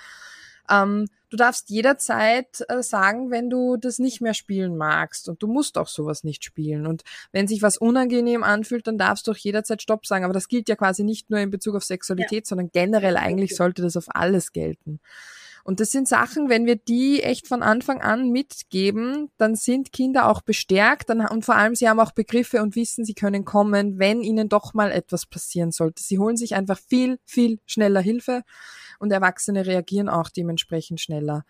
Ähm, 0.70 1.06
du 1.30 1.36
darfst 1.36 1.70
jederzeit 1.70 2.64
äh, 2.68 2.82
sagen, 2.82 3.30
wenn 3.30 3.50
du 3.50 3.76
das 3.76 3.98
nicht 3.98 4.20
mehr 4.20 4.34
spielen 4.34 4.76
magst 4.76 5.28
und 5.28 5.42
du 5.42 5.46
musst 5.46 5.76
auch 5.76 5.88
sowas 5.88 6.24
nicht 6.24 6.44
spielen. 6.44 6.86
Und 6.86 7.02
wenn 7.32 7.48
sich 7.48 7.62
was 7.62 7.76
unangenehm 7.76 8.42
anfühlt, 8.42 8.86
dann 8.86 8.98
darfst 8.98 9.26
du 9.26 9.32
auch 9.32 9.36
jederzeit 9.36 9.82
Stopp 9.82 10.06
sagen. 10.06 10.24
Aber 10.24 10.34
das 10.34 10.48
gilt 10.48 10.68
ja 10.68 10.76
quasi 10.76 11.04
nicht 11.04 11.30
nur 11.30 11.40
in 11.40 11.50
Bezug 11.50 11.74
auf 11.74 11.84
Sexualität, 11.84 12.44
ja. 12.44 12.48
sondern 12.48 12.70
generell 12.72 13.16
eigentlich 13.16 13.56
sollte 13.56 13.82
das 13.82 13.96
auf 13.96 14.06
alles 14.08 14.52
gelten. 14.52 15.00
Und 15.64 15.80
das 15.80 15.90
sind 15.90 16.08
Sachen, 16.08 16.48
wenn 16.48 16.66
wir 16.66 16.76
die 16.76 17.22
echt 17.22 17.46
von 17.46 17.62
Anfang 17.62 18.00
an 18.00 18.30
mitgeben, 18.30 19.30
dann 19.38 19.54
sind 19.54 19.92
Kinder 19.92 20.28
auch 20.28 20.42
bestärkt 20.42 21.10
dann, 21.10 21.26
und 21.26 21.44
vor 21.44 21.56
allem 21.56 21.74
sie 21.74 21.88
haben 21.88 22.00
auch 22.00 22.12
Begriffe 22.12 22.62
und 22.62 22.76
wissen, 22.76 23.04
sie 23.04 23.14
können 23.14 23.44
kommen, 23.44 23.98
wenn 23.98 24.22
ihnen 24.22 24.48
doch 24.48 24.74
mal 24.74 24.90
etwas 24.90 25.26
passieren 25.26 25.70
sollte. 25.70 26.02
Sie 26.02 26.18
holen 26.18 26.36
sich 26.36 26.54
einfach 26.54 26.78
viel, 26.78 27.18
viel 27.24 27.60
schneller 27.66 28.00
Hilfe 28.00 28.42
und 28.98 29.12
Erwachsene 29.12 29.66
reagieren 29.66 30.08
auch 30.08 30.30
dementsprechend 30.30 31.00
schneller. 31.00 31.44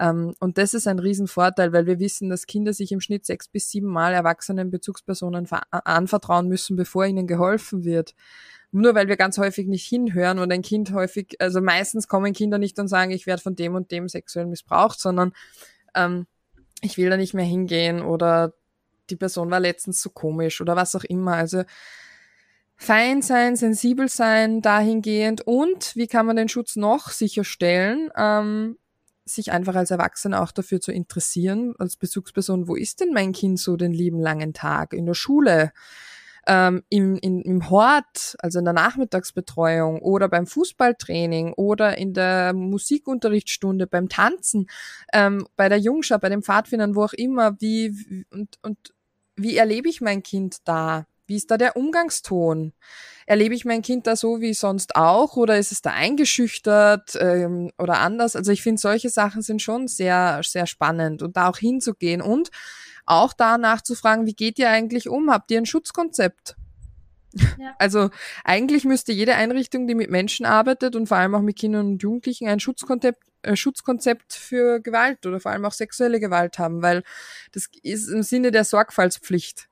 Ähm, 0.00 0.34
und 0.40 0.58
das 0.58 0.74
ist 0.74 0.86
ein 0.86 0.98
Riesenvorteil, 0.98 1.72
weil 1.72 1.86
wir 1.86 1.98
wissen, 1.98 2.30
dass 2.30 2.46
Kinder 2.46 2.72
sich 2.72 2.92
im 2.92 3.00
Schnitt 3.00 3.26
sechs 3.26 3.48
bis 3.48 3.70
sieben 3.70 3.88
Mal 3.88 4.12
erwachsenen 4.14 4.70
Bezugspersonen 4.70 5.48
anvertrauen 5.70 6.48
müssen, 6.48 6.76
bevor 6.76 7.06
ihnen 7.06 7.26
geholfen 7.26 7.84
wird 7.84 8.14
nur 8.72 8.94
weil 8.94 9.06
wir 9.06 9.16
ganz 9.16 9.38
häufig 9.38 9.68
nicht 9.68 9.86
hinhören 9.86 10.38
und 10.38 10.50
ein 10.50 10.62
Kind 10.62 10.92
häufig, 10.92 11.36
also 11.38 11.60
meistens 11.60 12.08
kommen 12.08 12.32
Kinder 12.32 12.56
nicht 12.58 12.78
und 12.78 12.88
sagen, 12.88 13.10
ich 13.10 13.26
werde 13.26 13.42
von 13.42 13.54
dem 13.54 13.74
und 13.74 13.90
dem 13.90 14.08
sexuell 14.08 14.46
missbraucht, 14.46 14.98
sondern 14.98 15.32
ähm, 15.94 16.26
ich 16.80 16.96
will 16.96 17.10
da 17.10 17.18
nicht 17.18 17.34
mehr 17.34 17.44
hingehen 17.44 18.00
oder 18.00 18.54
die 19.10 19.16
Person 19.16 19.50
war 19.50 19.60
letztens 19.60 20.00
so 20.00 20.08
komisch 20.08 20.60
oder 20.62 20.74
was 20.74 20.96
auch 20.96 21.04
immer. 21.04 21.34
Also 21.34 21.64
fein 22.76 23.20
sein, 23.20 23.56
sensibel 23.56 24.08
sein 24.08 24.62
dahingehend 24.62 25.42
und 25.42 25.94
wie 25.94 26.06
kann 26.06 26.24
man 26.24 26.36
den 26.36 26.48
Schutz 26.48 26.74
noch 26.74 27.10
sicherstellen? 27.10 28.10
Ähm, 28.16 28.78
sich 29.24 29.52
einfach 29.52 29.74
als 29.74 29.90
Erwachsener 29.90 30.42
auch 30.42 30.52
dafür 30.52 30.80
zu 30.80 30.92
interessieren, 30.92 31.74
als 31.78 31.96
Bezugsperson, 31.96 32.68
wo 32.68 32.74
ist 32.74 33.00
denn 33.00 33.12
mein 33.12 33.32
Kind 33.32 33.58
so 33.58 33.76
den 33.76 33.92
lieben 33.92 34.20
langen 34.20 34.52
Tag? 34.52 34.92
In 34.92 35.06
der 35.06 35.14
Schule? 35.14 35.72
ähm, 36.46 36.82
im, 36.88 37.16
in, 37.16 37.40
im 37.42 37.70
Hort, 37.70 38.36
also 38.40 38.58
in 38.58 38.64
der 38.64 38.74
Nachmittagsbetreuung 38.74 40.00
oder 40.00 40.28
beim 40.28 40.46
Fußballtraining 40.46 41.52
oder 41.54 41.96
in 41.98 42.14
der 42.14 42.52
Musikunterrichtsstunde, 42.52 43.86
beim 43.86 44.08
Tanzen, 44.08 44.68
ähm, 45.12 45.46
bei 45.56 45.68
der 45.68 45.78
Jungschau, 45.78 46.18
bei 46.18 46.28
den 46.28 46.42
Pfadfindern, 46.42 46.96
wo 46.96 47.04
auch 47.04 47.12
immer, 47.12 47.60
wie 47.60 48.24
und, 48.30 48.58
und 48.62 48.94
wie 49.36 49.56
erlebe 49.56 49.88
ich 49.88 50.00
mein 50.00 50.22
Kind 50.22 50.58
da? 50.64 51.06
Wie 51.26 51.36
ist 51.36 51.50
da 51.50 51.56
der 51.56 51.76
Umgangston? 51.76 52.72
Erlebe 53.26 53.54
ich 53.54 53.64
mein 53.64 53.82
Kind 53.82 54.06
da 54.06 54.16
so 54.16 54.40
wie 54.40 54.54
sonst 54.54 54.96
auch 54.96 55.36
oder 55.36 55.58
ist 55.58 55.72
es 55.72 55.80
da 55.80 55.90
eingeschüchtert 55.90 57.16
ähm, 57.20 57.70
oder 57.78 58.00
anders? 58.00 58.34
Also 58.36 58.52
ich 58.52 58.62
finde, 58.62 58.80
solche 58.80 59.10
Sachen 59.10 59.42
sind 59.42 59.62
schon 59.62 59.88
sehr, 59.88 60.40
sehr 60.42 60.66
spannend 60.66 61.22
und 61.22 61.36
da 61.36 61.48
auch 61.48 61.58
hinzugehen 61.58 62.20
und 62.20 62.50
auch 63.06 63.32
da 63.32 63.58
nachzufragen, 63.58 64.26
wie 64.26 64.34
geht 64.34 64.58
ihr 64.58 64.70
eigentlich 64.70 65.08
um? 65.08 65.30
Habt 65.30 65.50
ihr 65.50 65.58
ein 65.58 65.66
Schutzkonzept? 65.66 66.56
Ja. 67.58 67.74
Also 67.78 68.10
eigentlich 68.44 68.84
müsste 68.84 69.12
jede 69.12 69.34
Einrichtung, 69.34 69.86
die 69.86 69.94
mit 69.94 70.10
Menschen 70.10 70.46
arbeitet 70.46 70.94
und 70.96 71.06
vor 71.06 71.16
allem 71.16 71.34
auch 71.34 71.40
mit 71.40 71.56
Kindern 71.58 71.86
und 71.86 72.02
Jugendlichen 72.02 72.46
ein 72.48 72.60
Schutzkonzept, 72.60 73.22
äh, 73.42 73.56
Schutzkonzept 73.56 74.34
für 74.34 74.80
Gewalt 74.80 75.24
oder 75.26 75.40
vor 75.40 75.50
allem 75.50 75.64
auch 75.64 75.72
sexuelle 75.72 76.20
Gewalt 76.20 76.58
haben, 76.58 76.82
weil 76.82 77.02
das 77.52 77.68
ist 77.82 78.08
im 78.08 78.22
Sinne 78.22 78.50
der 78.50 78.64
Sorgfaltspflicht. 78.64 79.68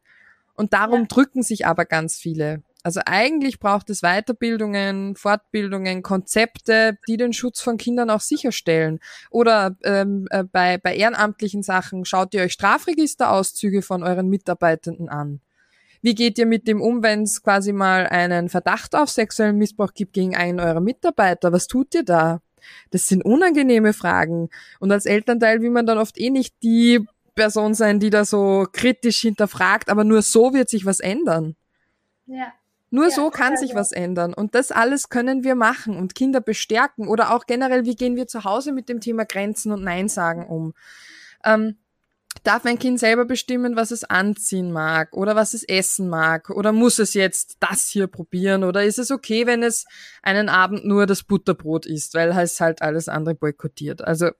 Und 0.61 0.75
darum 0.75 1.01
ja. 1.01 1.07
drücken 1.07 1.43
sich 1.43 1.67
aber 1.67 1.87
ganz 1.87 2.17
viele. 2.17 2.63
Also 2.83 3.01
eigentlich 3.07 3.61
braucht 3.61 3.89
es 3.89 4.03
Weiterbildungen, 4.03 5.17
Fortbildungen, 5.17 6.03
Konzepte, 6.03 6.99
die 7.09 7.17
den 7.17 7.33
Schutz 7.33 7.63
von 7.63 7.79
Kindern 7.79 8.11
auch 8.11 8.21
sicherstellen. 8.21 9.01
Oder 9.31 9.79
ähm, 9.85 10.27
äh, 10.29 10.45
bei, 10.45 10.77
bei 10.77 10.95
ehrenamtlichen 10.95 11.63
Sachen 11.63 12.05
schaut 12.05 12.35
ihr 12.35 12.43
euch 12.43 12.53
Strafregisterauszüge 12.53 13.81
von 13.81 14.03
euren 14.03 14.29
Mitarbeitenden 14.29 15.09
an. 15.09 15.41
Wie 16.03 16.15
geht 16.15 16.37
ihr 16.37 16.47
mit 16.47 16.69
dem 16.69 16.83
um, 16.83 17.03
wenn 17.03 17.23
es 17.23 17.43
quasi 17.43 17.73
mal 17.73 18.07
einen 18.07 18.51
Verdacht 18.51 18.95
auf 18.95 19.09
sexuellen 19.09 19.57
Missbrauch 19.57 19.95
gibt 19.95 20.13
gegen 20.13 20.37
einen 20.37 20.61
eurer 20.61 20.81
Mitarbeiter? 20.81 21.53
Was 21.53 21.69
tut 21.69 21.95
ihr 21.95 22.05
da? 22.05 22.43
Das 22.91 23.07
sind 23.07 23.25
unangenehme 23.25 23.95
Fragen. 23.95 24.51
Und 24.79 24.93
als 24.93 25.07
Elternteil 25.07 25.63
will 25.63 25.71
man 25.71 25.87
dann 25.87 25.97
oft 25.97 26.21
eh 26.21 26.29
nicht 26.29 26.55
die 26.63 27.07
Person 27.35 27.75
sein, 27.75 28.01
die 28.01 28.11
da 28.11 28.25
so 28.25 28.67
kritisch 28.73 29.21
hinterfragt, 29.21 29.91
aber 29.91 30.05
nur 30.05 30.23
so 30.23 30.53
wird 30.53 30.69
sich 30.69 30.87
was 30.87 31.01
ändern. 31.01 31.57
Ja. 32.27 32.53
Nur 32.91 33.05
ja, 33.05 33.11
so 33.11 33.31
kann 33.31 33.57
sich 33.57 33.75
was 33.75 33.93
ändern. 33.93 34.35
Und 34.35 34.55
das 34.55 34.73
alles 34.73 35.09
können 35.09 35.45
wir 35.45 35.55
machen 35.55 35.97
und 35.97 36.15
Kinder 36.15 36.41
bestärken 36.41 37.07
oder 37.07 37.33
auch 37.33 37.47
generell, 37.47 37.85
wie 37.85 37.95
gehen 37.95 38.17
wir 38.17 38.27
zu 38.27 38.45
Hause 38.45 38.73
mit 38.73 38.89
dem 38.89 39.01
Thema 39.01 39.25
Grenzen 39.25 39.71
und 39.73 39.85
Nein 39.85 40.09
sagen 40.09 40.47
um. 40.47 40.75
Ähm, 41.45 41.77
darf 42.43 42.65
mein 42.65 42.79
Kind 42.79 42.99
selber 42.99 43.25
bestimmen, 43.25 43.77
was 43.77 43.93
es 43.93 44.05
anziehen 44.05 44.73
mag 44.73 45.17
oder 45.17 45.37
was 45.37 45.55
es 45.55 45.63
essen 45.63 46.09
mag? 46.09 46.51
Oder 46.51 46.73
muss 46.73 46.99
es 46.99 47.15
jetzt 47.15 47.59
das 47.61 47.89
hier 47.89 48.09
probieren? 48.09 48.65
Oder 48.65 48.85
ist 48.85 48.99
es 48.99 49.13
okay, 49.13 49.47
wenn 49.47 49.63
es 49.63 49.87
einen 50.23 50.49
Abend 50.49 50.85
nur 50.85 51.07
das 51.07 51.23
Butterbrot 51.23 51.87
isst, 51.87 52.15
weil 52.15 52.31
es 52.31 52.61
halt 52.61 52.83
alles 52.83 53.09
andere 53.09 53.37
boykottiert? 53.37 54.03
Also 54.03 54.31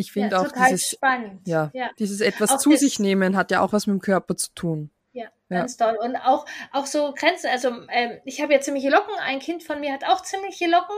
ich 0.00 0.12
finde 0.12 0.36
ja, 0.36 0.42
auch 0.42 0.50
dieses, 0.52 0.98
ja, 1.44 1.70
ja, 1.72 1.90
dieses 1.98 2.20
etwas 2.20 2.50
auch 2.50 2.58
zu 2.58 2.74
sich 2.76 2.98
nehmen 2.98 3.36
hat 3.36 3.50
ja 3.50 3.60
auch 3.60 3.72
was 3.72 3.86
mit 3.86 3.94
dem 3.94 4.00
Körper 4.00 4.36
zu 4.36 4.52
tun. 4.54 4.90
Ja, 5.12 5.26
ganz 5.48 5.76
toll. 5.76 5.98
Und 6.00 6.16
auch, 6.16 6.46
auch 6.70 6.86
so 6.86 7.12
Grenzen. 7.14 7.50
Also 7.50 7.70
ähm, 7.90 8.20
ich 8.24 8.40
habe 8.40 8.52
ja 8.52 8.60
ziemliche 8.60 8.90
Locken. 8.90 9.12
Ein 9.18 9.40
Kind 9.40 9.64
von 9.64 9.80
mir 9.80 9.92
hat 9.92 10.04
auch 10.04 10.22
ziemliche 10.22 10.68
Locken. 10.68 10.96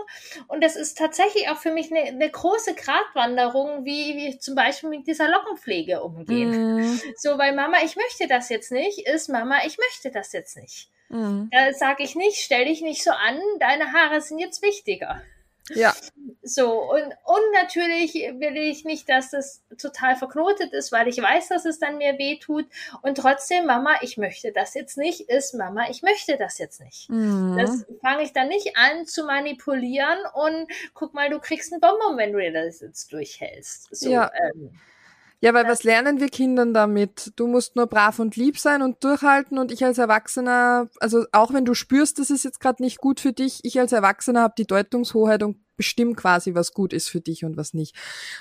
Und 0.48 0.62
das 0.62 0.76
ist 0.76 0.98
tatsächlich 0.98 1.48
auch 1.48 1.56
für 1.56 1.72
mich 1.72 1.90
eine, 1.90 2.02
eine 2.02 2.30
große 2.30 2.74
Gratwanderung, 2.74 3.86
wie, 3.86 4.16
wie 4.16 4.38
zum 4.38 4.54
Beispiel 4.54 4.90
mit 4.90 5.06
dieser 5.06 5.30
Lockenpflege 5.30 6.02
umgehen. 6.02 6.76
Mm. 6.76 7.00
So, 7.16 7.38
weil 7.38 7.54
Mama, 7.54 7.78
ich 7.84 7.96
möchte 7.96 8.26
das 8.28 8.50
jetzt 8.50 8.70
nicht, 8.70 9.06
ist 9.06 9.30
Mama, 9.30 9.60
ich 9.64 9.78
möchte 9.78 10.10
das 10.10 10.32
jetzt 10.32 10.58
nicht. 10.58 10.90
Mm. 11.08 11.44
Da 11.50 11.72
sage 11.72 12.02
ich 12.02 12.14
nicht, 12.14 12.36
stell 12.36 12.66
dich 12.66 12.82
nicht 12.82 13.02
so 13.02 13.12
an, 13.12 13.38
deine 13.60 13.92
Haare 13.92 14.20
sind 14.20 14.38
jetzt 14.38 14.60
wichtiger. 14.60 15.22
Ja. 15.70 15.94
So, 16.42 16.90
und, 16.90 17.02
und 17.02 17.52
natürlich 17.54 18.14
will 18.14 18.56
ich 18.56 18.84
nicht, 18.84 19.08
dass 19.08 19.30
das 19.30 19.62
total 19.78 20.16
verknotet 20.16 20.72
ist, 20.72 20.90
weil 20.90 21.06
ich 21.06 21.22
weiß, 21.22 21.48
dass 21.48 21.64
es 21.64 21.78
dann 21.78 21.98
mir 21.98 22.18
weh 22.18 22.38
tut. 22.38 22.66
Und 23.02 23.18
trotzdem, 23.18 23.66
Mama, 23.66 23.90
ich 24.02 24.16
möchte 24.16 24.52
das 24.52 24.74
jetzt 24.74 24.98
nicht, 24.98 25.20
ist 25.28 25.54
Mama, 25.54 25.88
ich 25.88 26.02
möchte 26.02 26.36
das 26.36 26.58
jetzt 26.58 26.80
nicht. 26.80 27.08
Mhm. 27.08 27.56
Das 27.58 27.86
fange 28.00 28.24
ich 28.24 28.32
dann 28.32 28.48
nicht 28.48 28.76
an 28.76 29.06
zu 29.06 29.24
manipulieren 29.24 30.18
und 30.34 30.66
guck 30.94 31.14
mal, 31.14 31.30
du 31.30 31.38
kriegst 31.38 31.72
einen 31.72 31.80
Bonbon, 31.80 32.16
wenn 32.16 32.32
du 32.32 32.40
dir 32.40 32.52
das 32.52 32.80
jetzt 32.80 33.12
durchhältst. 33.12 33.94
So, 33.94 34.10
ja. 34.10 34.30
Ähm, 34.34 34.72
ja, 35.42 35.52
weil 35.54 35.66
was 35.66 35.82
lernen 35.82 36.20
wir 36.20 36.28
Kindern 36.28 36.72
damit? 36.72 37.32
Du 37.34 37.48
musst 37.48 37.74
nur 37.74 37.88
brav 37.88 38.20
und 38.20 38.36
lieb 38.36 38.60
sein 38.60 38.80
und 38.80 39.02
durchhalten 39.02 39.58
und 39.58 39.72
ich 39.72 39.84
als 39.84 39.98
Erwachsener, 39.98 40.88
also 41.00 41.26
auch 41.32 41.52
wenn 41.52 41.64
du 41.64 41.74
spürst, 41.74 42.20
das 42.20 42.30
ist 42.30 42.44
jetzt 42.44 42.60
gerade 42.60 42.80
nicht 42.80 42.98
gut 42.98 43.18
für 43.18 43.32
dich, 43.32 43.58
ich 43.64 43.80
als 43.80 43.90
Erwachsener 43.90 44.40
habe 44.40 44.54
die 44.56 44.68
Deutungshoheit 44.68 45.42
und 45.42 45.56
bestimme 45.76 46.14
quasi, 46.14 46.54
was 46.54 46.74
gut 46.74 46.92
ist 46.92 47.08
für 47.08 47.20
dich 47.20 47.44
und 47.44 47.56
was 47.56 47.74
nicht. 47.74 47.96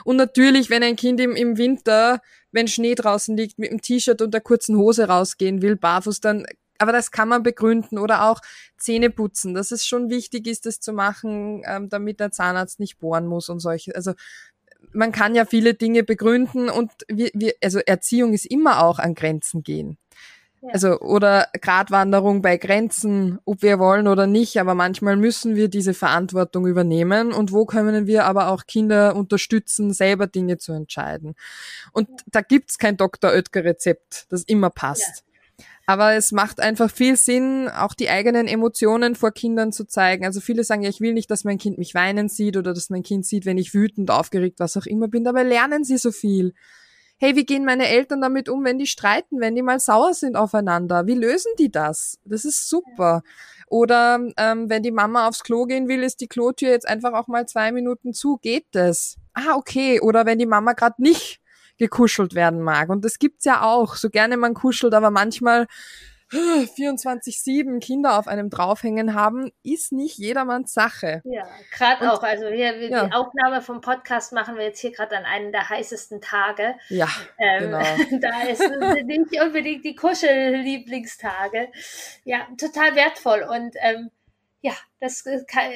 Und 0.06 0.16
natürlich, 0.18 0.70
wenn 0.70 0.84
ein 0.84 0.96
Kind 0.96 1.20
im, 1.20 1.36
im 1.36 1.58
Winter, 1.58 2.22
wenn 2.52 2.68
Schnee 2.68 2.94
draußen 2.94 3.36
liegt, 3.36 3.58
mit 3.58 3.72
dem 3.72 3.82
T-Shirt 3.82 4.22
und 4.22 4.32
der 4.32 4.42
kurzen 4.42 4.78
Hose 4.78 5.08
rausgehen 5.08 5.64
will, 5.64 5.78
barfuß, 5.78 6.20
dann 6.20 6.46
aber 6.78 6.92
das 6.92 7.12
kann 7.12 7.30
man 7.30 7.44
begründen 7.44 8.00
oder 8.00 8.30
auch 8.30 8.42
Zähne 8.76 9.12
putzen, 9.12 9.54
dass 9.54 9.72
es 9.72 9.86
schon 9.86 10.10
wichtig 10.10 10.48
ist, 10.48 10.66
das 10.66 10.80
zu 10.80 10.94
machen, 10.94 11.62
ähm, 11.66 11.90
damit 11.90 12.20
der 12.20 12.32
Zahnarzt 12.32 12.80
nicht 12.80 12.98
bohren 12.98 13.28
muss 13.28 13.50
und 13.50 13.60
solche. 13.60 13.96
Also 13.96 14.14
man 14.94 15.12
kann 15.12 15.36
ja 15.36 15.46
viele 15.46 15.74
Dinge 15.74 16.04
begründen 16.04 16.70
und 16.70 16.92
wir, 17.08 17.30
wir, 17.34 17.54
also 17.64 17.80
Erziehung 17.80 18.34
ist 18.34 18.46
immer 18.46 18.84
auch 18.84 19.00
an 19.00 19.16
Grenzen 19.16 19.64
gehen. 19.64 19.98
Ja. 20.62 20.70
Also 20.74 21.00
oder 21.00 21.48
Gratwanderung 21.60 22.44
bei 22.44 22.58
Grenzen, 22.58 23.40
ob 23.46 23.64
wir 23.64 23.80
wollen 23.80 24.08
oder 24.08 24.28
nicht, 24.28 24.60
aber 24.60 24.76
manchmal 24.76 25.18
müssen 25.18 25.56
wir 25.56 25.70
diese 25.70 25.96
Verantwortung 25.96 26.68
übernehmen 26.68 27.34
und 27.34 27.52
wo 27.52 27.66
können 27.66 28.06
wir 28.06 28.26
aber 28.26 28.50
auch 28.50 28.68
Kinder 28.68 29.16
unterstützen, 29.16 29.92
selber 29.92 30.28
Dinge 30.28 30.60
zu 30.60 30.74
entscheiden. 30.74 31.36
Und 31.94 32.10
ja. 32.10 32.16
da 32.28 32.42
gibt's 32.42 32.78
kein 32.78 32.96
Dr. 32.96 33.32
Oetker 33.32 33.64
Rezept, 33.64 34.28
das 34.30 34.44
immer 34.44 34.70
passt. 34.70 35.24
Aber 35.92 36.14
es 36.14 36.32
macht 36.32 36.62
einfach 36.62 36.90
viel 36.90 37.18
Sinn, 37.18 37.68
auch 37.68 37.94
die 37.94 38.10
eigenen 38.10 38.48
Emotionen 38.48 39.14
vor 39.14 39.32
Kindern 39.32 39.74
zu 39.74 39.86
zeigen. 39.86 40.24
Also 40.26 40.40
viele 40.40 40.64
sagen 40.64 40.84
ja, 40.84 40.90
ich 40.90 41.02
will 41.02 41.12
nicht, 41.12 41.30
dass 41.30 41.44
mein 41.44 41.58
Kind 41.58 41.78
mich 41.78 41.94
weinen 41.94 42.30
sieht 42.30 42.56
oder 42.56 42.74
dass 42.74 42.90
mein 42.90 43.04
Kind 43.04 43.26
sieht, 43.26 43.46
wenn 43.46 43.58
ich 43.58 43.74
wütend, 43.74 44.10
aufgeregt, 44.10 44.62
was 44.62 44.78
auch 44.78 44.86
immer 44.86 45.10
bin. 45.10 45.26
Dabei 45.26 45.44
lernen 45.44 45.84
sie 45.84 45.98
so 45.98 46.14
viel. 46.14 46.54
Hey, 47.18 47.36
wie 47.36 47.46
gehen 47.46 47.66
meine 47.66 47.90
Eltern 47.90 48.22
damit 48.22 48.48
um, 48.48 48.64
wenn 48.64 48.80
die 48.80 48.88
streiten, 48.88 49.42
wenn 49.42 49.54
die 49.54 49.64
mal 49.64 49.82
sauer 49.82 50.14
sind 50.14 50.38
aufeinander? 50.38 51.08
Wie 51.08 51.14
lösen 51.14 51.52
die 51.60 51.70
das? 51.70 52.20
Das 52.24 52.46
ist 52.46 52.70
super. 52.70 53.22
Oder 53.68 54.22
ähm, 54.38 54.70
wenn 54.70 54.84
die 54.84 54.92
Mama 54.92 55.28
aufs 55.28 55.44
Klo 55.44 55.66
gehen 55.66 55.90
will, 55.90 56.04
ist 56.04 56.22
die 56.22 56.28
Klotür 56.30 56.70
jetzt 56.70 56.88
einfach 56.88 57.12
auch 57.12 57.28
mal 57.28 57.50
zwei 57.50 57.74
Minuten 57.74 58.14
zu. 58.14 58.38
Geht 58.38 58.68
das? 58.72 59.18
Ah, 59.34 59.56
okay. 59.58 60.00
Oder 60.00 60.26
wenn 60.26 60.40
die 60.40 60.46
Mama 60.46 60.72
gerade 60.72 61.02
nicht 61.02 61.41
gekuschelt 61.82 62.36
werden 62.36 62.62
mag. 62.62 62.90
Und 62.90 63.04
das 63.04 63.18
gibt's 63.18 63.44
ja 63.44 63.64
auch, 63.64 63.96
so 63.96 64.12
gerne 64.12 64.38
man 64.38 64.54
kuschelt, 64.54 64.94
aber 64.94 65.10
manchmal 65.10 65.66
24-7 66.32 67.80
Kinder 67.80 68.20
auf 68.20 68.28
einem 68.28 68.52
draufhängen 68.52 69.16
haben, 69.16 69.52
ist 69.64 69.92
nicht 69.92 70.20
jedermanns 70.20 70.74
Sache. 70.74 71.24
Ja, 71.26 71.44
gerade 71.76 72.14
auch. 72.14 72.22
Also 72.22 72.44
wir, 72.46 72.80
wir 72.80 72.90
ja. 72.90 73.06
die 73.08 73.14
Aufnahme 73.14 73.62
vom 73.62 73.82
Podcast 73.82 74.32
machen 74.32 74.56
wir 74.58 74.64
jetzt 74.64 74.80
hier 74.80 74.92
gerade 74.92 75.18
an 75.18 75.26
einem 75.26 75.52
der 75.52 75.68
heißesten 75.68 76.22
Tage. 76.22 76.76
Ja, 76.90 77.08
ähm, 77.40 77.72
genau. 77.72 77.80
da 78.22 78.42
ist 78.44 78.62
nicht 79.06 79.42
unbedingt 79.42 79.84
die 79.84 79.96
Kuschel-Lieblingstage. 79.96 81.70
Ja, 82.24 82.48
total 82.58 82.96
wertvoll. 82.96 83.42
Und 83.42 83.76
ähm, 83.80 84.12
ja, 84.62 84.74
das 85.00 85.24
kann, 85.48 85.72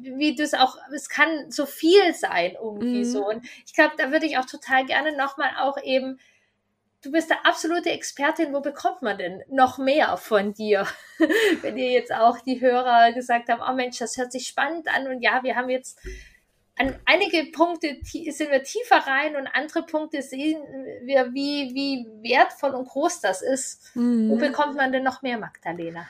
wie 0.00 0.34
du 0.34 0.42
es 0.42 0.54
auch, 0.54 0.78
es 0.94 1.08
kann 1.10 1.50
so 1.50 1.66
viel 1.66 2.14
sein 2.14 2.52
irgendwie 2.52 3.00
mhm. 3.00 3.04
so. 3.04 3.28
Und 3.28 3.44
ich 3.66 3.74
glaube, 3.74 3.94
da 3.98 4.10
würde 4.10 4.26
ich 4.26 4.38
auch 4.38 4.46
total 4.46 4.86
gerne 4.86 5.14
nochmal 5.14 5.50
auch 5.60 5.76
eben, 5.82 6.18
du 7.02 7.12
bist 7.12 7.28
der 7.28 7.44
absolute 7.46 7.90
Expertin, 7.90 8.54
wo 8.54 8.60
bekommt 8.60 9.02
man 9.02 9.18
denn 9.18 9.42
noch 9.50 9.76
mehr 9.76 10.16
von 10.16 10.54
dir? 10.54 10.86
Wenn 11.60 11.76
ihr 11.76 11.90
jetzt 11.90 12.12
auch 12.12 12.40
die 12.40 12.62
Hörer 12.62 13.12
gesagt 13.12 13.50
haben, 13.50 13.62
oh 13.66 13.74
Mensch, 13.74 13.98
das 13.98 14.16
hört 14.16 14.32
sich 14.32 14.46
spannend 14.46 14.88
an 14.88 15.06
und 15.06 15.20
ja, 15.20 15.42
wir 15.42 15.54
haben 15.54 15.68
jetzt 15.68 16.00
an 16.76 16.98
einige 17.04 17.50
Punkte 17.52 17.98
sind 18.02 18.50
wir 18.50 18.62
tiefer 18.62 19.06
rein 19.06 19.36
und 19.36 19.48
andere 19.48 19.82
Punkte 19.82 20.22
sehen 20.22 20.62
wir, 21.02 21.34
wie, 21.34 21.74
wie 21.74 22.06
wertvoll 22.22 22.70
und 22.70 22.88
groß 22.88 23.20
das 23.20 23.42
ist. 23.42 23.94
Mhm. 23.94 24.30
Wo 24.30 24.36
bekommt 24.36 24.76
man 24.76 24.90
denn 24.90 25.02
noch 25.02 25.20
mehr, 25.20 25.36
Magdalena? 25.36 26.06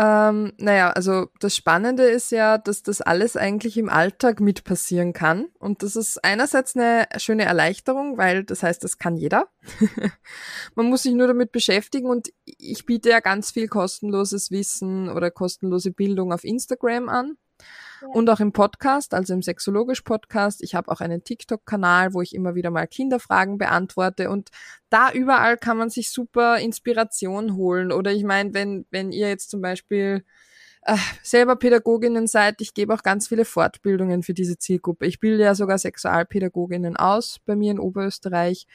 Ähm, 0.00 0.52
naja, 0.58 0.90
also 0.90 1.26
das 1.40 1.56
Spannende 1.56 2.04
ist 2.04 2.30
ja, 2.30 2.56
dass 2.56 2.84
das 2.84 3.00
alles 3.00 3.36
eigentlich 3.36 3.76
im 3.76 3.88
Alltag 3.88 4.38
mit 4.38 4.62
passieren 4.62 5.12
kann. 5.12 5.46
Und 5.58 5.82
das 5.82 5.96
ist 5.96 6.24
einerseits 6.24 6.76
eine 6.76 7.08
schöne 7.16 7.44
Erleichterung, 7.44 8.16
weil 8.16 8.44
das 8.44 8.62
heißt, 8.62 8.84
das 8.84 8.98
kann 8.98 9.16
jeder. 9.16 9.48
Man 10.76 10.86
muss 10.86 11.02
sich 11.02 11.14
nur 11.14 11.26
damit 11.26 11.50
beschäftigen 11.50 12.08
und 12.08 12.28
ich 12.44 12.86
biete 12.86 13.08
ja 13.10 13.18
ganz 13.18 13.50
viel 13.50 13.66
kostenloses 13.66 14.52
Wissen 14.52 15.08
oder 15.08 15.32
kostenlose 15.32 15.90
Bildung 15.90 16.32
auf 16.32 16.44
Instagram 16.44 17.08
an. 17.08 17.36
Und 18.12 18.30
auch 18.30 18.40
im 18.40 18.52
Podcast, 18.52 19.14
also 19.14 19.34
im 19.34 19.42
Sexologisch-Podcast. 19.42 20.62
Ich 20.62 20.74
habe 20.74 20.90
auch 20.90 21.00
einen 21.00 21.24
TikTok-Kanal, 21.24 22.14
wo 22.14 22.22
ich 22.22 22.34
immer 22.34 22.54
wieder 22.54 22.70
mal 22.70 22.86
Kinderfragen 22.86 23.58
beantworte. 23.58 24.30
Und 24.30 24.50
da 24.88 25.12
überall 25.12 25.56
kann 25.56 25.76
man 25.76 25.90
sich 25.90 26.10
super 26.10 26.58
Inspiration 26.58 27.56
holen. 27.56 27.92
Oder 27.92 28.12
ich 28.12 28.24
meine, 28.24 28.54
wenn, 28.54 28.86
wenn 28.90 29.12
ihr 29.12 29.28
jetzt 29.28 29.50
zum 29.50 29.60
Beispiel 29.60 30.24
äh, 30.82 30.96
selber 31.22 31.56
Pädagoginnen 31.56 32.26
seid, 32.26 32.60
ich 32.60 32.74
gebe 32.74 32.94
auch 32.94 33.02
ganz 33.02 33.28
viele 33.28 33.44
Fortbildungen 33.44 34.22
für 34.22 34.34
diese 34.34 34.58
Zielgruppe. 34.58 35.06
Ich 35.06 35.20
bilde 35.20 35.44
ja 35.44 35.54
sogar 35.54 35.78
Sexualpädagoginnen 35.78 36.96
aus 36.96 37.40
bei 37.44 37.56
mir 37.56 37.72
in 37.72 37.78
Oberösterreich. 37.78 38.66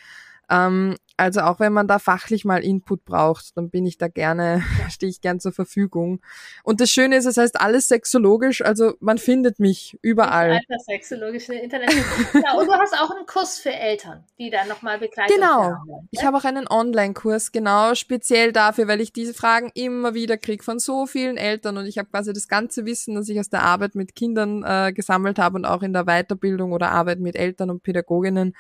Ähm, 0.54 0.96
also 1.16 1.42
auch 1.42 1.60
wenn 1.60 1.74
man 1.74 1.88
da 1.88 2.00
fachlich 2.00 2.44
mal 2.44 2.64
Input 2.64 3.06
braucht, 3.06 3.56
dann 3.56 3.70
bin 3.70 3.86
ich 3.86 3.98
da 3.98 4.08
gerne, 4.08 4.64
stehe 4.90 5.10
ich 5.10 5.22
gern 5.22 5.40
zur 5.40 5.52
Verfügung. 5.52 6.22
Und 6.64 6.82
das 6.82 6.90
Schöne 6.90 7.16
ist, 7.18 7.26
es 7.26 7.38
heißt 7.38 7.60
alles 7.62 7.88
sexologisch, 7.88 8.64
also 8.64 8.94
man 9.00 9.18
findet 9.18 9.60
mich 9.60 9.98
überall. 10.02 10.54
Alter 10.54 10.80
sexologische 10.80 11.54
Internet. 11.54 11.92
ja, 11.92 12.54
und 12.58 12.68
du 12.68 12.74
hast 12.74 12.94
auch 13.00 13.12
einen 13.12 13.26
Kurs 13.26 13.60
für 13.60 13.72
Eltern, 13.72 14.24
die 14.40 14.50
dann 14.50 14.68
nochmal 14.68 15.00
begleiten. 15.00 15.34
Genau. 15.34 15.64
Haben, 15.64 15.88
ne? 15.88 16.08
Ich 16.12 16.24
habe 16.24 16.38
auch 16.38 16.46
einen 16.46 16.68
Online-Kurs, 16.68 17.52
genau, 17.52 17.94
speziell 17.96 18.52
dafür, 18.52 18.88
weil 18.88 19.02
ich 19.02 19.14
diese 19.14 19.34
Fragen 19.34 19.72
immer 19.76 20.14
wieder 20.14 20.38
kriege 20.38 20.64
von 20.64 20.80
so 20.80 21.06
vielen 21.06 21.38
Eltern 21.38 21.78
und 21.78 21.86
ich 21.86 21.98
habe 21.98 22.10
quasi 22.10 22.34
das 22.34 22.48
ganze 22.48 22.86
Wissen, 22.86 23.16
das 23.16 23.30
ich 23.30 23.40
aus 23.40 23.50
der 23.50 23.64
Arbeit 23.64 23.96
mit 23.96 24.16
Kindern 24.16 24.64
äh, 24.64 24.94
gesammelt 24.94 25.38
habe 25.40 25.58
und 25.58 25.66
auch 25.66 25.84
in 25.84 25.94
der 25.94 26.06
Weiterbildung 26.06 26.74
oder 26.74 26.92
Arbeit 26.92 27.20
mit 27.20 27.36
Eltern 27.36 27.70
und 27.70 27.84
Pädagoginnen 27.84 28.56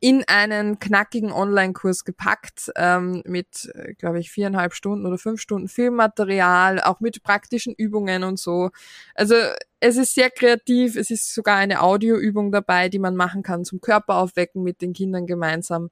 in 0.00 0.22
einen 0.28 0.78
knackigen 0.78 1.32
Online-Kurs 1.32 2.04
gepackt 2.04 2.70
ähm, 2.76 3.22
mit, 3.26 3.70
äh, 3.74 3.94
glaube 3.94 4.20
ich, 4.20 4.30
viereinhalb 4.30 4.72
Stunden 4.72 5.06
oder 5.06 5.18
fünf 5.18 5.40
Stunden 5.40 5.68
Filmmaterial, 5.68 6.80
auch 6.80 7.00
mit 7.00 7.22
praktischen 7.22 7.74
Übungen 7.74 8.22
und 8.22 8.38
so. 8.38 8.70
Also 9.14 9.34
es 9.80 9.96
ist 9.96 10.14
sehr 10.14 10.30
kreativ. 10.30 10.96
Es 10.96 11.10
ist 11.10 11.34
sogar 11.34 11.56
eine 11.56 11.82
Audioübung 11.82 12.52
dabei, 12.52 12.88
die 12.88 13.00
man 13.00 13.16
machen 13.16 13.42
kann 13.42 13.64
zum 13.64 13.80
Körper 13.80 14.16
aufwecken 14.16 14.62
mit 14.62 14.82
den 14.82 14.92
Kindern 14.92 15.26
gemeinsam. 15.26 15.88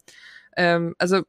Ähm, 0.57 0.95
also 0.99 1.23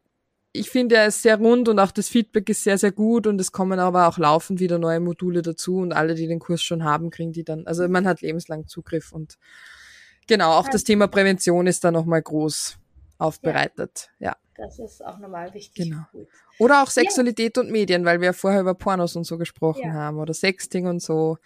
ich 0.54 0.70
finde, 0.70 0.96
er 0.96 1.08
ist 1.08 1.22
sehr 1.22 1.38
rund 1.38 1.70
und 1.70 1.80
auch 1.80 1.92
das 1.92 2.10
Feedback 2.10 2.50
ist 2.50 2.64
sehr, 2.64 2.78
sehr 2.78 2.92
gut 2.92 3.28
und 3.28 3.40
es 3.40 3.52
kommen 3.52 3.80
aber 3.80 4.08
auch 4.08 4.18
laufend 4.18 4.60
wieder 4.60 4.80
neue 4.80 5.00
Module 5.00 5.42
dazu 5.42 5.78
und 5.78 5.94
alle, 5.94 6.16
die 6.16 6.28
den 6.28 6.40
Kurs 6.40 6.62
schon 6.64 6.84
haben, 6.84 7.10
kriegen 7.10 7.32
die 7.32 7.44
dann, 7.44 7.68
also 7.68 7.88
man 7.88 8.08
hat 8.08 8.22
lebenslang 8.22 8.68
Zugriff 8.68 9.12
und 9.12 9.38
Genau, 10.28 10.52
auch 10.52 10.68
das 10.68 10.84
Thema 10.84 11.08
Prävention 11.08 11.68
ist 11.68 11.84
da 11.84 11.92
nochmal 11.92 12.22
groß 12.22 12.78
aufbereitet. 13.18 14.10
Ja. 14.20 14.30
ja. 14.30 14.38
Das 14.58 14.80
ist 14.80 15.06
auch 15.06 15.20
nochmal 15.20 15.54
wichtig. 15.54 15.86
Genau. 15.86 16.04
Oder 16.58 16.82
auch 16.82 16.90
Sexualität 16.90 17.58
ja. 17.58 17.64
und 17.64 17.72
Medien, 17.72 18.06
weil 18.06 18.22
wir 18.22 18.34
vorher 18.34 18.62
über 18.62 18.74
Pornos 18.74 19.16
und 19.16 19.24
so 19.24 19.38
gesprochen 19.38 19.84
ja. 19.86 19.94
haben 19.94 20.18
oder 20.18 20.34
Sexting 20.34 20.88
und 20.88 21.00
so. 21.00 21.38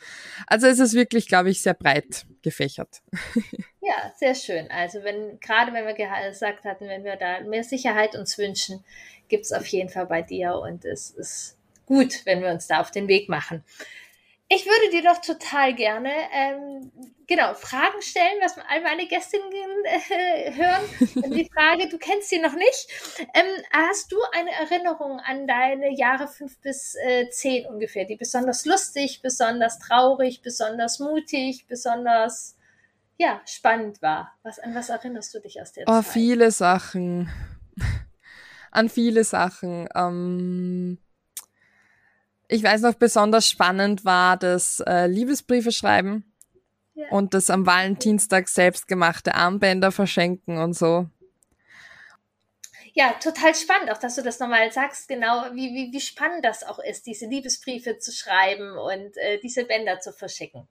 Also 0.47 0.67
es 0.67 0.79
ist 0.79 0.93
wirklich, 0.93 1.27
glaube 1.27 1.49
ich, 1.49 1.61
sehr 1.61 1.73
breit 1.73 2.25
gefächert. 2.41 3.01
Ja, 3.83 4.13
sehr 4.15 4.35
schön. 4.35 4.69
Also 4.69 5.03
wenn, 5.03 5.39
gerade 5.39 5.73
wenn 5.73 5.85
wir 5.87 5.95
gesagt 5.95 6.65
hatten, 6.65 6.87
wenn 6.87 7.03
wir 7.03 7.15
da 7.15 7.41
mehr 7.41 7.63
Sicherheit 7.63 8.15
uns 8.15 8.37
wünschen, 8.37 8.85
gibt 9.27 9.45
es 9.45 9.51
auf 9.51 9.65
jeden 9.65 9.89
Fall 9.89 10.05
bei 10.05 10.21
dir 10.21 10.53
und 10.53 10.85
es 10.85 11.09
ist 11.09 11.57
gut, 11.87 12.23
wenn 12.25 12.41
wir 12.41 12.51
uns 12.51 12.67
da 12.67 12.79
auf 12.79 12.91
den 12.91 13.07
Weg 13.07 13.27
machen. 13.27 13.63
Ich 14.53 14.65
würde 14.65 14.89
dir 14.91 15.01
doch 15.01 15.21
total 15.21 15.73
gerne 15.73 16.11
ähm, 16.33 16.91
genau 17.25 17.53
Fragen 17.53 18.01
stellen, 18.01 18.37
was 18.41 18.57
all 18.57 18.81
meine 18.81 19.07
Gästinnen 19.07 19.49
äh, 19.85 20.53
hören. 20.53 21.33
Die 21.33 21.49
Frage, 21.53 21.87
du 21.87 21.97
kennst 21.97 22.27
sie 22.27 22.39
noch 22.39 22.55
nicht. 22.55 22.87
Ähm, 23.33 23.45
hast 23.71 24.11
du 24.11 24.17
eine 24.33 24.51
Erinnerung 24.51 25.21
an 25.21 25.47
deine 25.47 25.95
Jahre 25.95 26.27
fünf 26.27 26.59
bis 26.59 26.95
äh, 26.95 27.29
zehn 27.29 27.65
ungefähr, 27.65 28.03
die 28.03 28.17
besonders 28.17 28.65
lustig, 28.65 29.21
besonders 29.21 29.79
traurig, 29.79 30.41
besonders 30.41 30.99
mutig, 30.99 31.65
besonders 31.69 32.57
ja 33.17 33.39
spannend 33.45 34.01
war? 34.01 34.37
Was 34.43 34.59
an 34.59 34.75
was 34.75 34.89
erinnerst 34.89 35.33
du 35.33 35.39
dich 35.39 35.61
aus 35.61 35.71
der 35.71 35.85
oh, 35.87 35.93
Zeit? 35.93 36.05
Oh, 36.05 36.11
viele 36.11 36.51
Sachen. 36.51 37.29
an 38.71 38.89
viele 38.89 39.23
Sachen. 39.23 39.87
Ähm 39.95 40.97
ich 42.51 42.63
weiß 42.63 42.81
noch, 42.81 42.95
besonders 42.95 43.49
spannend 43.49 44.03
war 44.03 44.35
das 44.35 44.81
äh, 44.81 45.07
Liebesbriefe 45.07 45.71
schreiben 45.71 46.25
ja. 46.93 47.05
und 47.09 47.33
das 47.33 47.49
am 47.49 47.65
Valentinstag 47.65 48.49
selbstgemachte 48.49 49.35
Armbänder 49.35 49.91
verschenken 49.91 50.57
und 50.57 50.73
so 50.73 51.07
ja, 52.93 53.13
total 53.13 53.55
spannend, 53.55 53.91
auch 53.91 53.97
dass 53.97 54.15
du 54.15 54.21
das 54.21 54.39
nochmal 54.39 54.71
sagst, 54.71 55.07
genau, 55.07 55.45
wie, 55.53 55.73
wie, 55.73 55.93
wie 55.93 56.01
spannend 56.01 56.43
das 56.43 56.63
auch 56.63 56.79
ist, 56.79 57.05
diese 57.05 57.25
Liebesbriefe 57.25 57.97
zu 57.99 58.11
schreiben 58.11 58.77
und 58.77 59.17
äh, 59.17 59.39
diese 59.39 59.65
Bänder 59.65 59.99
zu 59.99 60.11
verschicken. 60.11 60.67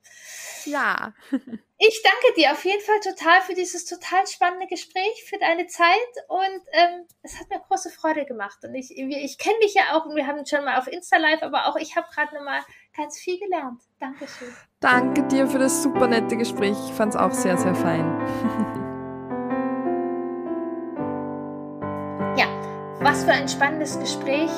Ja. 0.67 1.15
ich 1.79 2.03
danke 2.03 2.35
dir 2.37 2.53
auf 2.53 2.65
jeden 2.65 2.83
Fall 2.83 3.01
total 3.01 3.41
für 3.43 3.55
dieses 3.55 3.87
total 3.87 4.27
spannende 4.27 4.67
Gespräch, 4.67 5.25
für 5.29 5.39
deine 5.39 5.67
Zeit 5.67 5.97
und 6.29 6.63
ähm, 6.73 7.07
es 7.23 7.39
hat 7.39 7.49
mir 7.49 7.61
große 7.61 7.91
Freude 7.91 8.27
gemacht. 8.27 8.59
Und 8.65 8.75
ich, 8.75 8.91
ich 8.97 9.39
kenne 9.39 9.59
dich 9.63 9.75
ja 9.75 9.97
auch 9.97 10.05
und 10.05 10.15
wir 10.15 10.27
haben 10.27 10.45
schon 10.45 10.65
mal 10.65 10.79
auf 10.79 10.89
Insta 10.89 11.17
Live, 11.17 11.43
aber 11.43 11.67
auch 11.67 11.77
ich 11.77 11.97
habe 11.97 12.07
gerade 12.15 12.35
nochmal 12.35 12.61
ganz 12.95 13.19
viel 13.19 13.39
gelernt. 13.39 13.81
Dankeschön. 13.99 14.55
Danke 14.81 15.23
dir 15.29 15.47
für 15.47 15.59
das 15.59 15.83
super 15.83 16.07
nette 16.07 16.37
Gespräch. 16.37 16.77
Ich 16.87 16.93
fand 16.93 17.15
es 17.15 17.21
auch 17.21 17.33
sehr, 17.33 17.57
sehr 17.57 17.75
fein. 17.75 18.67
Was 23.03 23.25
für 23.25 23.33
ein 23.33 23.49
spannendes 23.49 23.99
Gespräch. 23.99 24.51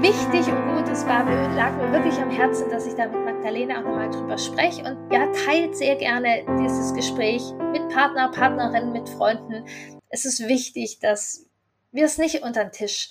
Wichtig 0.00 0.50
und 0.50 0.74
gut, 0.74 0.88
es 0.88 1.04
war, 1.04 1.22
lag 1.54 1.76
mir 1.76 1.92
wirklich 1.92 2.14
am 2.14 2.30
Herzen, 2.30 2.70
dass 2.70 2.86
ich 2.86 2.94
da 2.94 3.08
mit 3.08 3.22
Magdalena 3.26 3.80
auch 3.80 3.84
nochmal 3.84 4.08
drüber 4.10 4.38
spreche. 4.38 4.82
Und 4.84 5.12
ja, 5.12 5.30
teilt 5.44 5.76
sehr 5.76 5.96
gerne 5.96 6.46
dieses 6.58 6.94
Gespräch 6.94 7.42
mit 7.72 7.86
Partner, 7.90 8.30
Partnerinnen, 8.30 8.92
mit 8.92 9.06
Freunden. 9.06 9.68
Es 10.08 10.24
ist 10.24 10.48
wichtig, 10.48 10.98
dass 11.00 11.44
wir 11.92 12.06
es 12.06 12.16
nicht 12.16 12.42
unter 12.42 12.64
den 12.64 12.72
Tisch 12.72 13.10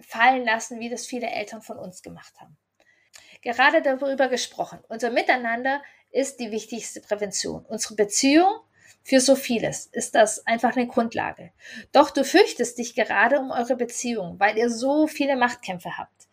fallen 0.00 0.44
lassen, 0.44 0.80
wie 0.80 0.90
das 0.90 1.06
viele 1.06 1.30
Eltern 1.30 1.62
von 1.62 1.78
uns 1.78 2.02
gemacht 2.02 2.34
haben. 2.40 2.56
Gerade 3.40 3.82
darüber 3.82 4.26
gesprochen. 4.26 4.80
Unser 4.88 5.10
Miteinander 5.10 5.80
ist 6.10 6.40
die 6.40 6.50
wichtigste 6.50 7.00
Prävention. 7.00 7.64
Unsere 7.66 7.94
Beziehung 7.94 8.50
für 9.04 9.20
so 9.20 9.34
vieles 9.34 9.86
ist 9.86 10.14
das 10.14 10.46
einfach 10.46 10.76
eine 10.76 10.86
Grundlage. 10.86 11.50
Doch 11.92 12.10
du 12.10 12.24
fürchtest 12.24 12.78
dich 12.78 12.94
gerade 12.94 13.40
um 13.40 13.50
eure 13.50 13.76
Beziehung, 13.76 14.38
weil 14.38 14.56
ihr 14.56 14.70
so 14.70 15.06
viele 15.06 15.36
Machtkämpfe 15.36 15.98
habt. 15.98 16.28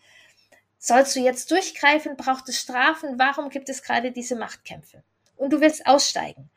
Sollst 0.77 1.15
du 1.15 1.19
jetzt 1.19 1.51
durchgreifen, 1.51 2.15
braucht 2.15 2.47
es 2.47 2.59
Strafen, 2.59 3.17
warum 3.19 3.49
gibt 3.49 3.69
es 3.69 3.83
gerade 3.83 4.11
diese 4.11 4.35
Machtkämpfe? 4.35 5.03
Und 5.35 5.51
du 5.51 5.61
willst 5.61 5.87
aussteigen 5.87 6.49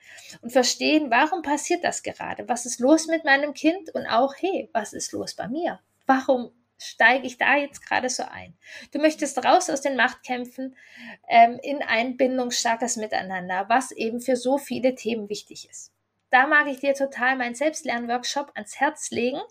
und 0.42 0.52
verstehen, 0.52 1.10
warum 1.10 1.42
passiert 1.42 1.82
das 1.82 2.02
gerade? 2.02 2.48
Was 2.48 2.66
ist 2.66 2.80
los 2.80 3.06
mit 3.06 3.24
meinem 3.24 3.54
Kind? 3.54 3.94
Und 3.94 4.06
auch, 4.06 4.34
hey, 4.36 4.68
was 4.72 4.92
ist 4.92 5.12
los 5.12 5.34
bei 5.34 5.48
mir? 5.48 5.80
Warum 6.06 6.50
steige 6.78 7.26
ich 7.26 7.38
da 7.38 7.56
jetzt 7.56 7.86
gerade 7.86 8.10
so 8.10 8.24
ein? 8.24 8.54
Du 8.90 8.98
möchtest 8.98 9.44
raus 9.44 9.70
aus 9.70 9.80
den 9.80 9.96
Machtkämpfen 9.96 10.76
ähm, 11.28 11.58
in 11.62 11.80
ein 11.80 12.16
bindungsstarkes 12.16 12.96
Miteinander, 12.96 13.66
was 13.68 13.92
eben 13.92 14.20
für 14.20 14.36
so 14.36 14.58
viele 14.58 14.94
Themen 14.96 15.28
wichtig 15.28 15.68
ist 15.70 15.91
da 16.32 16.46
mag 16.46 16.66
ich 16.66 16.80
dir 16.80 16.94
total 16.94 17.36
meinen 17.36 17.54
Selbstlernworkshop 17.54 18.52
ans 18.54 18.80
Herz 18.80 19.10
legen. 19.10 19.42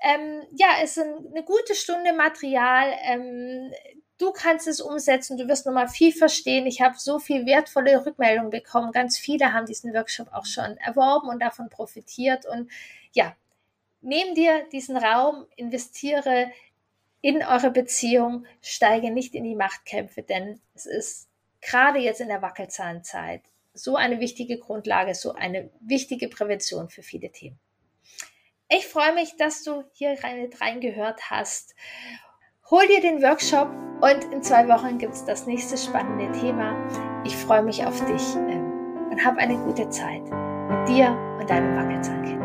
Ähm, 0.00 0.46
ja, 0.52 0.68
es 0.82 0.96
ist 0.96 1.04
eine 1.04 1.42
gute 1.44 1.74
Stunde 1.74 2.12
Material, 2.12 2.96
ähm, 3.02 3.72
du 4.18 4.32
kannst 4.32 4.66
es 4.68 4.80
umsetzen, 4.80 5.38
du 5.38 5.48
wirst 5.48 5.66
nochmal 5.66 5.88
viel 5.88 6.12
verstehen. 6.12 6.66
Ich 6.66 6.80
habe 6.80 6.96
so 6.98 7.18
viel 7.18 7.46
wertvolle 7.46 8.04
Rückmeldungen 8.04 8.50
bekommen. 8.50 8.92
Ganz 8.92 9.16
viele 9.16 9.52
haben 9.52 9.66
diesen 9.66 9.94
Workshop 9.94 10.28
auch 10.32 10.44
schon 10.44 10.76
erworben 10.78 11.28
und 11.28 11.40
davon 11.40 11.70
profitiert. 11.70 12.44
Und 12.44 12.70
ja, 13.12 13.36
nehm 14.00 14.34
dir 14.34 14.66
diesen 14.70 14.96
Raum, 14.96 15.46
investiere 15.56 16.50
in 17.20 17.42
eure 17.42 17.70
Beziehung, 17.70 18.46
steige 18.60 19.10
nicht 19.10 19.34
in 19.34 19.44
die 19.44 19.56
Machtkämpfe, 19.56 20.22
denn 20.22 20.60
es 20.74 20.86
ist 20.86 21.28
gerade 21.60 21.98
jetzt 21.98 22.20
in 22.20 22.28
der 22.28 22.42
Wackelzahnzeit 22.42 23.42
so 23.74 23.96
eine 23.96 24.20
wichtige 24.20 24.58
Grundlage, 24.58 25.14
so 25.14 25.32
eine 25.32 25.70
wichtige 25.80 26.28
Prävention 26.28 26.90
für 26.90 27.02
viele 27.02 27.30
Themen. 27.30 27.58
Ich 28.68 28.86
freue 28.86 29.14
mich, 29.14 29.36
dass 29.36 29.62
du 29.62 29.84
hier 29.92 30.22
rein, 30.22 30.50
reingehört 30.60 31.30
hast. 31.30 31.74
Hol 32.70 32.86
dir 32.86 33.00
den 33.00 33.22
Workshop 33.22 33.70
und 34.02 34.30
in 34.30 34.42
zwei 34.42 34.68
Wochen 34.68 34.98
gibt 34.98 35.14
es 35.14 35.24
das 35.24 35.46
nächste 35.46 35.78
spannende 35.78 36.30
Thema. 36.38 36.76
Ich 37.24 37.34
freue 37.34 37.62
mich 37.62 37.82
auf 37.86 37.98
dich 38.04 38.36
ähm, 38.36 39.08
und 39.10 39.24
hab 39.24 39.38
eine 39.38 39.56
gute 39.56 39.88
Zeit 39.88 40.20
mit 40.24 40.86
dir 40.86 41.16
und 41.40 41.48
deinem 41.48 41.74
Wackelzahnkind. 41.78 42.37